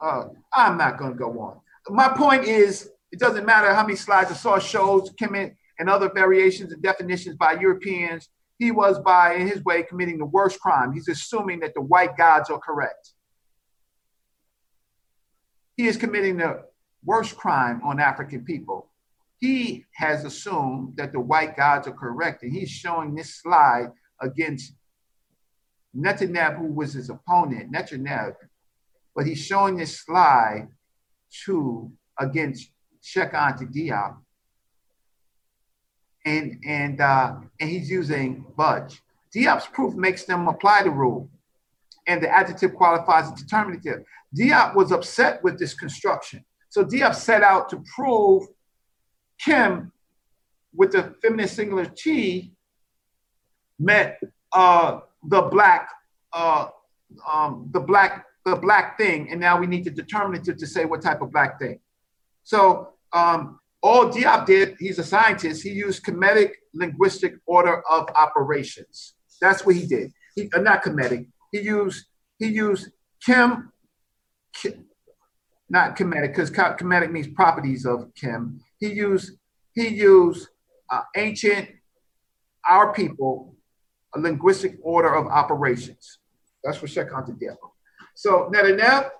[0.00, 1.60] uh, I'm not going to go on.
[1.88, 6.72] My point is, it doesn't matter how many slides Asar shows, Kemet, and other variations
[6.72, 8.28] and definitions by Europeans.
[8.58, 10.92] He was, by in his way, committing the worst crime.
[10.92, 13.12] He's assuming that the white gods are correct.
[15.76, 16.64] He is committing the
[17.04, 18.90] worst crime on African people.
[19.38, 24.72] He has assumed that the white gods are correct, and he's showing this slide against
[25.96, 28.34] Netaneb, who was his opponent, Netaneb,
[29.14, 30.68] but he's showing this slide
[31.44, 34.16] to against Sheikh Anta Diop.
[36.26, 39.02] And and uh, and he's using budge.
[39.34, 41.28] Diop's proof makes them apply the rule,
[42.06, 44.04] and the adjective qualifies the determinative.
[44.34, 48.44] Diop was upset with this construction, so Diop set out to prove
[49.38, 49.92] Kim
[50.74, 52.54] with the feminine singular T
[53.78, 54.18] met
[54.52, 55.88] uh, the black
[56.32, 56.68] uh,
[57.30, 60.84] um, the black the black thing, and now we need to determine it to say
[60.84, 61.78] what type of black thing.
[62.42, 65.62] So um, all Diop did, he's a scientist.
[65.62, 69.14] He used Kemetic linguistic order of operations.
[69.40, 70.12] That's what he did.
[70.34, 71.26] He uh, not Kemetic.
[71.52, 72.06] He used
[72.38, 72.90] he used
[73.24, 73.72] Kim
[75.70, 78.60] not Kemetic because Kemetic means properties of Kim.
[78.78, 79.32] He used
[79.74, 80.48] he used
[80.90, 81.68] uh, ancient
[82.68, 83.53] our people
[84.14, 86.18] a linguistic order of operations.
[86.62, 87.56] That's what Sheikh Anta Diop.
[88.14, 89.10] So Netaneb,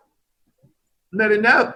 [1.14, 1.74] Netaneb,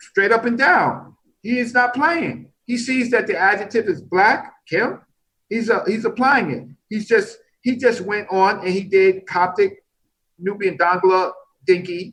[0.00, 2.52] straight up and down, he is not playing.
[2.64, 5.00] He sees that the adjective is black, Kim.
[5.48, 6.68] He's a, he's applying it.
[6.88, 9.84] He's just he just went on and he did Coptic,
[10.38, 11.32] Nubian Dongola,
[11.66, 12.12] Dinka,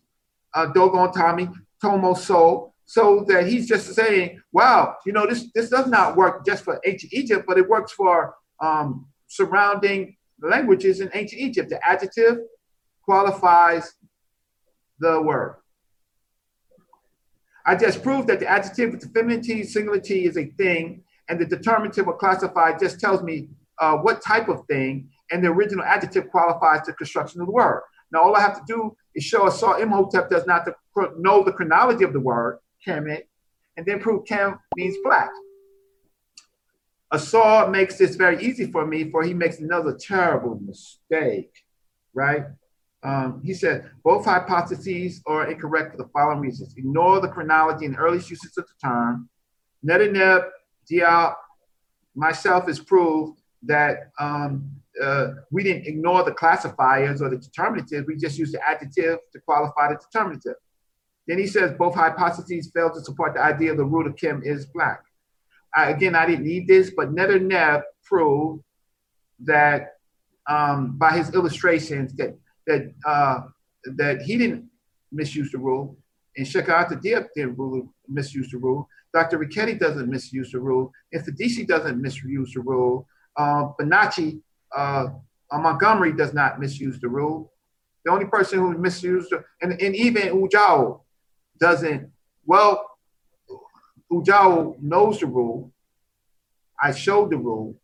[0.53, 1.49] uh, Dogon Tommy,
[1.81, 6.45] Tomo So, so that he's just saying, wow, you know, this this does not work
[6.45, 11.69] just for ancient Egypt, but it works for um, surrounding languages in ancient Egypt.
[11.69, 12.39] The adjective
[13.03, 13.93] qualifies
[14.99, 15.57] the word.
[17.65, 21.03] I just proved that the adjective with the feminine T, singular T is a thing,
[21.27, 23.49] and the determinative or classified just tells me
[23.79, 27.81] uh, what type of thing, and the original adjective qualifies the construction of the word.
[28.11, 30.67] Now, all I have to do is show Asar Imhotep does not
[31.17, 33.23] know the chronology of the word, Kemet,
[33.75, 35.29] and then prove Kem means black.
[37.11, 41.53] Asar makes this very easy for me, for he makes another terrible mistake,
[42.13, 42.43] right?
[43.03, 46.73] Um, he said both hypotheses are incorrect for the following reasons.
[46.75, 49.29] Ignore the chronology and earliest uses of the term.
[49.87, 50.49] Netaneb,
[50.91, 51.35] Diop,
[52.15, 54.69] myself has proved that um,
[55.01, 58.05] uh, we didn't ignore the classifiers or the determinative.
[58.07, 60.55] We just used the adjective to qualify the determinative.
[61.27, 64.65] Then he says both hypotheses fail to support the idea the root of Kim is
[64.65, 65.03] black.
[65.75, 68.63] I, again, I didn't need this, but Netaneb proved
[69.45, 69.93] that
[70.47, 73.41] um, by his illustrations that that uh,
[73.97, 74.69] that he didn't
[75.11, 75.97] misuse the rule,
[76.35, 78.87] and Sheikh Diop didn't rule, misuse the rule.
[79.13, 79.39] Dr.
[79.39, 80.91] Richetti doesn't misuse the rule.
[81.11, 83.07] If the DC doesn't misuse the rule,
[83.37, 84.19] uh, uh,
[84.75, 85.07] uh,
[85.51, 87.51] Montgomery does not misuse the rule.
[88.05, 91.01] The only person who misused, and, and even Ujao
[91.59, 92.11] doesn't,
[92.45, 92.86] well,
[94.11, 95.71] Ujao knows the rule.
[96.81, 97.75] I showed the rule.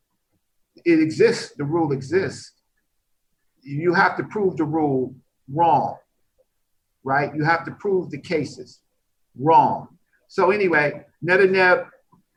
[0.85, 2.53] it exists, the rule exists.
[3.61, 5.15] You have to prove the rule
[5.51, 5.97] wrong,
[7.03, 7.33] right?
[7.33, 8.81] You have to prove the cases
[9.37, 9.87] wrong.
[10.27, 11.87] So anyway, Netaneb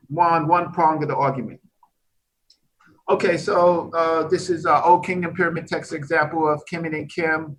[0.09, 1.61] won one prong of the argument.
[3.09, 7.57] Okay, so uh, this is uh, Old Kingdom Pyramid text example of Kemet and Kim.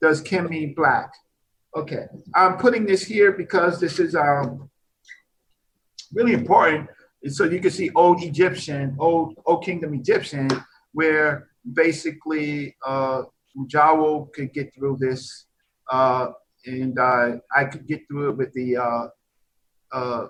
[0.00, 1.12] Does Kim mean black?
[1.76, 4.68] Okay, I'm putting this here because this is um,
[6.12, 6.88] really important.
[7.26, 10.48] So you can see Old Egyptian, Old Old Kingdom Egyptian,
[10.92, 13.22] where basically uh,
[13.66, 15.46] Jawo could get through this,
[15.90, 16.28] uh,
[16.66, 19.06] and uh, I could get through it with the uh,
[19.92, 20.26] uh,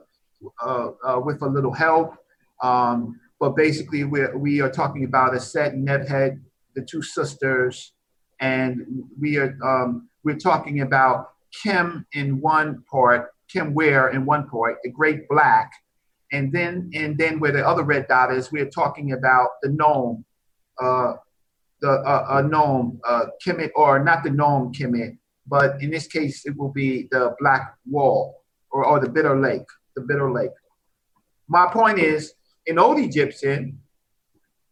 [0.62, 2.16] uh, with a little help.
[2.62, 6.40] Um, but basically, we we are talking about Aset and Nebhed,
[6.74, 7.92] the two sisters,
[8.40, 8.86] and
[9.18, 11.30] we are um, we're talking about
[11.62, 15.70] Kim in one part, Kim Ware in one point, the Great Black,
[16.32, 20.24] and then and then where the other red dot is, we're talking about the nome,
[20.80, 21.14] uh,
[21.80, 26.46] the uh, uh, nome uh, Kemet, or not the nome Kemet, but in this case
[26.46, 30.50] it will be the Black Wall or, or the Bitter Lake, the Bitter Lake.
[31.48, 32.34] My point is,
[32.66, 33.78] in Old Egyptian,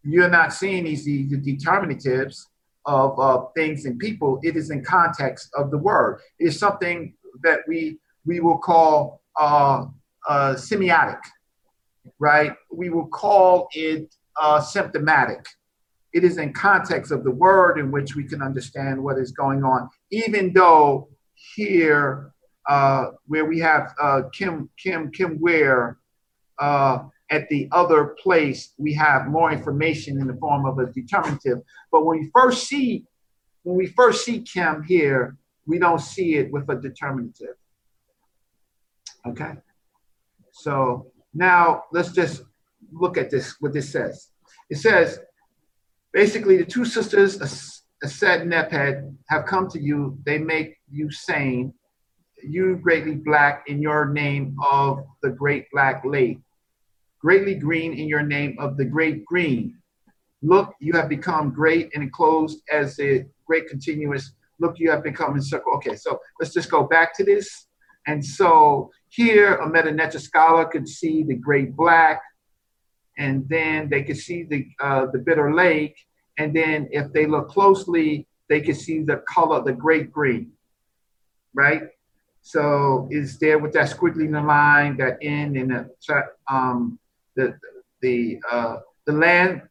[0.03, 2.47] you're not seeing these the, determinatives
[2.87, 6.21] of uh, things and people, it is in context of the word.
[6.39, 9.87] It is something that we we will call uh,
[10.29, 11.21] uh, semiotic,
[12.19, 12.53] right?
[12.71, 15.47] We will call it uh, symptomatic.
[16.13, 19.63] It is in context of the word in which we can understand what is going
[19.63, 21.09] on, even though
[21.55, 22.33] here
[22.69, 25.99] uh, where we have uh, Kim Kim Kim Ware
[26.59, 31.59] uh, at the other place, we have more information in the form of a determinative.
[31.93, 33.05] But when we first see,
[33.63, 35.37] when we first see Kim here,
[35.67, 37.55] we don't see it with a determinative.
[39.27, 39.53] Okay.
[40.53, 42.43] So now let's just
[42.93, 44.29] look at this, what this says.
[44.69, 45.21] It says,
[46.13, 47.39] basically, the two sisters,
[48.03, 50.19] Aset and Nephed, have come to you.
[50.25, 51.75] They make you sane.
[52.43, 56.39] You greatly black in your name of the great black lake
[57.21, 59.77] greatly green in your name of the great green.
[60.43, 64.33] Look, you have become great and enclosed as a great continuous.
[64.59, 65.77] Look, you have become encircled.
[65.77, 67.67] Okay, so let's just go back to this.
[68.07, 72.23] And so here, a Medu scholar could see the great black,
[73.19, 75.97] and then they could see the uh, the bitter lake,
[76.39, 80.53] and then if they look closely, they could see the color, the great green,
[81.55, 81.83] right?
[82.43, 86.99] So is there with that squiggly line, that in and the um,
[87.35, 87.59] the
[88.01, 88.77] the uh,
[89.07, 89.63] the land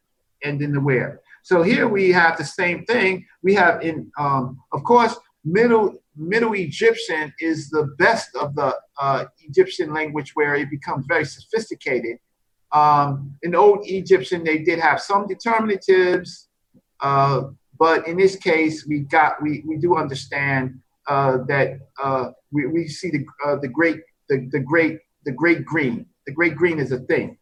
[0.43, 1.21] and then the where.
[1.43, 3.25] So here we have the same thing.
[3.41, 9.25] We have in um, of course middle Middle Egyptian is the best of the uh,
[9.41, 12.17] Egyptian language where it becomes very sophisticated.
[12.73, 16.47] Um, in Old Egyptian, they did have some determinatives,
[16.99, 17.43] uh,
[17.79, 22.87] but in this case, we got we, we do understand uh, that uh, we, we
[22.87, 26.05] see the uh, the great the, the great the great green.
[26.27, 27.37] The great green is a thing.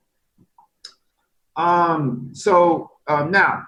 [1.57, 3.63] Um, so um, now,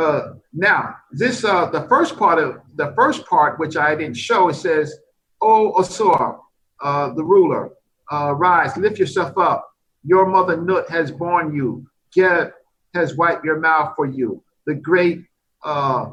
[0.00, 4.48] uh, now this uh, the first part of the first part which I didn't show.
[4.48, 4.96] It says,
[5.40, 6.38] "O Osor,
[6.80, 7.70] uh, the ruler,
[8.10, 9.70] uh, rise, lift yourself up.
[10.02, 11.86] Your mother Nut has borne you.
[12.12, 12.52] Geb
[12.94, 14.42] has wiped your mouth for you.
[14.66, 15.24] The great
[15.64, 16.12] uh,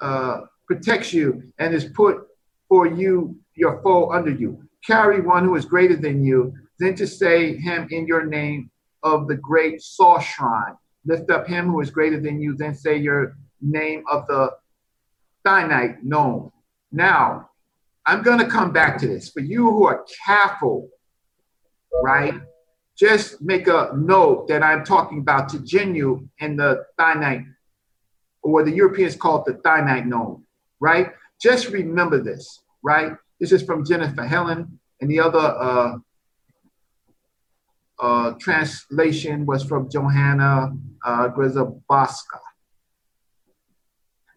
[0.00, 2.26] uh, protects you and has put
[2.68, 4.62] for you your foe under you.
[4.84, 8.70] Carry one who is greater than you, then to say him in your name
[9.02, 10.76] of the great Saw shrine.
[11.04, 14.52] Lift up him who is greater than you, then say your name of the
[15.44, 16.52] Thinite nome.
[16.92, 17.50] Now,
[18.06, 19.30] I'm going to come back to this.
[19.30, 20.88] For you who are careful,
[22.02, 22.34] right?
[22.96, 27.46] Just make a note that I'm talking about Tejenu and the Thinite,
[28.42, 30.44] or the Europeans call it the Thinite nome,
[30.80, 31.12] right?
[31.40, 33.12] Just remember this, right?
[33.40, 35.96] This is from Jennifer Helen and the other uh,
[38.02, 40.72] uh, translation was from Johanna
[41.04, 42.40] uh, Grzebaska.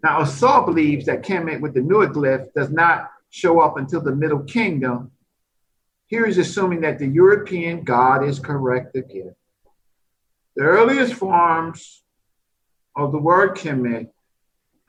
[0.04, 4.44] Now, Asar believes that Kemet with the Neoglyph does not show up until the Middle
[4.44, 5.12] Kingdom.
[6.06, 9.34] Here is assuming that the European God is correct again.
[10.56, 12.04] The earliest forms
[12.96, 14.10] of the word Kemet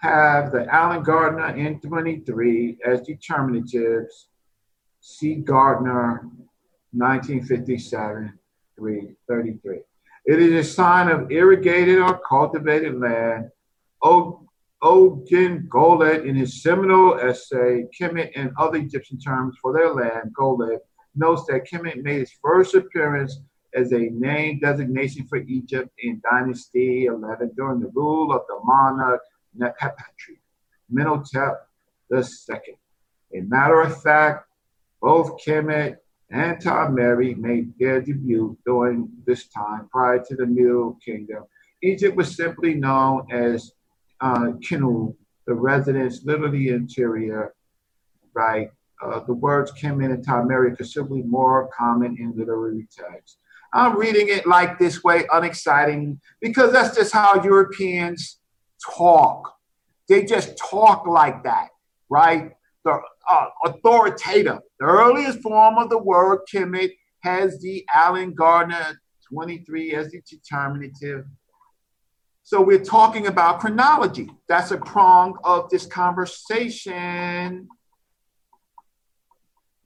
[0.01, 4.27] have the Alan Gardiner N23 as determinatives.
[5.01, 6.28] See Gardiner,
[6.93, 8.39] 1957.
[8.78, 9.81] 33.
[10.27, 13.51] It is a sign of irrigated or cultivated land.
[14.03, 20.81] Ogden Goelet, in his seminal essay, Kemet and Other Egyptian Terms for Their Land, Goelet,
[21.15, 23.40] notes that Kemet made its first appearance
[23.74, 29.20] as a name designation for Egypt in Dynasty 11 during the rule of the monarch
[29.59, 30.39] Nefertari,
[30.93, 31.57] Mentuhotep
[32.12, 32.78] II.
[33.35, 34.47] A matter of fact,
[35.01, 35.97] both Kemet
[36.31, 41.44] and Ta-Meri made their debut during this time prior to the Middle Kingdom.
[41.82, 43.73] Egypt was simply known as
[44.20, 45.15] uh, Kinu,
[45.47, 47.55] the residence, literally interior,
[48.35, 48.70] right?
[49.03, 53.39] Uh, the words Kemet and Ta-Meri are considerably more common in literary texts.
[53.73, 58.39] I'm reading it like this way, unexciting, because that's just how Europeans
[58.97, 59.55] talk.
[60.09, 61.69] They just talk like that,
[62.09, 62.53] right?
[62.87, 64.59] The uh, authoritative.
[64.79, 71.25] The earliest form of the word Kemet has the Alan Gardiner 23 as the determinative.
[72.45, 74.31] So we're talking about chronology.
[74.49, 77.67] That's a prong of this conversation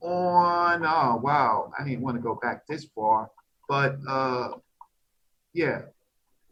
[0.03, 3.31] on, oh, wow, I didn't want to go back this far.
[3.67, 4.49] But uh,
[5.55, 5.83] yeah,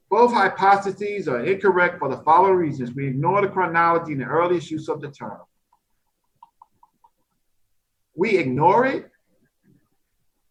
[0.09, 2.95] both hypotheses are incorrect for the following reasons.
[2.95, 5.41] We ignore the chronology in the earliest use of the term.
[8.19, 9.09] We ignore it.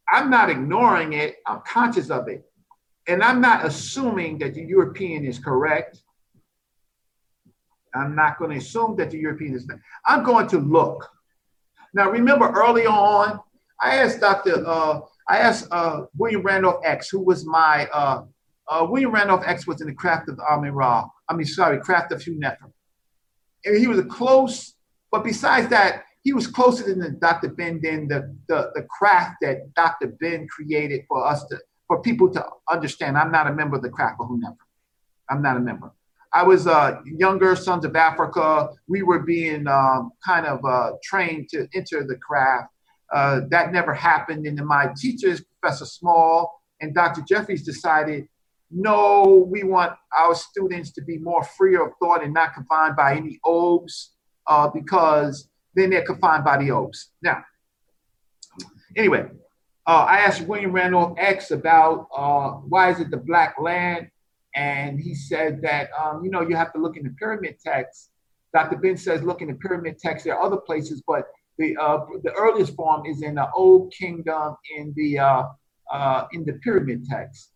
[0.10, 2.46] I'm not ignoring it, I'm conscious of it.
[3.10, 6.02] And I'm not assuming that the European is correct.
[7.94, 9.80] I'm not going to assume that the European is not.
[10.06, 11.10] I'm going to look.
[11.94, 13.40] Now, remember early on,
[13.82, 14.66] I asked Dr.
[14.66, 18.24] Uh, I asked uh, William Randolph X, who was my uh,
[18.70, 21.06] uh, William Randolph X was in the craft of Amin Ra.
[21.30, 22.40] I mean, sorry, craft of Hugh.
[23.66, 24.76] And he was a close,
[25.12, 27.48] but besides that, he was closer than Dr.
[27.48, 30.08] Ben than the, the, the craft that Dr.
[30.20, 33.18] Ben created for us to for people to understand.
[33.18, 34.58] I'm not a member of the craft of Hugh Nefer.
[35.30, 35.90] I'm not a member.
[36.34, 38.68] I was uh, younger, Sons of Africa.
[38.90, 42.74] We were being um, kind of uh, trained to enter the craft.
[43.14, 44.46] Uh, that never happened.
[44.48, 47.22] And my teachers, Professor Small and Dr.
[47.22, 48.28] Jeffries, decided
[48.70, 53.16] no, we want our students to be more free of thought and not confined by
[53.16, 54.12] any obes
[54.48, 55.48] uh, because
[55.78, 57.12] then they're confined by the obes.
[57.22, 57.44] Now,
[58.96, 59.28] anyway,
[59.86, 64.10] uh, I asked William Randolph X about uh, why is it the black land?
[64.56, 68.10] And he said that, um, you know, you have to look in the pyramid text.
[68.54, 68.78] Dr.
[68.78, 70.26] Ben says, look in the pyramid text.
[70.26, 71.28] There are other places, but
[71.58, 75.44] the uh, the earliest form is in the Old Kingdom in the uh,
[75.92, 77.52] uh, in the pyramid text,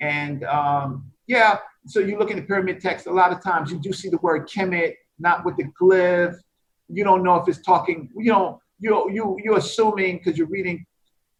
[0.00, 1.58] and um, yeah.
[1.86, 3.06] So you look in the pyramid text.
[3.06, 6.36] A lot of times you do see the word Kemet, not with the glyph.
[6.88, 8.10] You don't know if it's talking.
[8.16, 10.86] You know, you you you're assuming because you're reading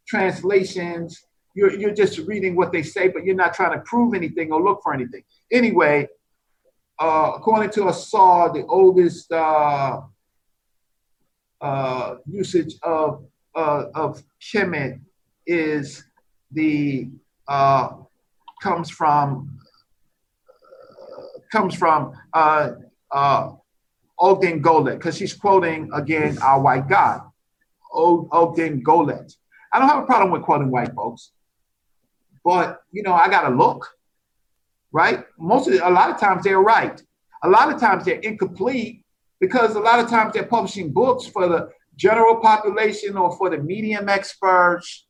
[0.06, 1.24] translations.
[1.55, 4.62] You're you're just reading what they say, but you're not trying to prove anything or
[4.62, 5.23] look for anything.
[5.52, 6.09] Anyway,
[6.98, 9.31] uh, according to Asar, the oldest.
[9.32, 10.01] Uh,
[11.60, 13.24] uh, usage of
[13.55, 15.01] uh, of Kemet
[15.47, 16.05] is
[16.52, 17.09] the
[17.48, 17.89] uh,
[18.62, 19.59] comes from
[20.51, 22.73] uh, comes from uh,
[23.10, 23.52] uh,
[24.18, 27.22] Ogden Goelet because she's quoting again our white God,
[27.93, 29.34] Ogden Goelet.
[29.72, 31.32] I don't have a problem with quoting white folks,
[32.44, 33.86] but you know I got to look,
[34.93, 35.24] right?
[35.38, 37.01] Most of a lot of times they're right.
[37.43, 39.05] A lot of times they're incomplete
[39.40, 43.59] because a lot of times they're publishing books for the general population or for the
[43.59, 45.06] medium experts.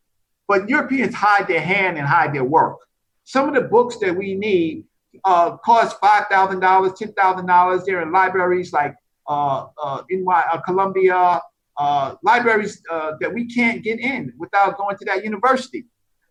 [0.49, 2.79] But Europeans hide their hand and hide their work.
[3.25, 4.85] Some of the books that we need
[5.25, 7.85] uh, cost five thousand dollars, ten thousand dollars.
[7.85, 8.95] They're in libraries like
[9.29, 11.41] uh, uh, in uh, Columbia,
[11.79, 15.87] uh, libraries uh, that we can't get in without going to that university.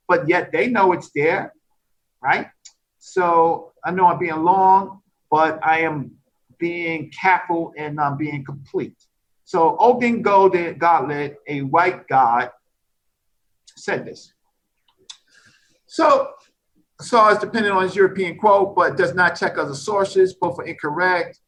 [0.08, 1.54] But yet they know it's there,
[2.22, 2.48] right?
[3.00, 6.12] So I know I'm being long, but I am
[6.58, 8.96] being careful and I'm being complete.
[9.44, 12.52] So Ogden Goelet, a white god,
[13.76, 14.34] said this.
[15.86, 16.32] So
[17.02, 20.34] so it's dependent on his European quote, but does not check other sources.
[20.34, 21.40] Both are incorrect.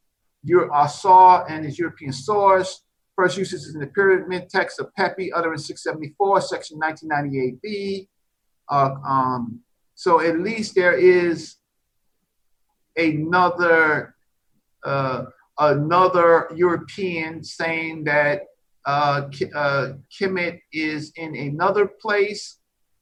[0.43, 2.83] Your Asar and his European source.
[3.15, 8.07] First usage is in the pyramid text of Pepi, utterance 674, section 1998b.
[8.69, 9.61] Uh, um,
[9.95, 11.55] so at least there is
[12.95, 14.15] another
[14.85, 15.23] uh,
[15.57, 18.41] another European saying that
[18.85, 22.59] uh, uh, Kemet is in another place.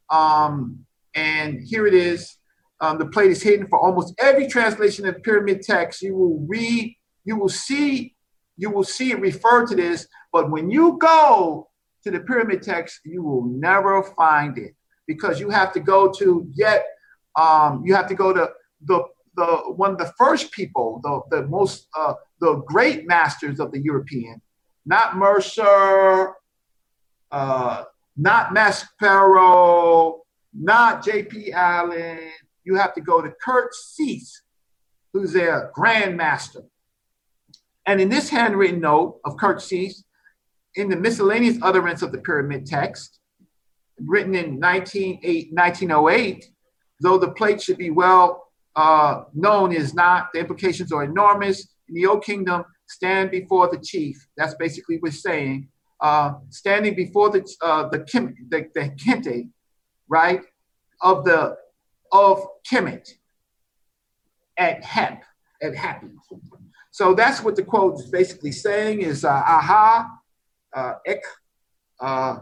[0.10, 0.85] Um,
[1.16, 2.38] and here it is.
[2.82, 6.02] Um, the plate is hidden for almost every translation of pyramid text.
[6.02, 8.16] You will read, you will see,
[8.58, 10.08] you will see it refer to this.
[10.32, 11.70] But when you go
[12.04, 14.76] to the pyramid text, you will never find it
[15.08, 16.86] because you have to go to yet,
[17.40, 18.52] um, you have to go to
[18.86, 19.04] the
[19.36, 23.80] the one of the first people, the, the most uh, the great masters of the
[23.80, 24.42] European,
[24.86, 26.34] not Mercer,
[27.32, 27.84] uh,
[28.18, 30.20] not Maspero,
[30.58, 31.52] not J.P.
[31.52, 32.20] Allen.
[32.64, 34.32] You have to go to Kurt Sethe,
[35.14, 36.66] who's their grandmaster.
[37.86, 40.04] And in this handwritten note of Kurt Sethe,
[40.76, 43.20] in the miscellaneous utterance of the pyramid text,
[44.00, 46.46] written in 1908,
[47.02, 48.46] though the plate should be well
[48.76, 51.68] uh, known is not, the implications are enormous.
[51.88, 54.28] In the old kingdom, stand before the chief.
[54.36, 55.70] That's basically what saying.
[56.02, 58.00] Uh, standing before the uh, the,
[58.50, 59.50] the the kente,
[60.08, 60.42] right,
[61.02, 61.58] of the
[62.12, 63.10] of Kemet
[64.58, 65.24] at Hep,
[65.62, 66.12] at Hapi.
[66.92, 70.08] So that's what the quote is basically saying is uh, aha,
[70.74, 71.22] uh, ek,
[72.00, 72.38] uh,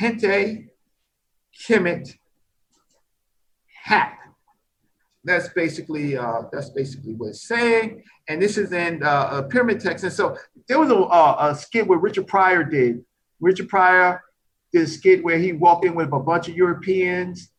[0.00, 0.68] hente,
[1.66, 2.16] Kemet,
[3.84, 4.16] Hap.
[5.22, 8.02] That's basically uh, that's basically what it's saying.
[8.28, 10.04] And this is in uh, a pyramid text.
[10.04, 13.04] And so there was a, a, a skit where Richard Pryor did.
[13.38, 14.22] Richard Pryor
[14.74, 17.50] a skit where he walked in with a bunch of Europeans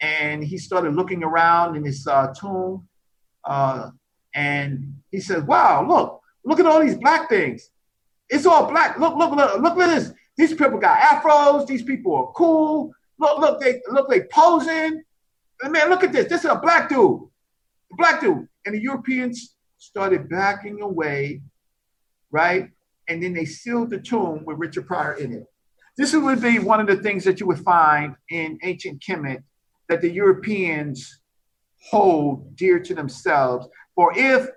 [0.00, 2.86] and he started looking around in his uh, tomb.
[3.44, 3.90] Uh,
[4.34, 7.70] and he said, Wow, look, look at all these black things.
[8.28, 8.98] It's all black.
[8.98, 10.12] Look, look, look, look at this.
[10.36, 11.66] These people got afros.
[11.66, 12.92] These people are cool.
[13.18, 15.02] Look, look, they look they posing.
[15.62, 16.28] And Man, look at this.
[16.28, 17.20] This is a black dude.
[17.92, 18.48] A black dude.
[18.64, 21.42] And the Europeans started backing away,
[22.30, 22.70] right?
[23.08, 25.46] And then they sealed the tomb with Richard Pryor in it.
[25.96, 29.42] This would be one of the things that you would find in ancient Kemet
[29.88, 31.20] that the Europeans
[31.90, 33.66] hold dear to themselves.
[33.94, 34.48] For if,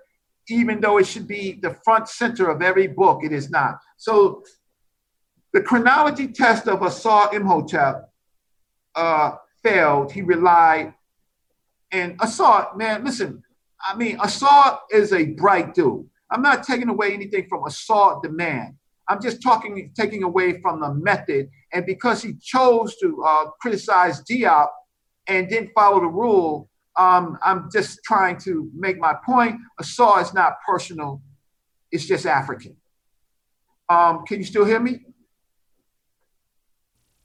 [0.48, 3.78] even though it should be the front center of every book, it is not.
[3.96, 4.42] So
[5.52, 8.10] the chronology test of Asar Imhotep
[8.94, 9.32] uh,
[9.62, 10.12] failed.
[10.12, 10.94] He relied,
[11.90, 13.42] and Asar, man, listen,
[13.80, 16.06] I mean, Asar is a bright dude.
[16.30, 18.78] I'm not taking away anything from Asar the man.
[19.08, 21.50] I'm just talking, taking away from the method.
[21.72, 24.68] And because he chose to uh, criticize Diop
[25.26, 29.56] and didn't follow the rule, um, I'm just trying to make my point.
[29.78, 31.22] Asar is not personal,
[31.90, 32.76] it's just African.
[33.88, 35.00] Um, can you still hear me?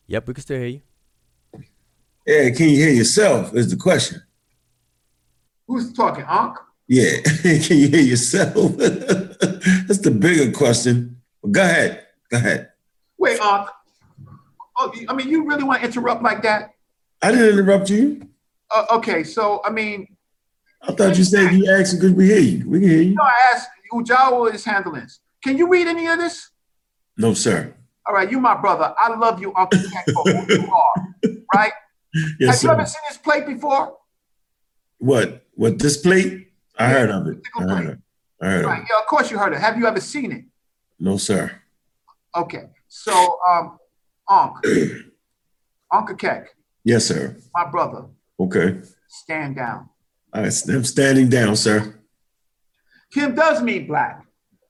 [0.08, 0.82] Yep, we can still hear you.
[2.26, 3.56] Yeah, can you hear yourself?
[3.56, 4.22] Is the question.
[5.68, 6.58] Who's talking, Unc?
[6.88, 8.78] Yeah, can you hear yourself?
[8.78, 11.19] That's the bigger question.
[11.50, 12.06] Go ahead.
[12.30, 12.70] Go ahead.
[13.18, 13.70] Wait, Unc.
[14.78, 16.74] Oh, I mean, you really want to interrupt like that?
[17.22, 18.22] I didn't interrupt you.
[18.74, 20.16] Uh, okay, so I mean,
[20.82, 22.70] I thought you said you asked because we hear you.
[22.70, 23.16] We can hear you.
[23.16, 25.20] No, I asked Ujawa is handling this.
[25.44, 26.50] Can you read any of this?
[27.18, 27.74] No, sir.
[28.06, 28.94] All right, you my brother.
[28.98, 30.94] I love you, Uncle Jack, for who you are.
[31.54, 31.72] Right?
[32.40, 32.68] Yes, Have sir.
[32.68, 33.98] you ever seen this plate before?
[35.00, 35.46] What?
[35.56, 35.78] What?
[35.80, 36.48] This plate?
[36.78, 37.40] I heard of it.
[37.58, 38.00] I heard of it.
[38.42, 38.84] I heard of it.
[38.90, 39.60] Yeah, of course you heard it.
[39.60, 40.46] Have you ever seen it?
[41.00, 41.52] No, sir.
[42.36, 42.64] Okay.
[42.88, 43.78] So, um,
[44.30, 44.56] Unc,
[45.92, 46.50] Uncle Keck,
[46.84, 47.36] Yes, sir.
[47.56, 48.06] my brother,
[48.40, 48.82] Okay.
[49.08, 49.90] stand down.
[50.34, 50.68] All right.
[50.70, 51.96] I'm standing down, sir.
[53.12, 54.24] Kim does mean black.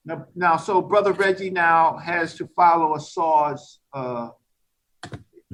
[0.06, 4.30] Now, now, so brother Reggie now has to follow Asar's, uh,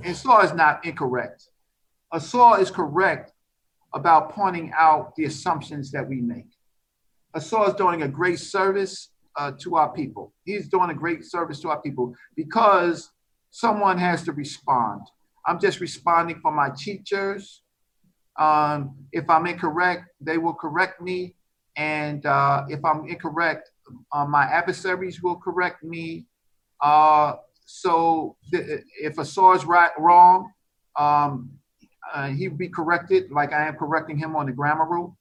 [0.03, 1.49] and saw is not incorrect.
[2.13, 3.31] Asar is correct
[3.93, 6.45] about pointing out the assumptions that we make.
[7.33, 10.33] Asar is doing a great service uh, to our people.
[10.43, 13.11] He's doing a great service to our people because
[13.51, 15.01] someone has to respond.
[15.45, 17.61] I'm just responding for my teachers.
[18.37, 21.35] Um, if I'm incorrect, they will correct me.
[21.77, 23.69] And uh, if I'm incorrect,
[24.11, 26.25] uh, my adversaries will correct me.
[26.81, 27.35] Uh,
[27.65, 30.51] so th- if Asar is right wrong,
[30.97, 31.51] um,
[32.13, 35.17] uh, he would be corrected, like I am correcting him on the grammar rule.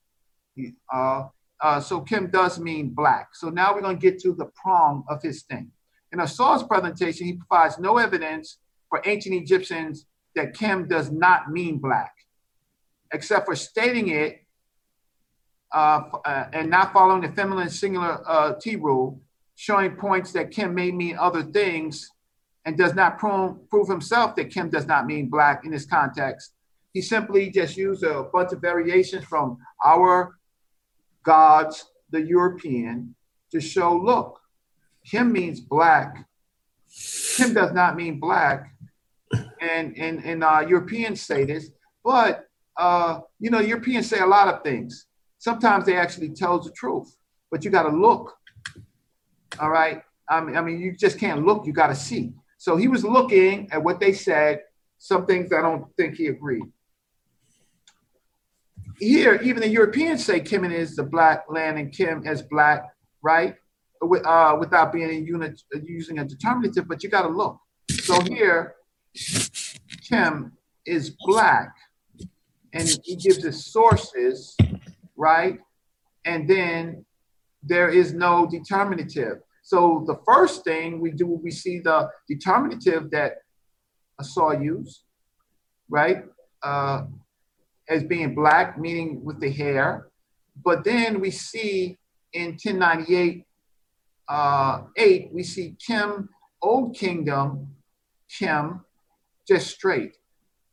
[0.54, 1.24] He- uh,
[1.64, 3.30] uh, so Kim does mean black.
[3.32, 5.70] So now we're going to get to the prong of his thing.
[6.12, 8.58] In Asar's presentation, he provides no evidence
[8.90, 10.04] for ancient Egyptians
[10.36, 12.12] that Kim does not mean black,
[13.14, 14.44] except for stating it
[15.72, 19.22] uh, uh, and not following the feminine singular uh, T rule,
[19.56, 22.10] showing points that Kim may mean other things
[22.66, 26.52] and does not prove, prove himself that Kim does not mean black in this context.
[26.92, 30.36] He simply just used a bunch of variations from our
[31.24, 33.14] gods, the European,
[33.50, 34.40] to show look,
[35.04, 36.26] Kim means black.
[37.36, 38.72] Kim does not mean black.
[39.60, 41.70] And, and, and uh, Europeans say this,
[42.04, 42.46] but
[42.76, 45.06] uh, you know, Europeans say a lot of things
[45.44, 47.14] sometimes they actually tell the truth,
[47.50, 48.34] but you got to look.
[49.60, 50.02] All right.
[50.26, 51.66] I mean, I mean, you just can't look.
[51.66, 52.32] You got to see.
[52.56, 54.62] So he was looking at what they said.
[54.96, 56.64] Some things I don't think he agreed.
[58.98, 62.84] Here, even the Europeans say Kim is the black land and Kim as black,
[63.22, 63.56] right?
[64.00, 67.58] With, uh, without being a unit using a determinative, but you got to look.
[67.90, 68.74] So here,
[70.08, 70.52] Kim
[70.86, 71.74] is black
[72.72, 74.56] and he gives his sources,
[75.16, 75.58] right?
[76.24, 77.04] And then
[77.62, 79.38] there is no determinative.
[79.62, 83.36] So the first thing we do, we see the determinative that
[84.20, 85.04] Asar used,
[85.88, 86.24] right?
[86.62, 87.04] Uh,
[87.88, 90.08] as being black, meaning with the hair.
[90.64, 91.98] But then we see
[92.32, 93.44] in 1098
[94.28, 96.28] uh, 8, we see Kim,
[96.62, 97.74] Old Kingdom,
[98.28, 98.84] Kim,
[99.46, 100.16] just straight.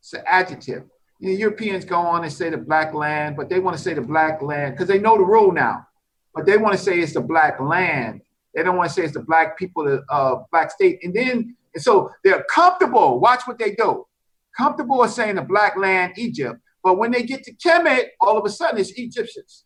[0.00, 0.84] It's an adjective.
[1.20, 4.00] The Europeans go on and say the black land, but they want to say the
[4.00, 5.86] black land because they know the rule now.
[6.34, 8.22] But they want to say it's the black land.
[8.54, 10.98] They don't want to say it's the black people, the uh, black state.
[11.02, 13.20] And then, and so they're comfortable.
[13.20, 14.06] Watch what they do.
[14.56, 16.58] Comfortable with saying the black land, Egypt.
[16.82, 19.64] But when they get to Kemet, all of a sudden it's Egyptians.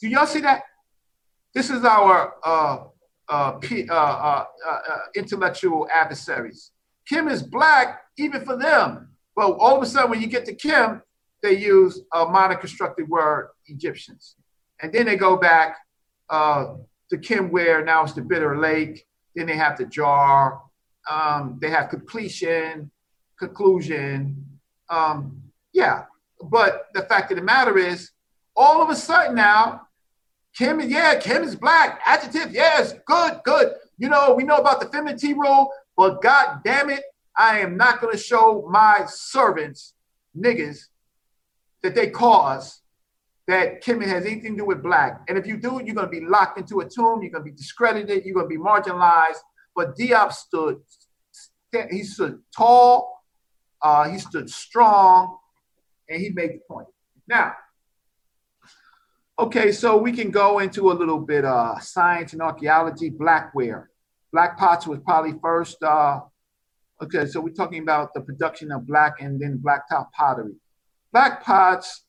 [0.00, 0.62] Do y'all see that?
[1.54, 2.84] This is our uh,
[3.28, 6.72] uh, P, uh, uh, uh, uh, intellectual adversaries.
[7.08, 9.08] Kim is black, even for them.
[9.36, 11.02] But all of a sudden, when you get to Kim,
[11.42, 14.36] they use a modern constructed word, Egyptians.
[14.80, 15.78] And then they go back
[16.30, 19.04] to Kim, where now it's the Bitter Lake.
[19.34, 20.60] Then they have the jar.
[21.10, 22.90] Um, they have completion,
[23.38, 24.51] conclusion.
[24.92, 25.42] Um,
[25.72, 26.04] yeah.
[26.42, 28.10] But the fact of the matter is,
[28.54, 29.88] all of a sudden now,
[30.54, 32.00] Kim, yeah, Kim is black.
[32.04, 33.72] Adjective, yes, good, good.
[33.96, 37.02] You know, we know about the femininity rule, but God damn it,
[37.36, 39.94] I am not going to show my servants,
[40.36, 40.88] niggas,
[41.82, 42.82] that they cause
[43.48, 45.22] that Kim has anything to do with black.
[45.28, 47.22] And if you do, you're going to be locked into a tomb.
[47.22, 48.24] You're going to be discredited.
[48.24, 49.40] You're going to be marginalized.
[49.74, 50.82] But Diop stood,
[51.90, 53.21] he stood tall,
[53.82, 55.38] uh, he stood strong,
[56.08, 56.88] and he made the point.
[57.28, 57.54] Now,
[59.38, 63.86] Okay, so we can go into a little bit uh science and archaeology, blackware.
[64.30, 66.20] Black pots was probably first uh
[67.02, 70.54] okay, so we're talking about the production of black and then blacktop pottery.
[71.12, 72.04] Black pots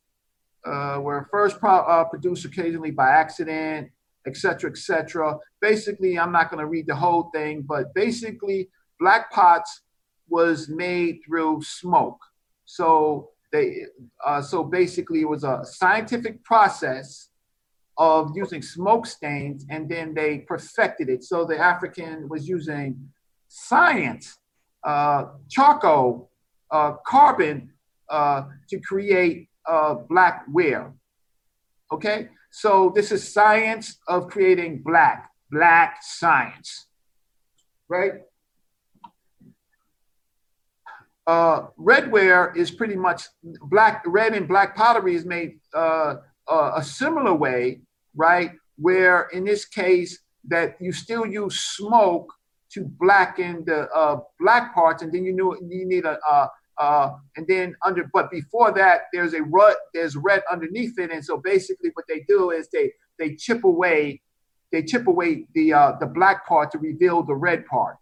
[0.65, 3.89] uh, were first pro- uh, produced occasionally by accident,
[4.27, 5.37] etc., etc.
[5.59, 8.69] Basically, I'm not going to read the whole thing, but basically,
[8.99, 9.81] black pots
[10.29, 12.19] was made through smoke.
[12.65, 13.85] So they
[14.25, 17.29] uh, so basically it was a scientific process
[17.97, 21.23] of using smoke stains and then they perfected it.
[21.23, 23.09] So the african was using
[23.47, 24.35] science
[24.83, 26.31] uh, charcoal
[26.71, 27.71] uh, carbon
[28.09, 30.93] uh, to create uh, black ware
[31.93, 32.29] okay?
[32.51, 36.87] So this is science of creating black black science.
[37.87, 38.13] Right
[41.27, 43.23] uh, redware is pretty much
[43.63, 46.15] black, red and black pottery is made uh,
[46.47, 47.81] uh, a similar way,
[48.15, 48.51] right?
[48.77, 52.33] Where in this case, that you still use smoke
[52.73, 56.49] to blacken the uh, black parts, and then you knew you need a,
[57.37, 61.37] and then under, but before that, there's a rut, there's red underneath it, and so
[61.37, 64.21] basically, what they do is they they chip away,
[64.73, 67.95] they chip away the uh, the black part to reveal the red part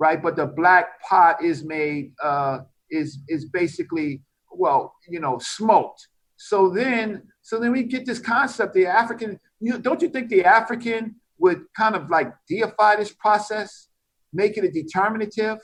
[0.00, 0.20] right?
[0.20, 2.60] But the black pot is made uh,
[2.90, 6.08] is is basically well, you know, smoked.
[6.36, 8.74] So then, so then we get this concept.
[8.74, 13.88] The African, you don't you think the African would kind of like deify this process,
[14.32, 15.58] make it a determinative,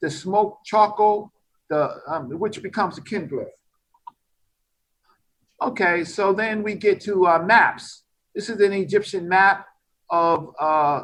[0.00, 1.32] the smoked charcoal,
[1.68, 3.48] the um, which becomes a kindler.
[5.60, 8.04] Okay, so then we get to uh, maps.
[8.34, 9.66] This is an Egyptian map
[10.08, 11.02] of uh,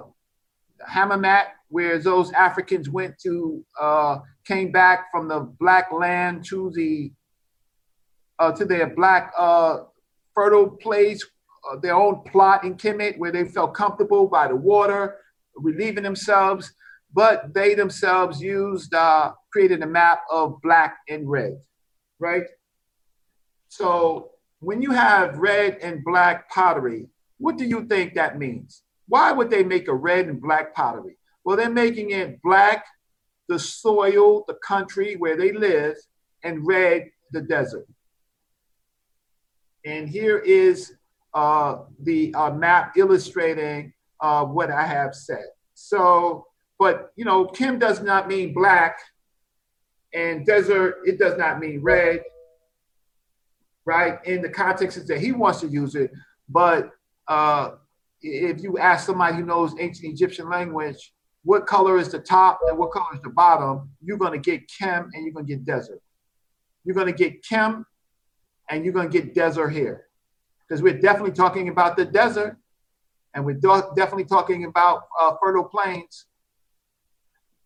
[0.88, 7.12] Hammamat, where those Africans went to, uh, came back from the black land to the,
[8.38, 9.78] uh, to their black uh,
[10.34, 11.24] fertile place,
[11.70, 15.16] uh, their own plot in Kemet, where they felt comfortable by the water,
[15.56, 16.72] relieving themselves.
[17.12, 21.60] But they themselves used, uh, created a map of black and red,
[22.18, 22.44] right?
[23.68, 27.08] So when you have red and black pottery,
[27.38, 28.82] what do you think that means?
[29.06, 31.16] Why would they make a red and black pottery?
[31.44, 32.86] Well, they're making it black,
[33.48, 35.94] the soil, the country where they live,
[36.42, 37.86] and red, the desert.
[39.84, 40.94] And here is
[41.34, 45.44] uh, the uh, map illustrating uh, what I have said.
[45.74, 46.46] So,
[46.78, 48.98] but you know, Kim does not mean black,
[50.14, 52.22] and desert, it does not mean red,
[53.84, 54.18] right?
[54.24, 56.10] In the context that he wants to use it,
[56.48, 56.90] but
[57.28, 57.72] uh,
[58.22, 61.12] if you ask somebody who knows ancient Egyptian language,
[61.44, 64.68] what color is the top and what color is the bottom, you're going to get
[64.68, 66.00] Kem and you're going to get desert.
[66.84, 67.86] You're going to get Kem
[68.70, 70.06] and you're going to get desert here.
[70.66, 72.56] Because we're definitely talking about the desert
[73.34, 76.26] and we're do- definitely talking about uh, fertile plains.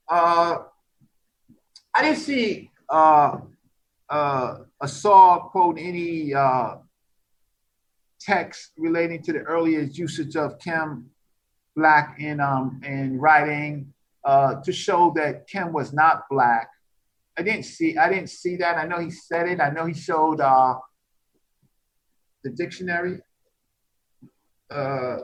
[0.08, 0.58] Uh,
[1.94, 3.38] I didn't see uh,
[4.10, 6.76] uh, quote any uh,
[8.20, 11.10] text relating to the earliest usage of Kim
[11.78, 13.94] Black in um, in writing
[14.24, 16.68] uh, to show that Kim was not black.
[17.38, 18.76] I didn't see I didn't see that.
[18.76, 19.60] I know he said it.
[19.60, 20.74] I know he showed uh,
[22.42, 23.20] the dictionary,
[24.72, 25.18] uh,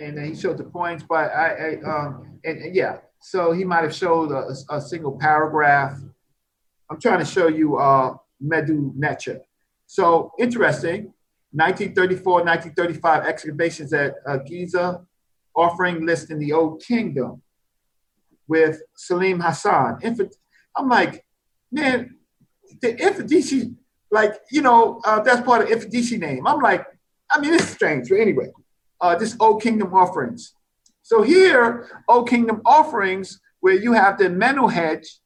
[0.00, 1.04] and then he showed the points.
[1.08, 5.16] But I, I um, and, and yeah, so he might have showed a, a, single
[5.18, 5.96] paragraph.
[6.90, 9.40] I'm trying to show you uh, Medu Neter.
[9.86, 11.14] So interesting.
[11.52, 15.04] 1934, 1935 excavations at uh, Giza,
[15.54, 17.42] offering list in the Old Kingdom
[18.48, 19.98] with Salim Hassan.
[20.76, 21.24] I'm like,
[21.70, 22.16] man,
[22.82, 23.74] the Ifadisi,
[24.10, 26.46] like, you know, uh, that's part of Ifadisi name.
[26.46, 26.84] I'm like,
[27.30, 28.08] I mean, it's strange.
[28.08, 28.50] But anyway,
[29.00, 30.54] uh, this Old Kingdom offerings.
[31.02, 35.20] So here, Old Kingdom offerings, where you have the mental hedge,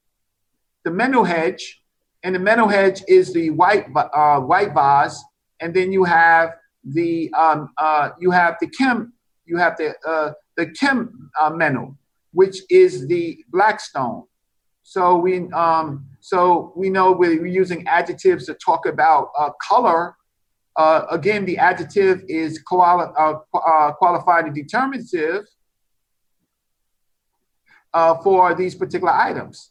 [0.85, 1.83] the mental hedge,
[2.23, 5.23] and the mental hedge is the white uh, white vase,
[5.61, 9.14] and then you have the um, uh, you have the Kim,
[9.47, 11.95] you have the uh, the Kim uh, Menu,
[12.33, 14.25] which is the black stone.
[14.83, 20.17] So we um, so we know we're using adjectives to talk about uh, color.
[20.77, 25.45] Uh, again, the adjective is quali- uh, uh qualified and determinative
[27.95, 29.71] uh, for these particular items.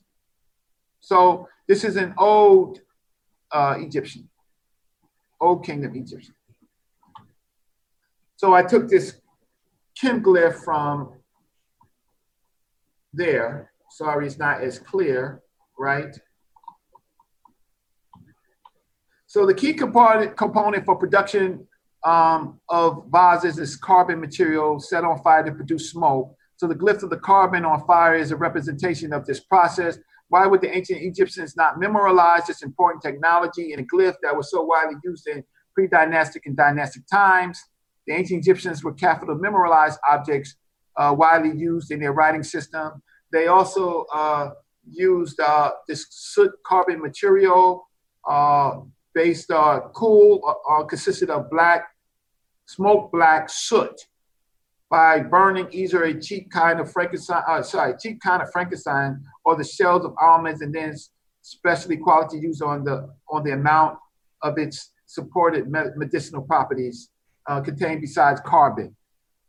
[1.01, 2.79] So this is an old
[3.51, 4.29] uh, Egyptian,
[5.39, 6.33] old kingdom Egyptian.
[8.37, 9.21] So I took this
[9.99, 11.13] Kim glyph from
[13.13, 13.71] there.
[13.91, 15.41] Sorry, it's not as clear,
[15.77, 16.17] right?
[19.27, 21.67] So the key component, component for production
[22.05, 26.35] um, of vases is carbon material set on fire to produce smoke.
[26.57, 29.97] So the glyph of the carbon on fire is a representation of this process.
[30.29, 34.49] Why would the ancient Egyptians not memorialize this important technology in a glyph that was
[34.49, 35.43] so widely used in
[35.73, 37.61] pre-dynastic and dynastic times?
[38.07, 40.55] The ancient Egyptians were careful to memorialize objects
[40.97, 43.01] uh, widely used in their writing system.
[43.31, 44.51] They also uh,
[44.89, 47.87] used uh, this soot carbon material
[48.29, 48.81] uh,
[49.13, 51.87] based on uh, cool, uh, consisted of black,
[52.65, 53.93] smoke black soot
[54.89, 59.63] by burning either a cheap kind of Frankenstein, sorry, cheap kind of Frankenstein or the
[59.63, 60.95] shells of almonds, and then
[61.41, 63.97] specialty quality used on the on the amount
[64.43, 67.09] of its supported medicinal properties
[67.47, 68.95] uh, contained besides carbon.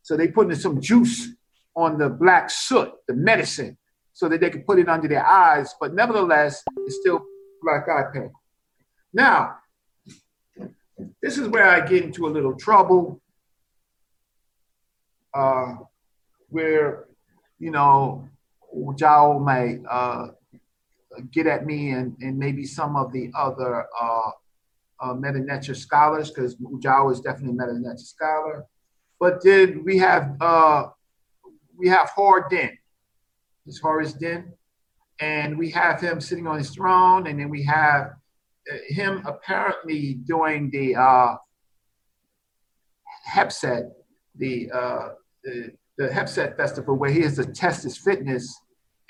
[0.02, 1.28] So they put in some juice
[1.74, 3.76] on the black soot, the medicine,
[4.12, 7.24] so that they could put it under their eyes, but nevertheless, it's still
[7.62, 8.32] black eye paint.
[9.12, 9.56] Now,
[11.20, 13.20] this is where I get into a little trouble
[15.32, 15.74] uh,
[16.48, 17.06] where,
[17.58, 18.28] you know,
[18.72, 20.28] may uh,
[21.32, 24.30] get at me and, and maybe some of the other uh,
[25.04, 28.64] uh, Medu Neter scholars, because Jao is definitely a Medu Neter scholar.
[29.20, 30.82] But then we have uh,
[31.76, 32.72] we have Hor Din,
[33.66, 34.52] this Horus Din,
[35.20, 38.04] and we have him sitting on his throne, and then we have
[38.72, 41.36] uh, him apparently doing the uh,
[43.28, 43.90] Hepset,
[44.36, 45.08] the uh,
[45.44, 48.44] the, the Hepset festival where he has to test his fitness.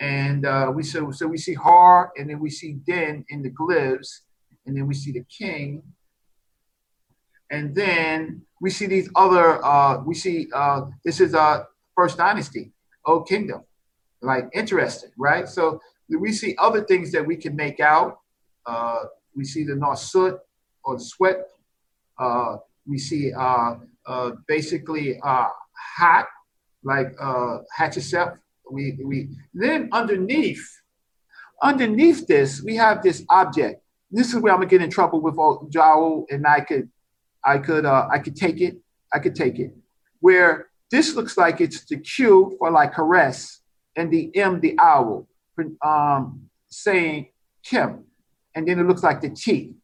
[0.00, 3.50] And uh, we so so we see Har, and then we see Din in the
[3.50, 4.10] glyphs,
[4.66, 5.82] and then we see the king,
[7.50, 9.64] and then we see these other.
[9.64, 11.64] Uh, we see uh, this is uh,
[11.94, 12.72] first dynasty,
[13.04, 13.62] old kingdom,
[14.22, 15.48] like interesting, right?
[15.48, 18.18] So we see other things that we can make out.
[18.66, 19.04] Uh,
[19.36, 20.38] we see the Nasut
[20.84, 21.46] or the sweat.
[22.18, 23.76] Uh, we see uh,
[24.06, 25.48] uh, basically uh,
[25.96, 26.26] hat,
[26.82, 28.38] like uh, Hatshepsut.
[28.70, 30.64] We, we then underneath,
[31.62, 33.82] underneath this, we have this object.
[34.14, 35.34] This is where I'm gonna get in trouble with
[35.70, 36.88] Joel, and I could,
[37.44, 38.76] I could, uh, I could take it.
[39.12, 39.74] I could take it.
[40.20, 43.60] Where this looks like it's the Q for like caress,
[43.96, 45.26] and the M the owl,
[45.84, 47.30] um, saying
[47.64, 48.04] Kim,
[48.54, 49.74] and then it looks like the T.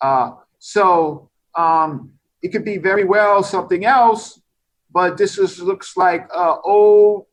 [0.00, 4.40] Uh, so um, it could be very well something else,
[4.92, 7.26] but this is, looks like uh, old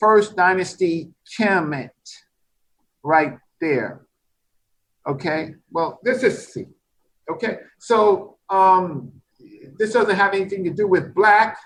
[0.00, 1.90] First Dynasty Kemet
[3.04, 4.06] right there.
[5.06, 6.66] Okay, well, this is C.
[7.30, 9.12] Okay, so um,
[9.78, 11.58] this doesn't have anything to do with black,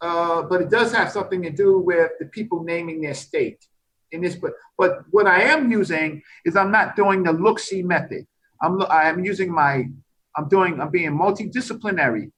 [0.00, 3.64] uh, but it does have something to do with the people naming their state
[4.12, 4.36] in this.
[4.36, 8.26] But but what I am using is I'm not doing the look see method.
[8.62, 9.88] I'm I'm using my
[10.36, 12.30] I'm doing I'm being multidisciplinary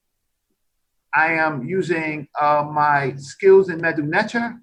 [1.14, 4.58] I am using uh, my skills in Medu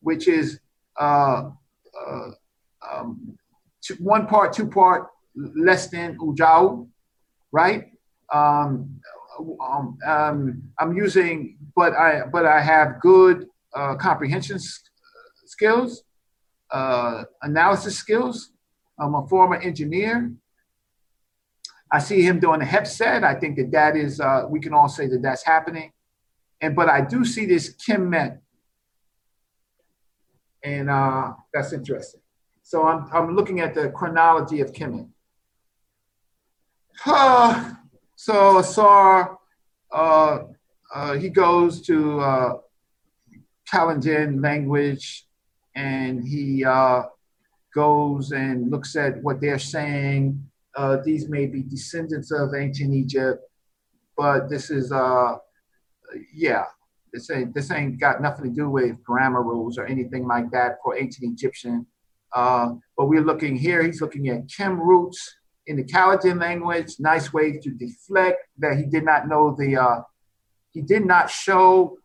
[0.00, 0.60] which is
[0.98, 1.50] uh,
[2.06, 2.30] uh,
[2.88, 3.36] um,
[3.98, 6.88] one part, two part less than Ujau,
[7.50, 7.88] right?
[8.32, 9.00] Um,
[9.60, 14.58] um, um, I'm using, but I but I have good uh, comprehension
[15.46, 16.04] skills,
[16.70, 18.52] uh, analysis skills.
[18.98, 20.32] I'm a former engineer.
[21.90, 23.22] I see him doing a HEPSET.
[23.22, 25.92] I think that that is, uh, we can all say that that's happening.
[26.62, 28.40] And but I do see this Kim Met,
[30.62, 32.21] and uh, that's interesting.
[32.62, 35.08] So I'm I'm looking at the chronology of Kemet.
[37.04, 37.72] Uh,
[38.16, 39.38] so Asar,
[39.92, 40.38] uh,
[40.94, 42.52] uh, he goes to uh,
[43.70, 45.26] Kalenjin language,
[45.74, 47.02] and he uh,
[47.74, 50.42] goes and looks at what they're saying.
[50.76, 53.42] Uh, these may be descendants of ancient Egypt,
[54.16, 55.36] but this is uh,
[56.32, 56.64] yeah,
[57.12, 60.76] this ain't this ain't got nothing to do with grammar rules or anything like that
[60.82, 61.86] for ancient Egyptian.
[62.34, 63.82] Uh, but we're looking here.
[63.82, 65.36] He's looking at Kem roots
[65.66, 66.96] in the Kalenjin language.
[66.98, 69.76] Nice way to deflect that he did not know the.
[69.76, 70.00] Uh,
[70.72, 71.98] he did not show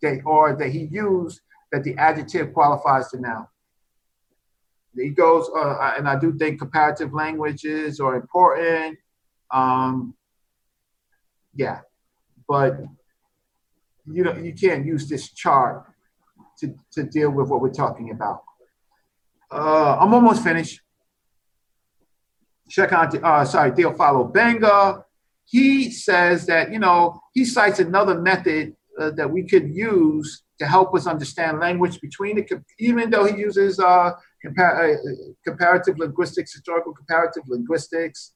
[0.00, 1.40] that or that he used
[1.72, 3.46] that the adjective qualifies the noun.
[4.94, 8.98] He goes, uh, and I do think comparative languages are important.
[9.50, 10.14] Um,
[11.54, 11.80] yeah,
[12.48, 12.78] but
[14.10, 15.86] you know you can't use this chart
[16.58, 18.42] to, to deal with what we're talking about.
[19.52, 20.80] Uh, I'm almost finished.
[22.70, 25.04] Check out, uh, sorry, Theophile Obenga.
[25.44, 30.66] He says that, you know, he cites another method uh, that we could use to
[30.66, 34.12] help us understand language between the, even though he uses uh,
[34.44, 38.32] compar- uh, comparative linguistics, historical comparative linguistics.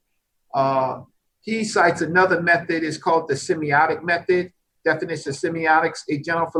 [0.53, 1.01] Uh,
[1.41, 4.53] he cites another method, is called the semiotic method
[4.87, 6.51] definition of semiotics, a general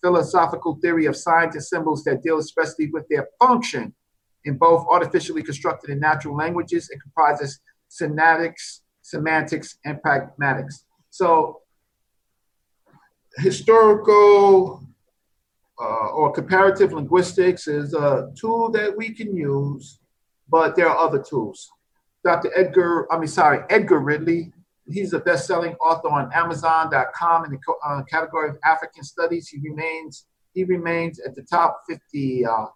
[0.00, 3.92] philosophical theory of signs and symbols that deal especially with their function
[4.44, 7.60] in both artificially constructed and natural languages and comprises
[7.90, 10.84] semiotics, semantics, and pragmatics.
[11.10, 11.62] So,
[13.38, 14.82] historical
[15.80, 19.98] uh, or comparative linguistics is a tool that we can use,
[20.48, 21.68] but there are other tools.
[22.24, 22.50] Dr.
[22.56, 24.52] Edgar, I mean, sorry, Edgar Ridley
[24.88, 29.48] He's a best-selling author on Amazon.com in the uh, category of African studies.
[29.48, 32.66] He remains he remains at the top 50 uh,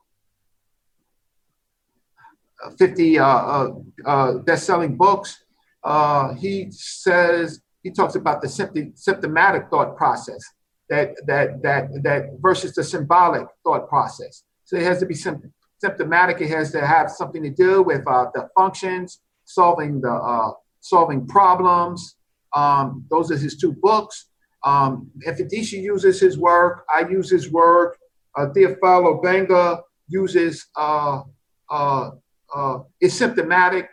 [2.78, 3.73] 50 uh, uh,
[4.05, 5.45] uh best-selling books.
[5.82, 8.49] Uh, he says he talks about the
[8.95, 10.43] symptomatic thought process
[10.89, 14.43] that that that that versus the symbolic thought process.
[14.65, 16.41] So it has to be symptomatic.
[16.41, 22.16] It has to have something to do with the functions, solving the solving problems.
[22.55, 24.27] Um, those are his two books.
[24.65, 26.85] Um, Mfidishi uses his work.
[26.94, 27.98] I use his work.
[28.36, 31.23] Uh, Theophile Obenga uses uh,
[31.70, 32.11] uh,
[32.55, 33.89] uh, is symptomatic,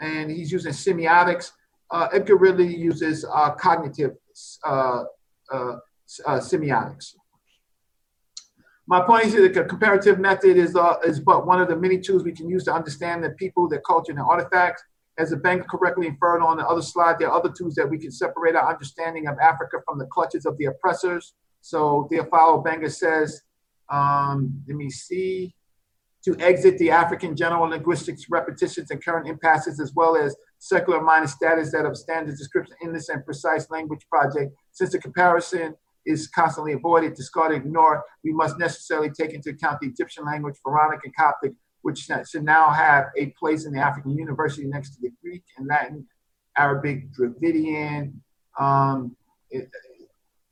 [0.00, 1.52] and he's using semiotics.
[1.90, 4.12] Uh, Edgar Ridley uses uh, cognitive
[4.64, 5.04] uh,
[6.28, 7.14] semiotics.
[8.86, 12.24] My point is that the comparative method is, is but one of the many tools
[12.24, 14.82] we can use to understand the people, their culture, and their artifacts.
[15.20, 17.98] As the bank correctly inferred on the other slide, there are other tools that we
[17.98, 21.34] can separate our understanding of Africa from the clutches of the oppressors.
[21.60, 23.42] So Theophile Obenga says,
[23.90, 25.54] um, let me see,
[26.24, 31.28] to exit the African general linguistics repetitions and current impasses, as well as secular minded
[31.28, 34.54] status that of standard description in this and precise language project.
[34.72, 35.74] Since the comparison
[36.06, 41.00] is constantly avoided, discarded, ignored, we must necessarily take into account the Egyptian language, Pharaonic
[41.04, 41.52] and Coptic,
[41.82, 45.66] which should now have a place in the African University next to the Greek and
[45.66, 46.06] Latin,
[46.56, 48.20] Arabic, Dravidian.
[48.58, 49.16] Um,
[49.50, 49.68] it,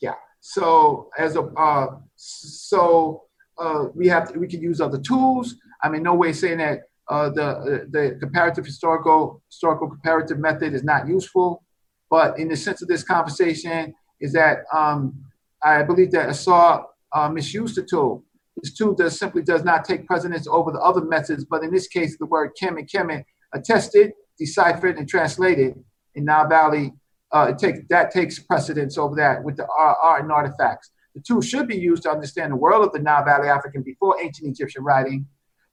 [0.01, 0.15] yeah.
[0.41, 3.25] So as a uh, so
[3.59, 5.57] uh, we have to, we can use other tools.
[5.83, 10.85] I'm in no way saying that uh, the the comparative historical historical comparative method is
[10.85, 11.63] not useful,
[12.11, 15.15] but in the sense of this conversation is that um,
[15.63, 18.25] I believe that Asar uh, misused the tool.
[18.62, 21.86] This tool does simply does not take precedence over the other methods, but in this
[21.86, 23.24] case, the word Kem kemet kemet
[23.55, 25.74] attested, deciphered, and translated
[26.14, 26.93] in Nile Valley.
[27.30, 30.90] Uh, take, that takes precedence over that with the art and artifacts.
[31.14, 34.16] The tool should be used to understand the world of the Nile Valley African before
[34.22, 35.26] ancient Egyptian writing.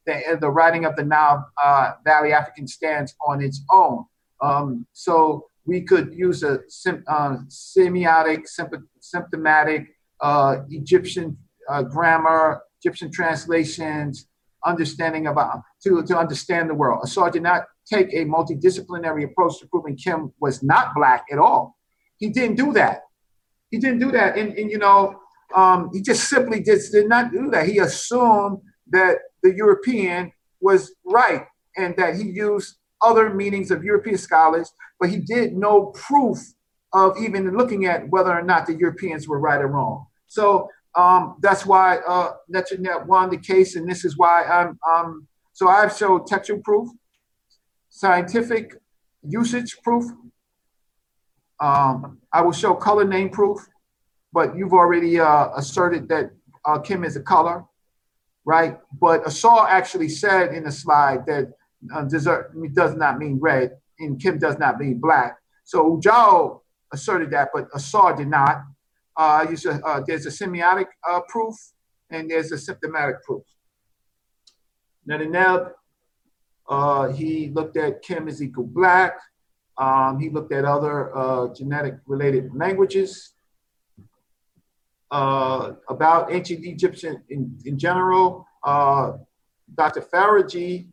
[0.06, 4.06] The, the writing of the Nile uh, Valley African stands on its own.
[4.42, 8.48] Um, so we could use a sim, uh, semiotic,
[9.00, 9.88] symptomatic
[10.22, 11.38] uh, Egyptian
[11.70, 14.28] uh, grammar, Egyptian translations,
[14.64, 17.02] understanding about to, to understand the world.
[17.04, 21.78] Asar did not take a multidisciplinary approach to proving Kim was not black at all.
[22.18, 23.02] He didn't do that.
[23.72, 24.38] He didn't do that.
[24.38, 25.20] And, and you know,
[25.56, 27.68] um, he just simply just did not do that.
[27.68, 28.60] He assumed
[28.90, 30.32] that the European
[30.62, 31.46] was right
[31.78, 36.40] and that he used other meanings of European scholars, but he did no proof
[36.94, 40.06] of even looking at whether or not the Europeans were right or wrong.
[40.28, 44.80] So um, that's why uh, NetraNet won the case, and this is why I'm.
[44.90, 46.90] Um, so I've showed textual proof,
[47.90, 48.76] scientific
[49.24, 50.06] usage proof.
[51.60, 53.60] Um, I will show color name proof,
[54.34, 56.32] but you've already uh, asserted that
[56.66, 57.64] uh, Kim is a color,
[58.46, 58.78] right?
[59.00, 61.52] But Asar actually said in the slide that
[61.94, 65.38] uh, does not mean red, and Kim does not mean black.
[65.64, 66.62] So Ujao
[66.94, 68.64] asserted that, but Asar did not.
[69.18, 69.46] Uh,
[69.86, 71.56] uh, there's a semiotic uh, proof
[72.10, 73.44] and there's a symptomatic proof.
[75.06, 75.72] Neb,
[76.68, 79.18] uh, he looked at Kim as equal black.
[79.78, 83.34] Um, he looked at other uh, genetic related languages.
[85.12, 89.14] Uh, about ancient Egyptian in, in general, uh,
[89.76, 90.02] Dr.
[90.02, 90.88] Faraji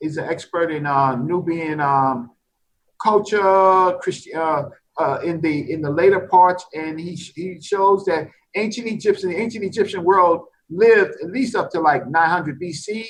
[0.00, 0.84] is an expert in
[1.26, 2.30] Nubian um,
[3.02, 4.32] culture, Christi-
[4.98, 9.36] uh, in the in the later parts, and he he shows that ancient Egyptian, the
[9.36, 13.06] ancient Egyptian world lived at least up to like 900 BC,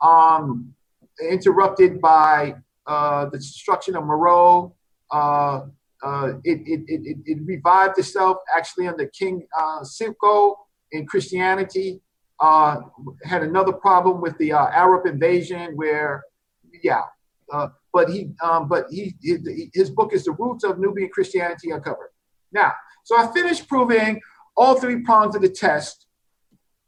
[0.00, 0.74] um,
[1.20, 2.54] interrupted by
[2.86, 4.72] uh, the destruction of Meroe.
[5.10, 5.62] Uh,
[6.02, 10.54] uh, it, it, it, it, revived itself actually under King uh, Silko
[10.92, 12.00] in Christianity.
[12.38, 12.82] Uh,
[13.24, 16.22] had another problem with the uh, Arab invasion where,
[16.82, 17.02] yeah,
[17.96, 19.14] but he, um, but he,
[19.72, 22.10] his book is the roots of Nubian Christianity uncovered.
[22.52, 22.72] Now,
[23.04, 24.20] so I finished proving
[24.54, 26.06] all three prongs of the test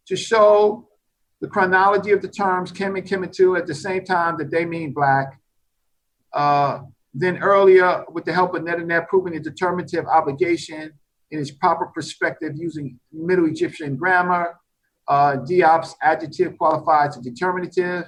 [0.09, 0.87] to show
[1.41, 4.93] the chronology of the terms Kim and Kemetu at the same time that they mean
[4.93, 5.41] black.
[6.35, 6.81] Uh,
[7.15, 10.93] then earlier, with the help of NetraNet, proving the determinative obligation
[11.31, 14.59] in its proper perspective using Middle Egyptian grammar.
[15.09, 18.05] Uh, Diop's adjective qualifies as determinative.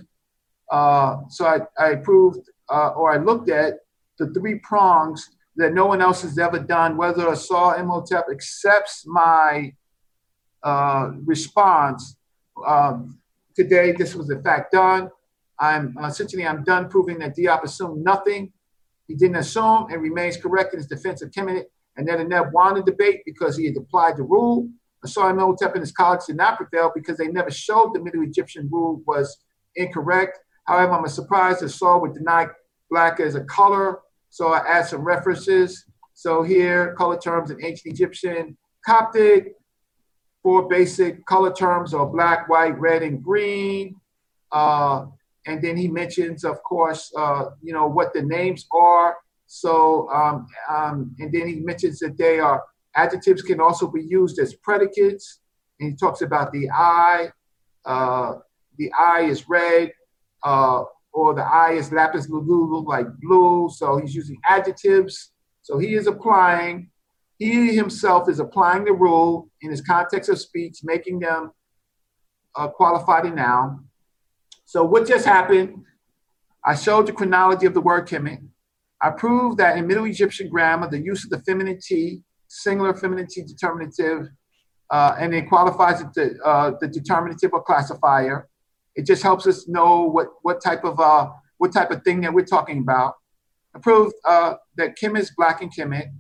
[0.70, 2.40] Uh, so I, I proved
[2.70, 3.74] uh, or I looked at
[4.18, 9.72] the three prongs that no one else has ever done, whether Asar Imhotep accepts my
[10.62, 12.16] uh, response.
[12.66, 13.18] Um,
[13.56, 15.10] today, this was in fact done.
[15.58, 18.52] I'm essentially I'm done proving that Diop assumed nothing.
[19.06, 21.64] He didn't assume and remains correct in his defense of Kemet,
[21.96, 24.68] and then Annette won the debate because he had applied the rule.
[25.04, 28.68] Asar Imhotep and his colleagues did not prevail because they never showed the Middle Egyptian
[28.70, 29.38] rule was
[29.76, 30.38] incorrect.
[30.64, 32.46] However, I'm surprised that Saul would deny
[32.90, 34.00] black as a color.
[34.30, 35.84] So I add some references.
[36.14, 38.56] So here, color terms in ancient Egyptian,
[38.86, 39.54] Coptic,
[40.42, 43.96] four basic color terms are black, white, red, and green.
[44.52, 45.06] Uh,
[45.46, 49.16] and then he mentions, of course, uh, you know, what the names are.
[49.46, 52.62] So, um, um, and then he mentions that they are
[52.96, 55.40] adjectives can also be used as predicates.
[55.78, 57.30] And he talks about the eye.
[57.84, 58.34] Uh,
[58.78, 59.92] the eye is red.
[61.12, 63.68] Or the eye is lapis lazuli, like blue.
[63.70, 65.32] So he's using adjectives.
[65.62, 66.90] So he is applying,
[67.38, 71.50] he himself is applying the rule in his context of speech, making them
[72.56, 73.86] uh, qualified a noun.
[74.64, 75.84] So what just happened?
[76.64, 78.42] I showed the chronology of the word kemet.
[79.02, 83.26] I proved that in Middle Egyptian grammar, the use of the feminine T, singular feminine
[83.28, 84.28] T determinative,
[84.90, 88.48] uh, and it qualifies the, uh, the determinative or classifier.
[88.96, 92.32] It just helps us know what what type of uh, what type of thing that
[92.32, 93.14] we're talking about.
[93.74, 96.12] Approved uh, that Kim is black and Kemet,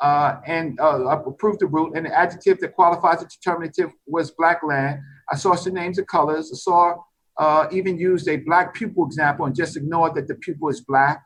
[0.00, 4.30] uh, and uh, I proved the root, and the adjective that qualifies the determinative was
[4.32, 5.00] black land.
[5.30, 6.50] I saw some names of colors.
[6.52, 6.96] I saw
[7.38, 11.22] uh, even used a black pupil example and just ignored that the pupil is black,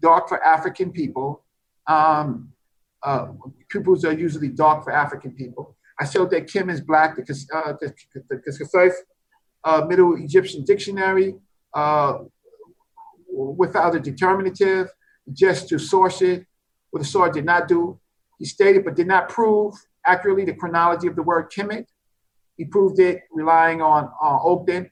[0.00, 1.44] dark for African people.
[1.88, 2.52] Um,
[3.02, 3.28] uh,
[3.68, 5.76] pupils are usually dark for African people.
[5.98, 8.42] I showed that Kim is black because uh, the, the, the,
[9.66, 11.34] uh, Middle Egyptian dictionary
[11.74, 12.18] uh,
[13.28, 14.88] without a determinative,
[15.32, 16.46] just to source it,
[16.90, 17.98] what the source did not do.
[18.38, 19.74] He stated but did not prove
[20.06, 21.86] accurately the chronology of the word Kemet.
[22.56, 24.88] He proved it relying on uh, Ogden.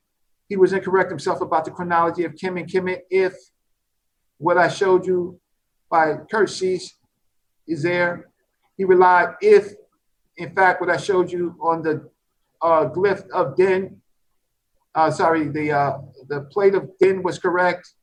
[0.48, 3.34] He was incorrect himself about the chronology of Kim and Kemet if
[4.38, 5.38] what I showed you
[5.88, 6.94] by Curtis
[7.68, 8.28] is there.
[8.76, 9.72] He relied if,
[10.36, 12.10] in fact, what I showed you on the
[12.60, 14.00] uh, glyph of Den
[14.94, 15.98] uh, sorry, the uh,
[16.28, 17.94] the plate of Din was correct.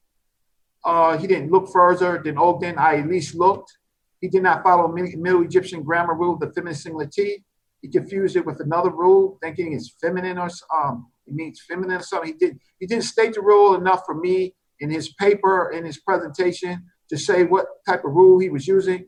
[0.83, 2.77] Uh, he didn't look further than Ogden.
[2.77, 3.71] I at least looked.
[4.19, 7.43] He did not follow Middle Egyptian grammar rule, the feminine singular T.
[7.81, 12.03] He confused it with another rule, thinking it's feminine or um, it means feminine or
[12.03, 12.33] something.
[12.33, 15.97] He did he didn't state the rule enough for me in his paper in his
[15.99, 19.07] presentation to say what type of rule he was using.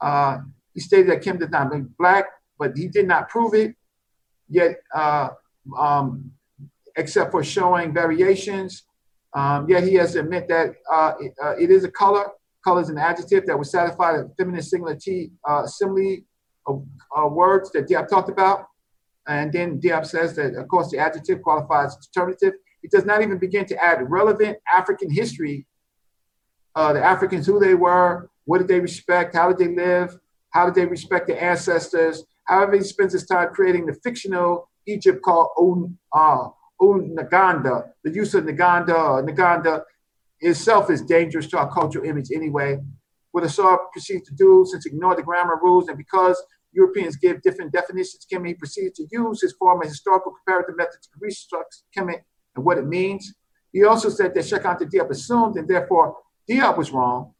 [0.00, 0.38] Uh,
[0.74, 2.26] he stated that Kim did not mean black,
[2.58, 3.74] but he did not prove it.
[4.48, 5.30] Yet uh,
[5.78, 6.32] um,
[6.96, 8.84] except for showing variations.
[9.34, 12.26] Um, yet he has to admit that uh, it, uh, it is a color.
[12.64, 15.66] Color is an adjective that would satisfy the feminine singular T uh,
[16.66, 18.66] uh, words that Diop talked about.
[19.26, 22.54] And then Diop says that, of course, the adjective qualifies determinative.
[22.82, 25.66] It does not even begin to add relevant African history,
[26.74, 30.18] uh, the Africans, who they were, what did they respect, how did they live,
[30.50, 32.24] how did they respect their ancestors.
[32.44, 35.48] However, he spends his time creating the fictional Egypt called
[36.80, 37.90] Naganda.
[38.02, 39.82] The use of Naganda Naganda
[40.40, 42.78] itself is dangerous to our cultural image anyway.
[43.32, 46.40] What Asar proceeds to do, since ignore the grammar rules, and because
[46.72, 51.82] Europeans give different definitions he proceeds to use his form historical comparative method to reconstruct
[51.96, 52.20] Kemet
[52.56, 53.34] and what it means.
[53.72, 56.16] He also said that Cheikh Anta Diop assumed, and therefore
[56.48, 57.32] Diop was wrong.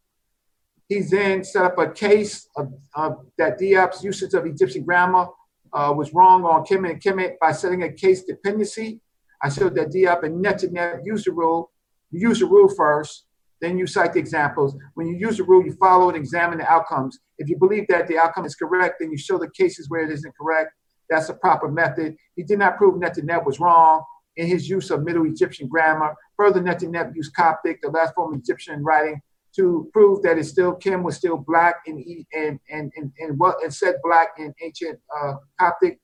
[0.89, 5.29] He then set up a case of, of that Diop's usage of Egyptian grammar
[5.73, 9.01] uh, was wrong on Kemet and Kemet by setting a case dependency.
[9.45, 11.71] I showed that Diop and Netaneb use the rule.
[12.11, 13.27] You use the rule first,
[13.61, 14.75] then you cite the examples.
[14.95, 17.19] When you use the rule, you follow and examine the outcomes.
[17.37, 20.11] If you believe that the outcome is correct, then you show the cases where it
[20.11, 20.73] isn't correct.
[21.11, 22.17] That's a proper method.
[22.37, 24.03] He did not prove Netaneb was wrong
[24.37, 26.15] in his use of Middle Egyptian grammar.
[26.39, 29.21] Further, Netaneb used Coptic, the last form of Egyptian writing,
[29.57, 32.03] to prove that it's still Kim was still black and
[32.33, 36.01] and and and, and what and said black in ancient uh, Coptic.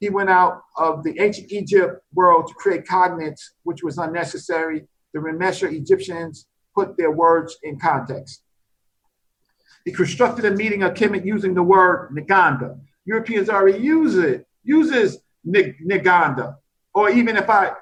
[0.00, 4.86] He went out of the ancient Egypt world to create cognates, which was unnecessary.
[5.12, 8.42] The Remesha Egyptians put their words in context.
[9.84, 12.78] He constructed a meaning of Kemet using the word Naganda.
[13.04, 16.56] Europeans already use it, uses Naganda.
[16.94, 17.72] Or even if I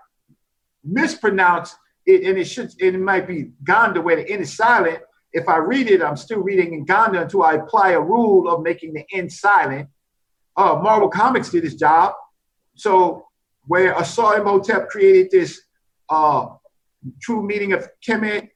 [0.84, 5.00] mispronounce it, and it should, it might be Ganda where the N is silent,
[5.32, 8.62] if I read it, I'm still reading in Ghana until I apply a rule of
[8.62, 9.88] making the N silent.
[10.58, 12.14] Uh, Marvel Comics did his job.
[12.74, 13.24] So
[13.68, 15.60] where Asar Imhotep created this
[16.10, 16.48] uh,
[17.22, 18.48] true meaning of Kemet,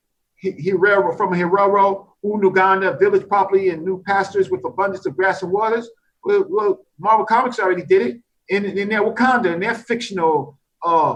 [0.45, 5.89] Herero from Herero, Unuganda, village property and new pastures with abundance of grass and waters.
[6.25, 11.15] Well, well Marvel Comics already did it in, in their Wakanda, in their fictional uh,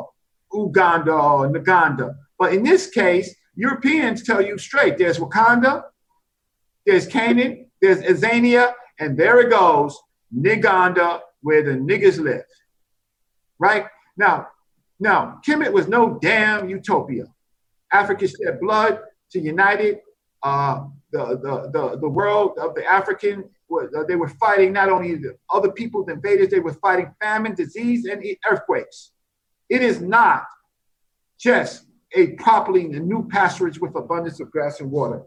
[0.53, 2.15] Uganda or Naganda.
[2.39, 5.83] But in this case, Europeans tell you straight there's Wakanda,
[6.85, 9.99] there's Canaan, there's Azania, and there it goes,
[10.37, 12.45] Niganda, where the niggas live.
[13.59, 13.87] Right?
[14.17, 14.49] Now,
[14.99, 17.25] now, Kemet was no damn utopia.
[17.93, 19.01] Africa shed blood
[19.31, 20.03] to unite it.
[20.43, 25.15] Uh, the, the, the, the world of the African, uh, they were fighting not only
[25.15, 29.13] the other people, the invaders, they were fighting famine, disease, and earthquakes.
[29.69, 30.45] It is not
[31.39, 35.23] just a properly a new pasturage with abundance of grass and water.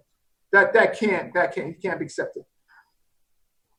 [0.52, 2.44] That that can't that can't can't be accepted.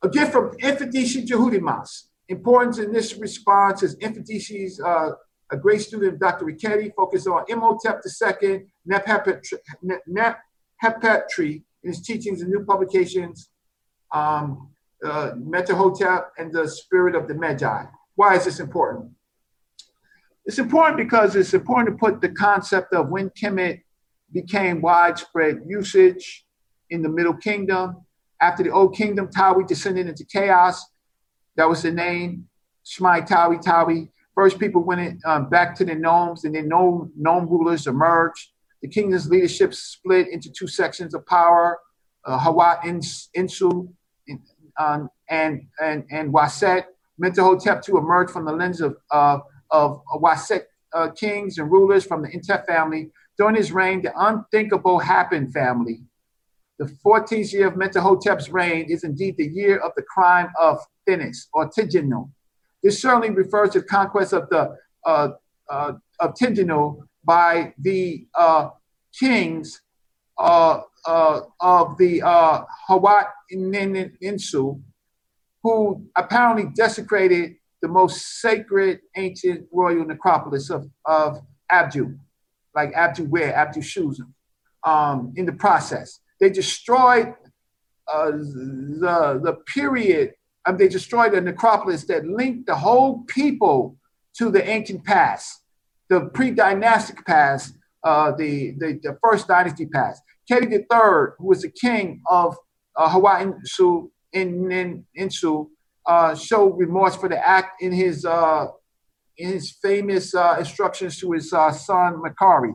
[0.02, 2.08] A gift from Infidisi Jehudimas.
[2.28, 5.10] Importance in this response is Infidisi's uh,
[5.52, 6.44] a great student of Dr.
[6.44, 9.52] Richetti, focused on Imhotep II, Nephepetri
[11.82, 13.50] in his teachings and new publications,
[14.12, 14.70] um,
[15.04, 17.84] uh, Metahotep and the spirit of the Magi.
[18.14, 19.10] Why is this important?
[20.44, 23.82] It's important because it's important to put the concept of when Kemet
[24.32, 26.46] became widespread usage
[26.90, 28.04] in the Middle Kingdom.
[28.40, 30.84] After the Old Kingdom, Tawi descended into chaos.
[31.56, 32.48] That was the name,
[32.86, 34.10] Shmai Tawi Tawi.
[34.34, 38.52] First, people went in, um, back to the nomes, and then gnome, gnome rulers emerged.
[38.80, 41.78] The kingdom's leadership split into two sections of power:
[42.24, 43.92] uh, Hawa Insu
[44.78, 46.84] um, and and and Waset.
[47.22, 49.38] Mentuhotep II emerged from the lens of uh,
[49.70, 50.62] of Waset
[50.94, 53.10] uh, kings and rulers from the Intef family.
[53.36, 56.02] During his reign, the unthinkable happened family.
[56.80, 61.48] The 14th year of Mentuhotep's reign is indeed the year of the crime of Thinis
[61.52, 62.30] or Tigino.
[62.82, 65.28] This certainly refers to the conquest of the uh,
[65.68, 66.38] uh, of
[67.22, 68.70] by the uh,
[69.12, 69.82] kings
[70.38, 74.80] uh, uh, of the uh, Hawat Insu,
[75.62, 82.16] who apparently desecrated the most sacred ancient royal necropolis of, of Abdu,
[82.74, 84.32] like Abdu wear, Abdu Shushan.
[84.82, 87.34] Um, in the process, they destroyed
[88.12, 90.32] uh, the, the period,
[90.66, 93.96] um, they destroyed the necropolis that linked the whole people
[94.38, 95.62] to the ancient past,
[96.08, 100.22] the pre-dynastic past, uh, the, the, the, first dynasty past.
[100.50, 102.56] Kedi III, who was the king of
[102.96, 103.46] uh, Hawaii
[104.32, 105.68] in, in, Insu,
[106.06, 108.66] uh, showed remorse for the act in his uh,
[109.36, 112.74] in his famous uh, instructions to his uh, son Merikare.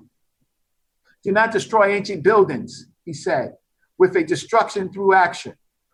[1.24, 3.54] Do not destroy ancient buildings, he said,
[3.98, 5.54] with a destruction through action.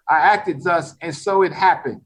[0.09, 2.01] I acted thus, and so it happened,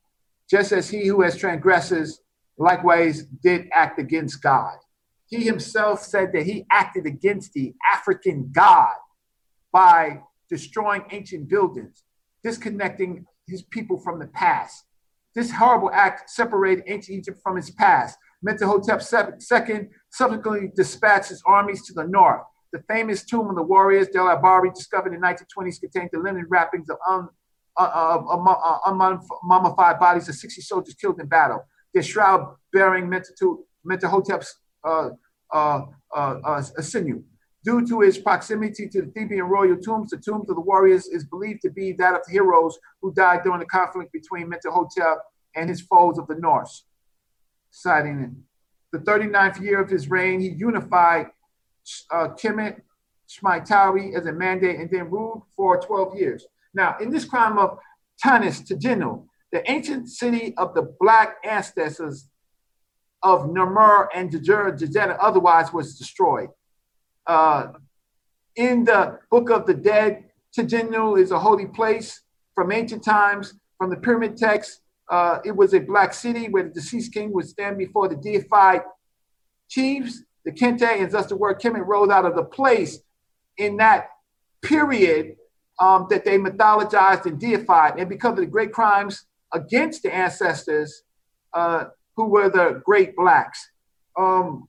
[0.49, 2.19] just as he who has transgresses
[2.57, 4.77] likewise did act against God.
[5.27, 8.95] he himself said that he acted against the African god
[9.72, 12.03] by destroying ancient buildings,
[12.44, 14.86] disconnecting his people from the past.
[15.34, 18.18] This horrible act separated ancient Egypt from its past.
[18.48, 22.44] Mentuhotep II subsequently dispatched his armies to the north.
[22.76, 26.89] The famous tomb of the warriors, Deir el-Bahari, discovered in 1920s, contained the linen wrappings
[26.89, 27.30] of un,
[27.77, 31.64] uh, uh, unmummified bodies of 60 soldiers killed in battle.
[31.93, 35.11] Their shroud bearing Mentuhotep's uh,
[35.53, 35.81] uh,
[36.14, 37.23] uh, uh, sinew.
[37.64, 41.23] Due to its proximity to the Theban royal tombs, the tomb of the warriors is
[41.23, 45.15] believed to be that of the heroes who died during the conflict between Mentuhotep
[45.56, 46.81] and his foes of the North.
[47.72, 48.43] Citing in.
[48.91, 51.27] the 39th year of his reign, he unified
[52.12, 52.82] uh, Kemet,
[53.30, 56.45] Shmaitawi as a mandate and then ruled for 12 years.
[56.74, 57.80] Now, in this crime of
[58.24, 62.28] Tanis Tiginu, the ancient city of the black ancestors
[63.24, 66.49] of Namur and Jajera otherwise was destroyed.
[67.26, 67.68] Uh,
[68.56, 70.26] in the Book of the Dead,
[70.56, 72.22] Tiginu is a holy place
[72.53, 73.53] from ancient times.
[73.78, 77.48] From the pyramid text, uh, it was a black city where the deceased king would
[77.48, 78.82] stand before the deified
[79.68, 83.00] chiefs the Kente and thus the word Kemet rose out of the place
[83.58, 84.10] in that
[84.62, 85.36] period
[85.80, 88.00] um, that they mythologized and deified.
[88.00, 91.04] And because of the great crimes against the ancestors
[91.54, 91.86] uh,
[92.16, 93.70] who were the great blacks.
[94.18, 94.68] Um,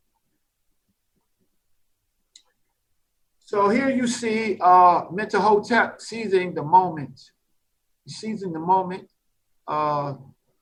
[3.40, 5.05] so here you see uh,
[5.35, 7.20] Hotel seizing the moment.
[8.09, 9.09] seizing the moment.
[9.69, 10.15] Uh,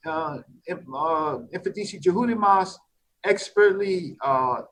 [0.05, 0.39] uh,
[0.69, 2.77] uh, Infidisi Jehudimas
[3.25, 4.63] expertly uh,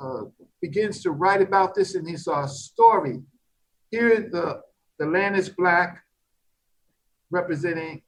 [0.00, 0.22] uh,
[0.60, 3.20] begins to write about this in his uh, story.
[3.90, 4.60] Here, the,
[4.98, 6.04] the land is black,
[7.30, 8.02] representing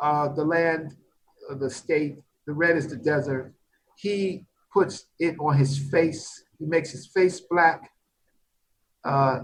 [0.00, 0.96] uh, the land,
[1.58, 2.16] the state.
[2.46, 3.52] The red is the desert.
[3.96, 6.44] He puts it on his face.
[6.58, 7.90] He makes his face black.
[9.04, 9.40] Uh,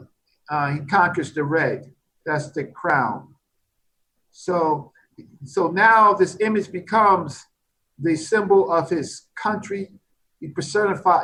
[0.49, 1.93] uh, he conquers the red.
[2.25, 3.35] That's the crown.
[4.31, 4.93] So,
[5.45, 7.45] so now this image becomes
[7.99, 9.91] the symbol of his country,
[10.41, 10.53] he,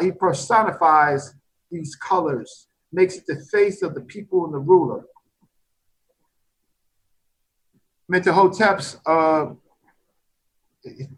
[0.00, 1.34] he personifies
[1.70, 5.04] these colors, makes it the face of the people and the ruler.
[8.10, 9.54] Mentuhotep's uh,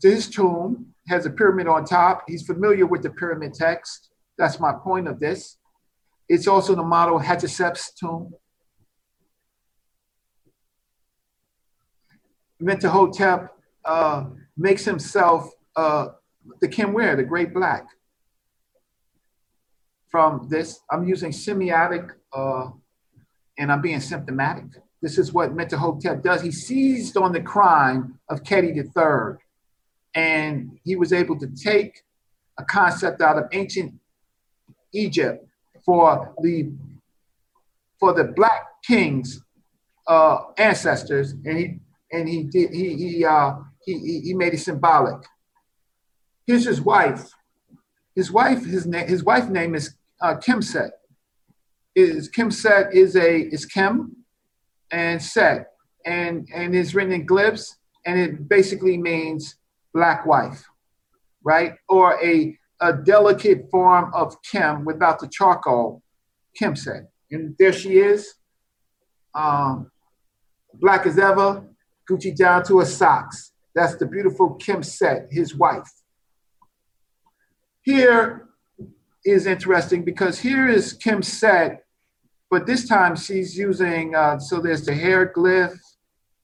[0.02, 2.22] his tomb has a pyramid on top.
[2.28, 4.10] He's familiar with the pyramid text.
[4.38, 5.58] That's my point of this.
[6.28, 8.32] It's also the model Hatshepsut's tomb.
[12.62, 13.48] Mentuhotep
[13.84, 14.24] uh,
[14.56, 16.08] makes himself uh,
[16.60, 17.86] the Kimware, the great black.
[20.08, 22.70] From this, I'm using semiotic uh,
[23.58, 24.64] and I'm being symptomatic.
[25.02, 26.42] This is what Mentuhotep does.
[26.42, 29.38] He seized on the crime of Keti III,
[30.14, 32.02] and he was able to take
[32.58, 33.92] a concept out of ancient
[34.92, 35.46] Egypt
[35.84, 36.72] for the
[37.98, 39.42] for the black kings
[40.06, 41.78] uh, ancestors, and he
[42.12, 43.54] and he did he he uh,
[43.84, 45.22] he he made it symbolic.
[46.46, 47.30] Here's his wife.
[48.14, 50.90] His wife, his name, his wife name is uh, Kimset.
[51.94, 54.16] Is Kimset is a is Kim
[54.90, 55.72] and Set,
[56.04, 59.56] and and is written in glyphs, and it basically means
[59.92, 60.64] black wife,
[61.44, 61.74] right?
[61.88, 66.02] Or a a delicate form of Kim without the charcoal,
[66.60, 67.06] Kimset.
[67.30, 68.34] And there she is,
[69.34, 69.90] um,
[70.74, 71.64] black as ever,
[72.08, 73.52] Gucci down to her socks.
[73.74, 75.90] That's the beautiful Kim Set, his wife.
[77.84, 78.48] Here
[79.26, 81.84] is interesting because here is Kim Set,
[82.50, 85.78] but this time she's using, uh, so there's the hair glyph,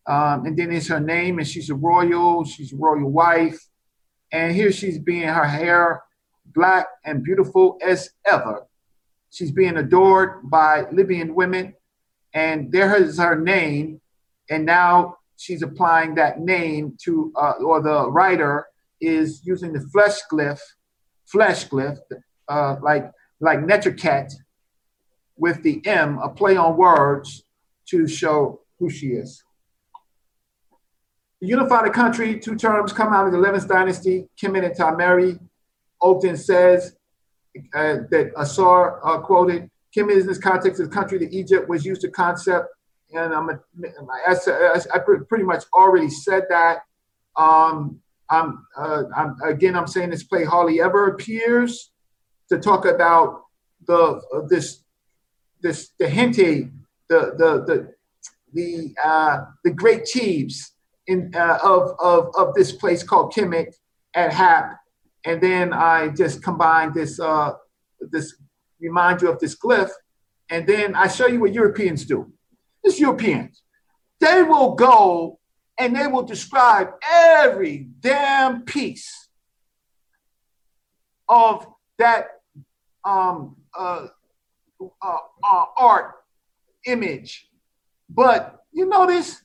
[0.07, 3.59] um, and then it's her name, and she's a royal, she's a royal wife.
[4.31, 6.03] And here she's being her hair
[6.45, 8.67] black and beautiful as ever.
[9.31, 11.75] She's being adored by Libyan women,
[12.35, 14.03] and there is her name.
[14.51, 18.67] And now she's applying that name to, uh, or the writer
[19.01, 20.61] is using the flesh glyph
[21.31, 21.99] flesh glyph,
[22.49, 24.33] uh, like like Neterket
[25.37, 27.45] with the M, a play on words
[27.87, 29.43] to show who she is.
[31.41, 35.41] Unify the country, two terms come out of the 11th dynasty, Kemet and Tameri.
[36.03, 36.97] Ogden says
[37.75, 41.69] uh, that Asar uh, quoted, Kemet is in this context of the country that Egypt
[41.69, 42.67] was used to concept.
[43.13, 43.59] And I'm a,
[44.29, 46.83] I, I pretty much already said that.
[47.37, 48.01] Um,
[48.31, 51.91] I'm, uh, I'm, again, I'm saying this play hardly ever appears
[52.49, 53.43] to talk about
[53.87, 54.85] the uh, this
[55.63, 56.71] this the hente,
[57.09, 57.95] the the the
[58.53, 60.75] the uh, the great chiefs
[61.07, 63.75] in uh, of of of this place called Kemet
[64.15, 64.77] at Hap.
[65.25, 67.53] And then I just combine this uh,
[68.13, 68.37] this
[68.81, 69.91] remind you of this glyph,
[70.51, 72.33] and then I show you what Europeans do.
[72.85, 73.63] This Europeans,
[74.21, 75.40] they will go
[75.81, 79.29] and they will describe every damn piece
[81.29, 81.67] of
[81.99, 82.43] that
[83.05, 84.09] um, uh,
[84.81, 86.17] uh, uh, art
[86.85, 87.49] image.
[88.11, 89.43] But you notice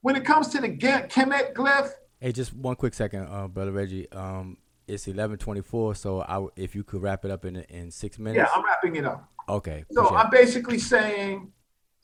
[0.00, 1.90] when it comes to the Kemet glyph.
[2.20, 4.10] Hey, just one quick second, uh, brother Reggie.
[4.10, 4.56] Um,
[4.86, 8.18] it's eleven twenty four, so I, if you could wrap it up in in six
[8.18, 8.38] minutes.
[8.38, 9.28] Yeah, I'm wrapping it up.
[9.46, 9.84] Okay.
[9.92, 11.52] So I'm basically saying,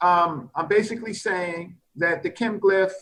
[0.03, 2.93] um, I'm basically saying that the Kim glyph,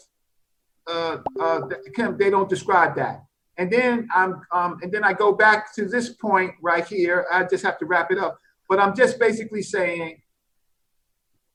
[0.88, 1.60] uh, uh,
[1.94, 3.24] Kim, they don't describe that.
[3.59, 7.26] And then I'm, um, and then I go back to this point right here.
[7.30, 8.38] I just have to wrap it up.
[8.68, 10.22] But I'm just basically saying,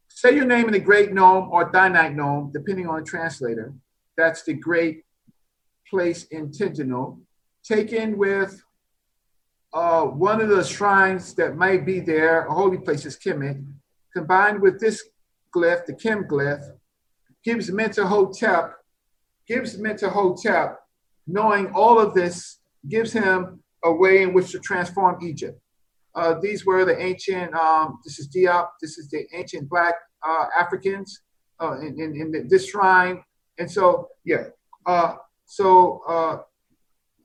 [0.07, 3.73] say your name in the great nome or Dinite nome, depending on the translator.
[4.15, 5.03] That's the great
[5.89, 7.19] place in Tintinol,
[7.63, 8.61] taken with
[9.73, 13.63] uh, one of the shrines that might be there, holy place is Kemet,
[14.13, 15.03] combined with this
[15.55, 16.63] glyph, the Kim glyph,
[17.43, 18.73] gives Mentuhotep,
[19.47, 20.75] gives Mentuhotep,
[21.25, 25.59] knowing all of this, gives him a way in which to transform Egypt.
[26.15, 29.95] Uh, these were the ancient, um, this is Diop, this is the ancient Black
[30.27, 31.21] uh, Africans
[31.61, 33.23] uh, in, in, in, this shrine.
[33.59, 34.45] And so, yeah,
[34.85, 35.15] uh,
[35.45, 36.37] so uh,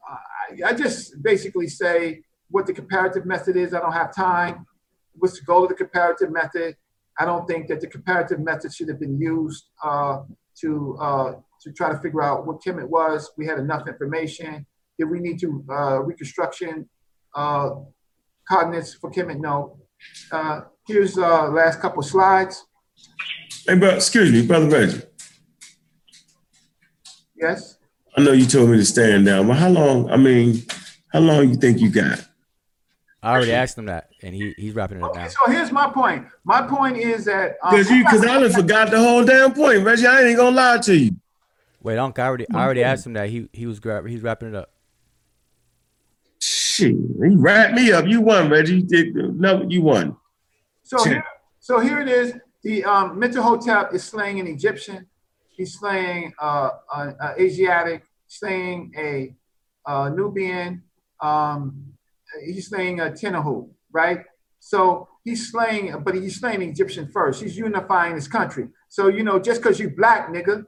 [0.06, 3.72] I, I just basically say what the comparative method is.
[3.72, 4.66] I don't have time.
[5.14, 6.76] What's the goal of the comparative method?
[7.18, 10.22] I don't think that the comparative method should have been used uh,
[10.60, 11.32] to uh,
[11.62, 13.31] to try to figure out what Kemet was.
[13.36, 14.66] We had enough information.
[14.99, 16.89] Did we need to uh, reconstruction
[17.34, 17.70] uh,
[18.49, 19.41] coordinates for Kemet?
[19.41, 19.78] No.
[20.31, 22.65] Uh, here's uh, last couple slides.
[23.66, 25.02] Hey, bro, excuse me, brother Reggie.
[27.36, 27.78] Yes.
[28.16, 30.10] I know you told me to stand down, but how long?
[30.10, 30.62] I mean,
[31.12, 32.26] how long you think you got?
[33.23, 35.28] I already asked him that, and he he's wrapping it up okay, now.
[35.28, 36.26] So here's my point.
[36.44, 39.84] My point is that because um, you because I done forgot the whole damn point,
[39.84, 40.07] Reggie.
[40.07, 41.12] I ain't gonna lie to you.
[41.82, 43.28] Wait, Uncle, I already I already asked him that.
[43.28, 44.72] He he was grab, he's wrapping it up.
[46.40, 48.06] Shit, he wrapped me up.
[48.06, 48.82] You won, Reggie.
[48.82, 50.16] Did no, you won.
[50.82, 51.24] So here,
[51.60, 52.34] so here it is.
[52.62, 55.06] The um, Mentuhotep is slaying an Egyptian.
[55.48, 59.34] He's slaying uh, an Asiatic, slaying a
[59.84, 60.82] uh, Nubian.
[61.20, 61.94] Um,
[62.44, 64.20] he's slaying a Tenahu, right?
[64.60, 67.42] So he's slaying, but he's slaying Egyptian first.
[67.42, 68.68] He's unifying his country.
[68.88, 70.64] So you know, just because you black nigga,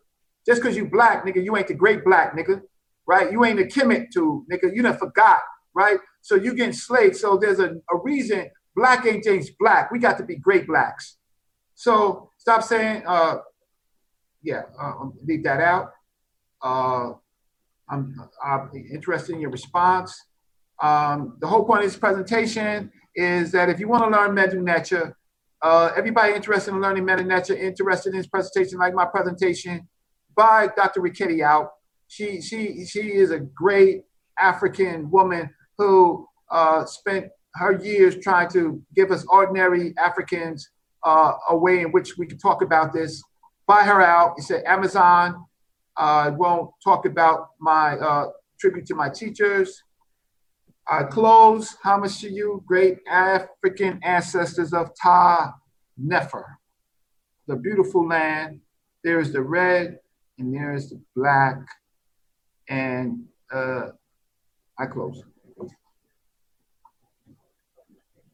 [0.46, 2.62] just because you black nigga, you ain't the great black nigga,
[3.06, 3.30] right?
[3.32, 4.74] You ain't the Kemet to nigga.
[4.74, 5.40] You done forgot,
[5.74, 5.98] right?
[6.22, 7.16] So you getting slayed.
[7.16, 9.90] So there's a, a reason black ain't James Black.
[9.90, 11.16] We got to be great blacks.
[11.74, 13.38] So stop saying, uh,
[14.42, 14.92] yeah, uh,
[15.24, 15.92] leave that out.
[16.62, 17.12] Uh,
[17.88, 20.18] I'm, I'm interested in your response.
[20.82, 24.62] Um, the whole point of this presentation is that if you want to learn Medu
[24.62, 25.16] Neter,
[25.62, 29.88] uh, everybody interested in learning Medu Neter, interested in this presentation, like my presentation,
[30.36, 31.00] by Dr.
[31.00, 31.70] Riketti out.
[32.08, 34.02] She, she, she is a great
[34.38, 40.68] African woman who uh, spent her years trying to give us ordinary Africans
[41.04, 43.22] uh, a way in which we can talk about this.
[43.66, 44.34] Buy her out.
[44.36, 45.44] It's at Amazon.
[45.96, 49.82] I won't talk about my uh, tribute to my teachers.
[50.88, 51.76] I close.
[51.82, 55.54] Homage to you, great African ancestors of Ta
[55.96, 56.58] Nefer,
[57.46, 58.60] the beautiful land.
[59.02, 59.98] There is the red
[60.38, 61.56] and there is the black.
[62.68, 63.88] And uh,
[64.78, 65.22] I close.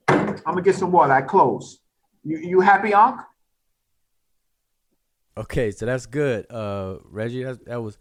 [0.09, 1.13] I'm gonna get some water.
[1.13, 1.81] I close.
[2.25, 3.21] You you happy, Unc?
[5.37, 6.47] Okay, so that's good.
[6.51, 7.99] Uh, Reggie, that, that was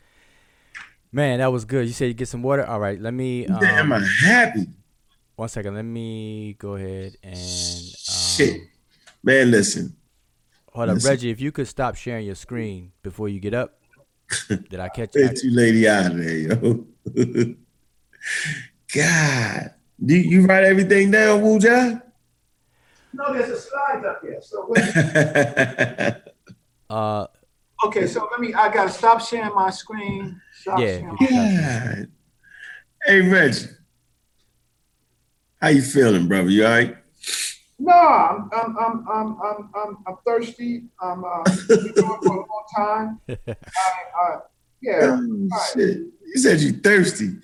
[1.12, 1.88] man, that was good.
[1.88, 2.66] You said you get some water.
[2.66, 3.48] All right, let me.
[3.48, 4.68] Um, Damn, I'm happy.
[5.36, 7.36] One second, let me go ahead and.
[7.36, 8.62] Um, Shit,
[9.24, 9.96] man, listen.
[10.74, 11.08] Hold listen.
[11.08, 11.30] up, Reggie.
[11.32, 13.79] If you could stop sharing your screen before you get up.
[14.70, 15.30] Did I catch you?
[15.44, 16.86] You lady out of there, yo.
[18.94, 21.60] God, do you write everything down, Wu
[23.20, 24.40] no, there's a slide up here.
[24.42, 24.74] So
[26.90, 27.28] uh,
[27.86, 28.54] okay, so let me.
[28.54, 30.40] I gotta stop sharing my screen.
[30.54, 31.02] Stop yeah.
[31.20, 32.08] God.
[33.04, 33.68] Hey, Reggie,
[35.62, 36.50] how you feeling, brother?
[36.50, 36.98] You all right?
[37.80, 40.84] No, I'm I'm I'm I'm I'm, I'm, I'm thirsty.
[41.02, 43.22] I'm uh, been going for a long time.
[43.30, 44.38] I, I,
[44.82, 45.20] yeah.
[45.22, 45.98] Oh, shit.
[46.26, 47.38] You said you thirsty.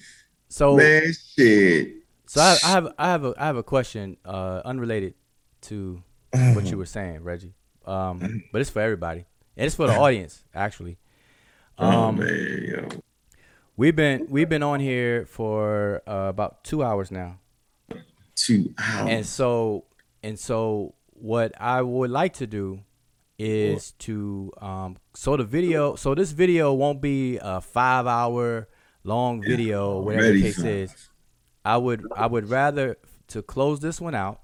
[0.49, 1.93] So man, shit.
[2.27, 5.13] So I, I have I have a I have a question, uh, unrelated
[5.61, 7.53] to what you were saying, Reggie.
[7.85, 10.97] Um, but it's for everybody, and it's for the audience actually.
[11.77, 12.87] Oh, um, oh man, yo.
[13.77, 17.39] We've been we've been on here for uh, about two hours now.
[18.35, 19.09] Two hours.
[19.09, 19.85] And so
[20.25, 22.81] and so what I would like to do
[23.37, 28.67] is to um so the video so this video won't be a five hour
[29.03, 31.09] long video whatever the case is.
[31.63, 32.97] I would I would rather
[33.27, 34.41] to close this one out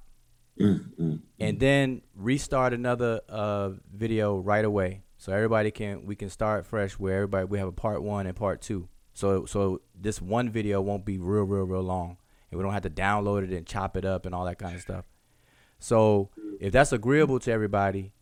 [0.60, 1.16] mm-hmm.
[1.40, 5.04] and then restart another uh video right away.
[5.18, 8.36] So everybody can we can start fresh where everybody we have a part one and
[8.36, 8.88] part two.
[9.14, 12.18] So so this one video won't be real real real long,
[12.50, 14.76] and we don't have to download it and chop it up and all that kind
[14.76, 15.06] of stuff.
[15.82, 16.30] So
[16.60, 18.14] if that's agreeable to everybody,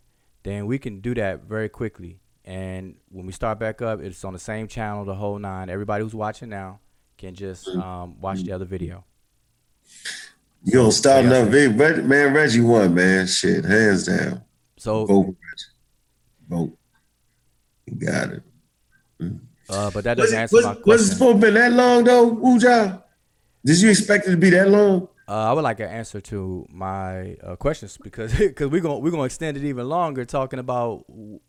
[0.43, 2.21] then we can do that very quickly.
[2.45, 5.69] And when we start back up, it's on the same channel, the whole nine.
[5.69, 6.79] Everybody who's watching now
[7.17, 9.03] can just um, watch the other video.
[10.63, 12.33] You gonna start another video, man?
[12.33, 13.27] Reggie won, man.
[13.27, 14.41] Shit, hands down.
[14.77, 15.65] So vote, Reggie.
[16.47, 16.77] vote.
[17.87, 18.43] You got it.
[19.21, 19.39] Mm.
[19.69, 20.83] Uh, but that doesn't was, answer my question.
[20.85, 23.03] Was it supposed to be that long though, Uja?
[23.65, 25.09] Did you expect it to be that long?
[25.29, 29.11] Uh, I would like an answer to my uh, questions because because we're gonna we're
[29.11, 31.05] gonna extend it even longer, talking about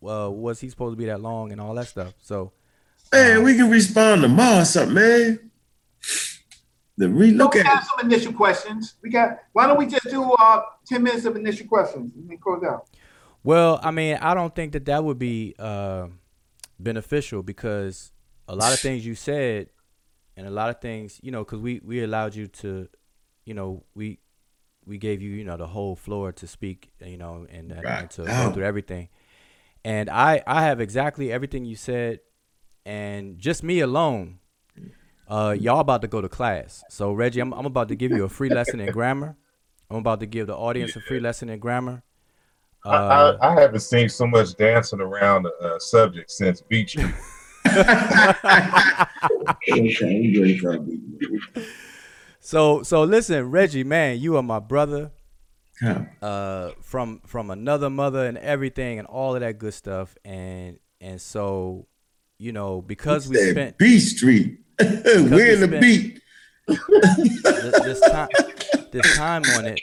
[0.06, 2.12] uh, was he supposed to be that long and all that stuff.
[2.20, 2.52] So,
[3.12, 5.50] man, um, we can respond tomorrow or something, man.
[6.98, 8.96] The relook at have some initial questions.
[9.02, 9.38] We got.
[9.54, 12.86] Why don't we just do uh ten minutes of initial questions and then close out?
[13.42, 15.54] Well, I mean, I don't think that that would be.
[15.58, 16.08] Uh,
[16.82, 18.12] beneficial because
[18.48, 19.68] a lot of things you said
[20.36, 22.88] and a lot of things, you know, because we we allowed you to,
[23.50, 24.20] you know, we
[24.86, 28.08] we gave you, you know, the whole floor to speak, you know, and, and, and
[28.10, 29.08] to go through everything.
[29.84, 32.20] And I I have exactly everything you said,
[32.86, 34.38] and just me alone.
[35.26, 36.84] Uh, y'all about to go to class.
[36.90, 39.36] So Reggie, I'm I'm about to give you a free lesson in grammar.
[39.90, 42.04] I'm about to give the audience a free lesson in grammar.
[42.86, 47.14] Uh, I, I, haven't seen so much dancing around a uh, subject since Beach Street.
[52.40, 55.12] so so listen, Reggie, man, you are my brother.
[56.20, 61.18] Uh, from from another mother and everything and all of that good stuff and and
[61.22, 61.86] so
[62.38, 66.20] you know because we spent B Street, we're in the beat.
[66.68, 68.28] this, this time
[68.92, 69.80] this time on it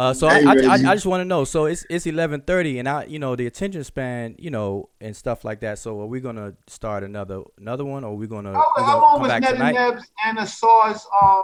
[0.00, 1.44] uh, so hey, I, I, I, just want to know.
[1.44, 5.14] So it's it's eleven thirty, and I you know the attention span, you know, and
[5.14, 5.78] stuff like that.
[5.78, 8.54] So are we gonna start another another one, or are we gonna?
[8.54, 11.42] How, we how long was Ned and Nebs and the Saws um,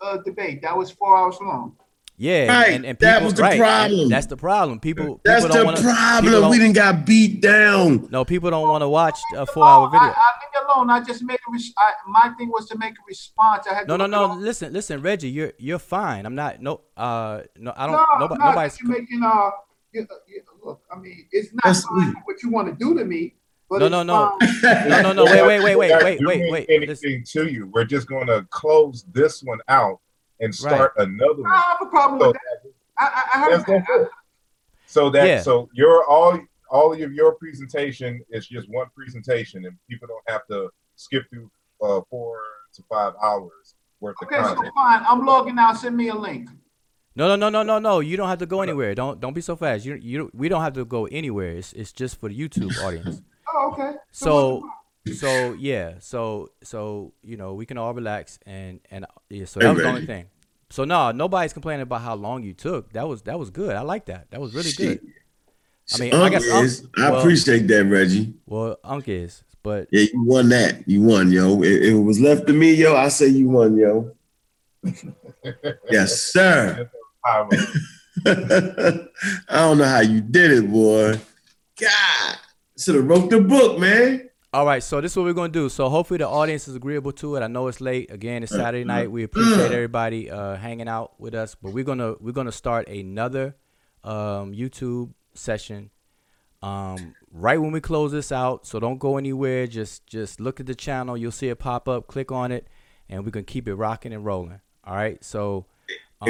[0.00, 0.62] uh, debate?
[0.62, 1.76] That was four hours long.
[2.20, 2.74] Yeah, right.
[2.74, 4.08] And, and people, that was the right, problem.
[4.08, 4.80] That's the problem.
[4.80, 5.20] People.
[5.24, 6.50] That's people the wanna, problem.
[6.50, 8.08] We didn't got beat down.
[8.10, 10.08] No, people don't want to watch a four-hour video.
[10.08, 10.90] I, I leave alone.
[10.90, 11.52] I just made a.
[11.52, 13.66] Res- I, my thing was to make a response.
[13.70, 14.34] I had no, no, no.
[14.34, 15.30] Listen, listen, Reggie.
[15.30, 16.26] You're you're fine.
[16.26, 16.60] I'm not.
[16.60, 17.72] No, uh, no.
[17.76, 17.92] I don't.
[17.94, 19.22] No, nobody, no, nobody's you're making.
[19.22, 19.50] Uh,
[19.92, 20.82] you, you, look.
[20.90, 21.76] I mean, it's not
[22.24, 23.34] what you want to do to me.
[23.70, 25.24] no, no, no, no, no, no.
[25.24, 26.66] Wait, wait, wait, wait, wait, wait, wait.
[26.68, 27.70] Anything to you?
[27.72, 30.00] We're just going to close this one out
[30.40, 31.08] and start right.
[31.08, 31.50] another one.
[31.50, 32.72] I have a problem so with that.
[32.98, 34.08] I, I heard that.
[34.86, 35.42] So that yeah.
[35.42, 40.46] so your all all of your presentation is just one presentation, and people don't have
[40.46, 41.50] to skip through
[41.82, 42.40] uh, four
[42.74, 44.66] to five hours worth okay, of content.
[44.66, 45.04] so fine.
[45.06, 45.76] I'm logging out.
[45.78, 46.48] Send me a link.
[47.14, 48.00] No, no, no, no, no, no.
[48.00, 48.94] You don't have to go anywhere.
[48.94, 49.84] Don't don't be so fast.
[49.84, 51.50] You you we don't have to go anywhere.
[51.50, 53.20] It's it's just for the YouTube audience.
[53.54, 53.92] oh, okay.
[54.12, 54.70] So so
[55.58, 59.44] yeah, so so you know we can all relax and and yeah.
[59.44, 60.26] So that was the only thing.
[60.70, 62.92] So no, nobody's complaining about how long you took.
[62.92, 63.74] That was that was good.
[63.74, 64.30] I like that.
[64.30, 65.00] That was really good.
[65.94, 66.82] I mean, Unc I guess is.
[66.82, 68.34] Unc, I appreciate that, Reggie.
[68.46, 70.86] Well, Unc is, but yeah, you won that.
[70.86, 71.62] You won, yo.
[71.62, 74.14] If it was left to me, yo, I say you won, yo.
[75.90, 76.90] yes, sir.
[77.24, 79.00] I
[79.50, 81.18] don't know how you did it, boy.
[81.80, 82.36] God,
[82.78, 84.27] should have wrote the book, man.
[84.50, 85.68] All right, so this is what we're gonna do.
[85.68, 87.42] So hopefully the audience is agreeable to it.
[87.42, 88.10] I know it's late.
[88.10, 89.10] Again, it's Saturday night.
[89.10, 91.54] We appreciate everybody uh, hanging out with us.
[91.54, 93.56] But we're gonna we're gonna start another
[94.04, 95.90] um, YouTube session
[96.62, 98.66] um, right when we close this out.
[98.66, 99.66] So don't go anywhere.
[99.66, 101.14] Just just look at the channel.
[101.14, 102.06] You'll see it pop up.
[102.06, 102.68] Click on it,
[103.10, 104.62] and we can keep it rocking and rolling.
[104.82, 105.22] All right.
[105.22, 105.66] So
[106.22, 106.28] um,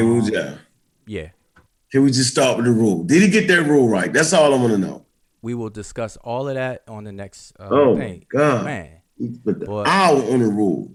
[1.06, 1.28] yeah.
[1.92, 3.04] Can we just start with the rule?
[3.04, 4.12] Did he get that rule right?
[4.12, 5.06] That's all I want to know
[5.42, 8.26] we will discuss all of that on the next uh, oh thing.
[8.30, 9.00] God, man,
[9.44, 10.92] put the but, hour on the rule.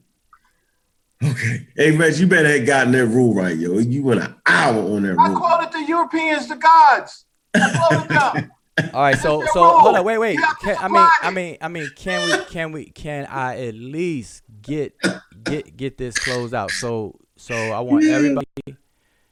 [1.23, 3.79] Okay, hey Reg, you better have gotten that rule right, yo.
[3.79, 5.37] You went an hour on that I rule.
[5.37, 7.25] I called it the Europeans, the gods.
[8.93, 10.39] all right, so so hold on, wait, wait.
[10.61, 14.43] Can, I mean, I mean, I mean, can we, can we, can I at least
[14.61, 14.95] get
[15.43, 16.71] get get this closed out?
[16.71, 18.45] So so I want everybody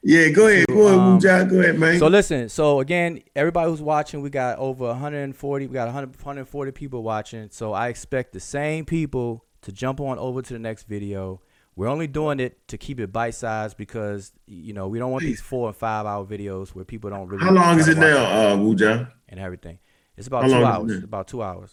[0.03, 0.65] yeah, go ahead.
[0.67, 1.47] Go ahead, um, John.
[1.47, 1.99] Go ahead, man.
[1.99, 2.49] So listen.
[2.49, 5.67] So again, everybody who's watching, we got over 140.
[5.67, 7.49] We got 100, 140 people watching.
[7.51, 11.41] So I expect the same people to jump on over to the next video.
[11.75, 15.23] We're only doing it to keep it bite sized because you know we don't want
[15.23, 17.43] these four and five hour videos where people don't really.
[17.45, 19.07] How long is it try to watch now, uh, Wu John?
[19.29, 19.79] And everything.
[20.17, 20.91] It's about How two long is it hours.
[20.97, 21.71] It's about two hours.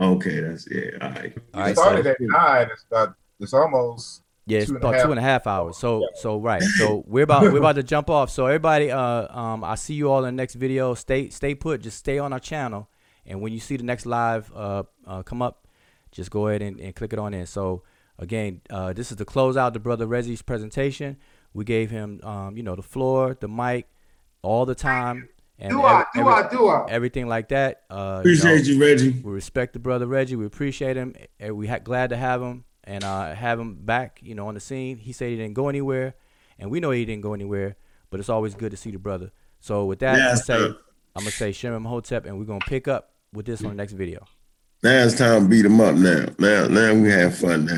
[0.00, 0.90] Okay, that's yeah.
[1.02, 1.36] All right.
[1.54, 2.68] All It right, started so- at nine.
[2.72, 5.04] It's about it's almost Yeah, it's two about half.
[5.04, 5.76] two and a half hours.
[5.76, 6.62] So so right.
[6.62, 8.30] So we're about we're about to jump off.
[8.30, 10.94] So everybody, uh, um, I see you all in the next video.
[10.94, 11.82] Stay stay put.
[11.82, 12.88] Just stay on our channel,
[13.26, 15.66] and when you see the next live uh, uh come up,
[16.12, 17.46] just go ahead and, and click it on in.
[17.46, 17.82] So
[18.18, 21.18] again, uh, this is to close out the brother Reggie's presentation.
[21.52, 23.86] We gave him um, you know, the floor, the mic,
[24.42, 25.28] all the time,
[25.58, 26.86] and Do I, every- I, do I?
[26.88, 27.82] everything like that.
[27.90, 29.10] Uh, you know, you, Reggie.
[29.10, 30.36] we respect the brother Reggie.
[30.36, 31.14] We appreciate him.
[31.40, 34.54] And we ha- glad to have him and uh, have him back, you know, on
[34.54, 34.96] the scene.
[34.96, 36.14] He said he didn't go anywhere,
[36.58, 37.76] and we know he didn't go anywhere.
[38.10, 39.30] But it's always good to see the brother.
[39.60, 40.78] So with that, Yes, I'm gonna say.
[41.14, 43.92] I'm gonna say Shem Hotep, and we're gonna pick up with this on the next
[43.92, 44.24] video.
[44.82, 45.96] Now it's time to beat him up.
[45.96, 47.66] Now, now, now we have fun.
[47.66, 47.74] Now.